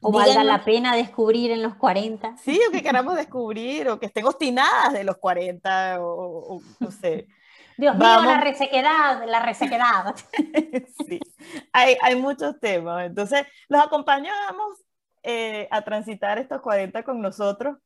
o 0.00 0.12
valga 0.12 0.42
la 0.42 0.64
pena 0.64 0.96
descubrir 0.96 1.50
en 1.50 1.62
los 1.62 1.76
40. 1.76 2.36
Sí, 2.38 2.60
o 2.68 2.72
que 2.72 2.82
queramos 2.82 3.14
descubrir, 3.14 3.88
o 3.88 4.00
que 4.00 4.06
estén 4.06 4.26
obstinadas 4.26 4.92
de 4.92 5.04
los 5.04 5.16
40, 5.16 5.98
o, 6.00 6.60
no 6.80 6.90
sé. 6.90 7.28
Dios 7.76 7.96
mío, 7.96 8.22
la 8.22 8.40
resequedad, 8.40 9.24
la 9.26 9.40
resequedad. 9.40 10.14
sí, 11.08 11.20
hay, 11.72 11.96
hay, 12.02 12.16
muchos 12.16 12.58
temas. 12.60 13.06
Entonces, 13.06 13.46
los 13.68 13.82
acompañamos 13.82 14.78
eh, 15.22 15.68
a 15.70 15.82
transitar 15.82 16.38
estos 16.38 16.60
40 16.60 17.02
con 17.04 17.20
nosotros 17.22 17.78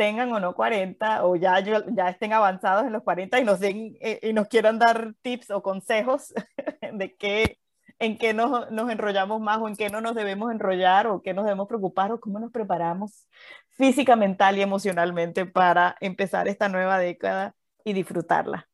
tengan 0.00 0.32
o 0.32 0.40
no 0.40 0.54
40 0.54 1.26
o 1.26 1.36
ya, 1.36 1.60
ya 1.60 2.08
estén 2.08 2.32
avanzados 2.32 2.86
en 2.86 2.92
los 2.94 3.02
40 3.02 3.38
y 3.38 3.44
nos, 3.44 3.60
den, 3.60 3.98
eh, 4.00 4.18
y 4.22 4.32
nos 4.32 4.48
quieran 4.48 4.78
dar 4.78 5.12
tips 5.20 5.50
o 5.50 5.62
consejos 5.62 6.32
de 6.94 7.14
qué, 7.16 7.58
en 8.00 8.18
qué 8.18 8.34
nos, 8.34 8.70
nos, 8.70 8.90
enrollamos 8.90 9.40
más 9.40 9.58
o 9.58 9.68
en 9.68 9.76
qué 9.76 9.90
no 9.90 10.00
nos 10.00 10.14
debemos 10.14 10.50
enrollar 10.50 11.06
o 11.06 11.22
qué 11.22 11.34
nos 11.34 11.44
debemos 11.44 11.68
preocupar 11.68 12.10
o 12.10 12.18
cómo 12.18 12.40
nos 12.40 12.50
preparamos 12.50 13.28
física, 13.68 14.16
mental 14.16 14.58
y 14.58 14.62
emocionalmente 14.62 15.46
para 15.46 15.96
empezar 16.00 16.48
esta 16.48 16.68
nueva 16.68 16.98
década 16.98 17.54
y 17.84 17.92
disfrutarla. 17.92 18.68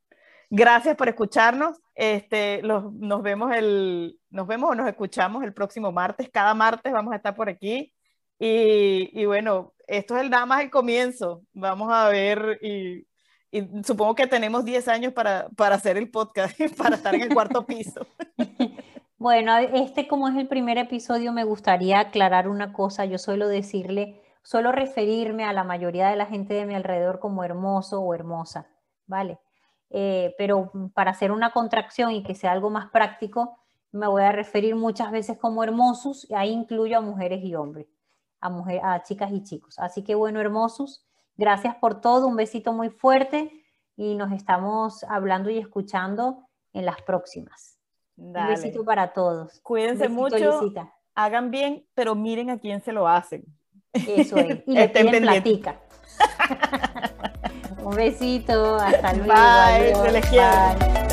Gracias 0.48 0.96
por 0.96 1.08
escucharnos. 1.08 1.78
Este, 1.94 2.62
los, 2.62 2.92
nos 2.92 3.22
vemos 3.22 3.54
el, 3.54 4.18
nos 4.30 4.46
vemos 4.46 4.70
o 4.70 4.74
nos 4.76 4.88
escuchamos 4.88 5.42
el 5.42 5.52
próximo 5.52 5.90
martes. 5.90 6.30
Cada 6.30 6.54
martes 6.54 6.92
vamos 6.92 7.12
a 7.12 7.16
estar 7.16 7.34
por 7.34 7.48
aquí. 7.48 7.92
Y, 8.38 9.10
y 9.12 9.24
bueno, 9.26 9.74
esto 9.88 10.16
es 10.16 10.22
el, 10.22 10.30
nada 10.30 10.46
más 10.46 10.62
el 10.62 10.70
comienzo. 10.70 11.42
Vamos 11.52 11.92
a 11.92 12.08
ver 12.08 12.60
y, 12.62 13.06
y 13.50 13.62
supongo 13.84 14.14
que 14.14 14.26
tenemos 14.26 14.64
10 14.64 14.86
años 14.88 15.12
para, 15.12 15.48
para 15.56 15.76
hacer 15.76 15.96
el 15.96 16.10
podcast, 16.10 16.56
para 16.76 16.96
estar 16.96 17.14
en 17.14 17.22
el 17.22 17.34
cuarto 17.34 17.66
piso. 17.66 18.06
Bueno, 19.18 19.56
este 19.56 20.06
como 20.08 20.28
es 20.28 20.36
el 20.36 20.46
primer 20.46 20.76
episodio, 20.76 21.32
me 21.32 21.44
gustaría 21.44 22.00
aclarar 22.00 22.48
una 22.48 22.74
cosa. 22.74 23.06
Yo 23.06 23.16
suelo 23.16 23.48
decirle, 23.48 24.20
suelo 24.42 24.72
referirme 24.72 25.44
a 25.44 25.54
la 25.54 25.64
mayoría 25.64 26.08
de 26.08 26.16
la 26.16 26.26
gente 26.26 26.52
de 26.52 26.66
mi 26.66 26.74
alrededor 26.74 27.18
como 27.18 27.42
hermoso 27.42 28.00
o 28.02 28.14
hermosa, 28.14 28.68
¿vale? 29.06 29.38
Eh, 29.88 30.34
pero 30.36 30.70
para 30.94 31.12
hacer 31.12 31.32
una 31.32 31.52
contracción 31.52 32.12
y 32.12 32.22
que 32.22 32.34
sea 32.34 32.52
algo 32.52 32.68
más 32.68 32.90
práctico, 32.90 33.58
me 33.90 34.06
voy 34.06 34.22
a 34.22 34.32
referir 34.32 34.76
muchas 34.76 35.10
veces 35.10 35.38
como 35.38 35.64
hermosos, 35.64 36.28
y 36.28 36.34
ahí 36.34 36.50
incluyo 36.50 36.98
a 36.98 37.00
mujeres 37.00 37.42
y 37.42 37.54
hombres, 37.54 37.86
a, 38.40 38.50
mujer, 38.50 38.80
a 38.84 39.02
chicas 39.02 39.32
y 39.32 39.42
chicos. 39.42 39.78
Así 39.78 40.04
que 40.04 40.14
bueno, 40.14 40.40
hermosos, 40.40 41.06
gracias 41.36 41.74
por 41.76 42.02
todo, 42.02 42.26
un 42.26 42.36
besito 42.36 42.74
muy 42.74 42.90
fuerte 42.90 43.64
y 43.96 44.14
nos 44.14 44.32
estamos 44.32 45.04
hablando 45.04 45.48
y 45.48 45.58
escuchando 45.58 46.48
en 46.74 46.84
las 46.84 47.00
próximas. 47.02 47.75
Un 48.16 48.32
besito 48.32 48.84
para 48.84 49.12
todos. 49.12 49.60
Cuídense 49.60 50.08
mucho, 50.08 50.60
hagan 51.14 51.50
bien, 51.50 51.84
pero 51.94 52.14
miren 52.14 52.50
a 52.50 52.58
quién 52.58 52.80
se 52.80 52.92
lo 52.92 53.06
hacen. 53.08 53.44
Eso 53.92 54.36
es, 54.36 54.62
y 54.66 54.74
le 54.74 54.88
piden 54.88 55.22
platica. 55.22 55.80
Un 57.82 57.94
besito, 57.94 58.76
hasta 58.76 59.12
luego. 59.12 59.32
Bye, 59.32 59.94
se 59.94 60.12
les 60.12 60.26
quiere. 60.26 61.05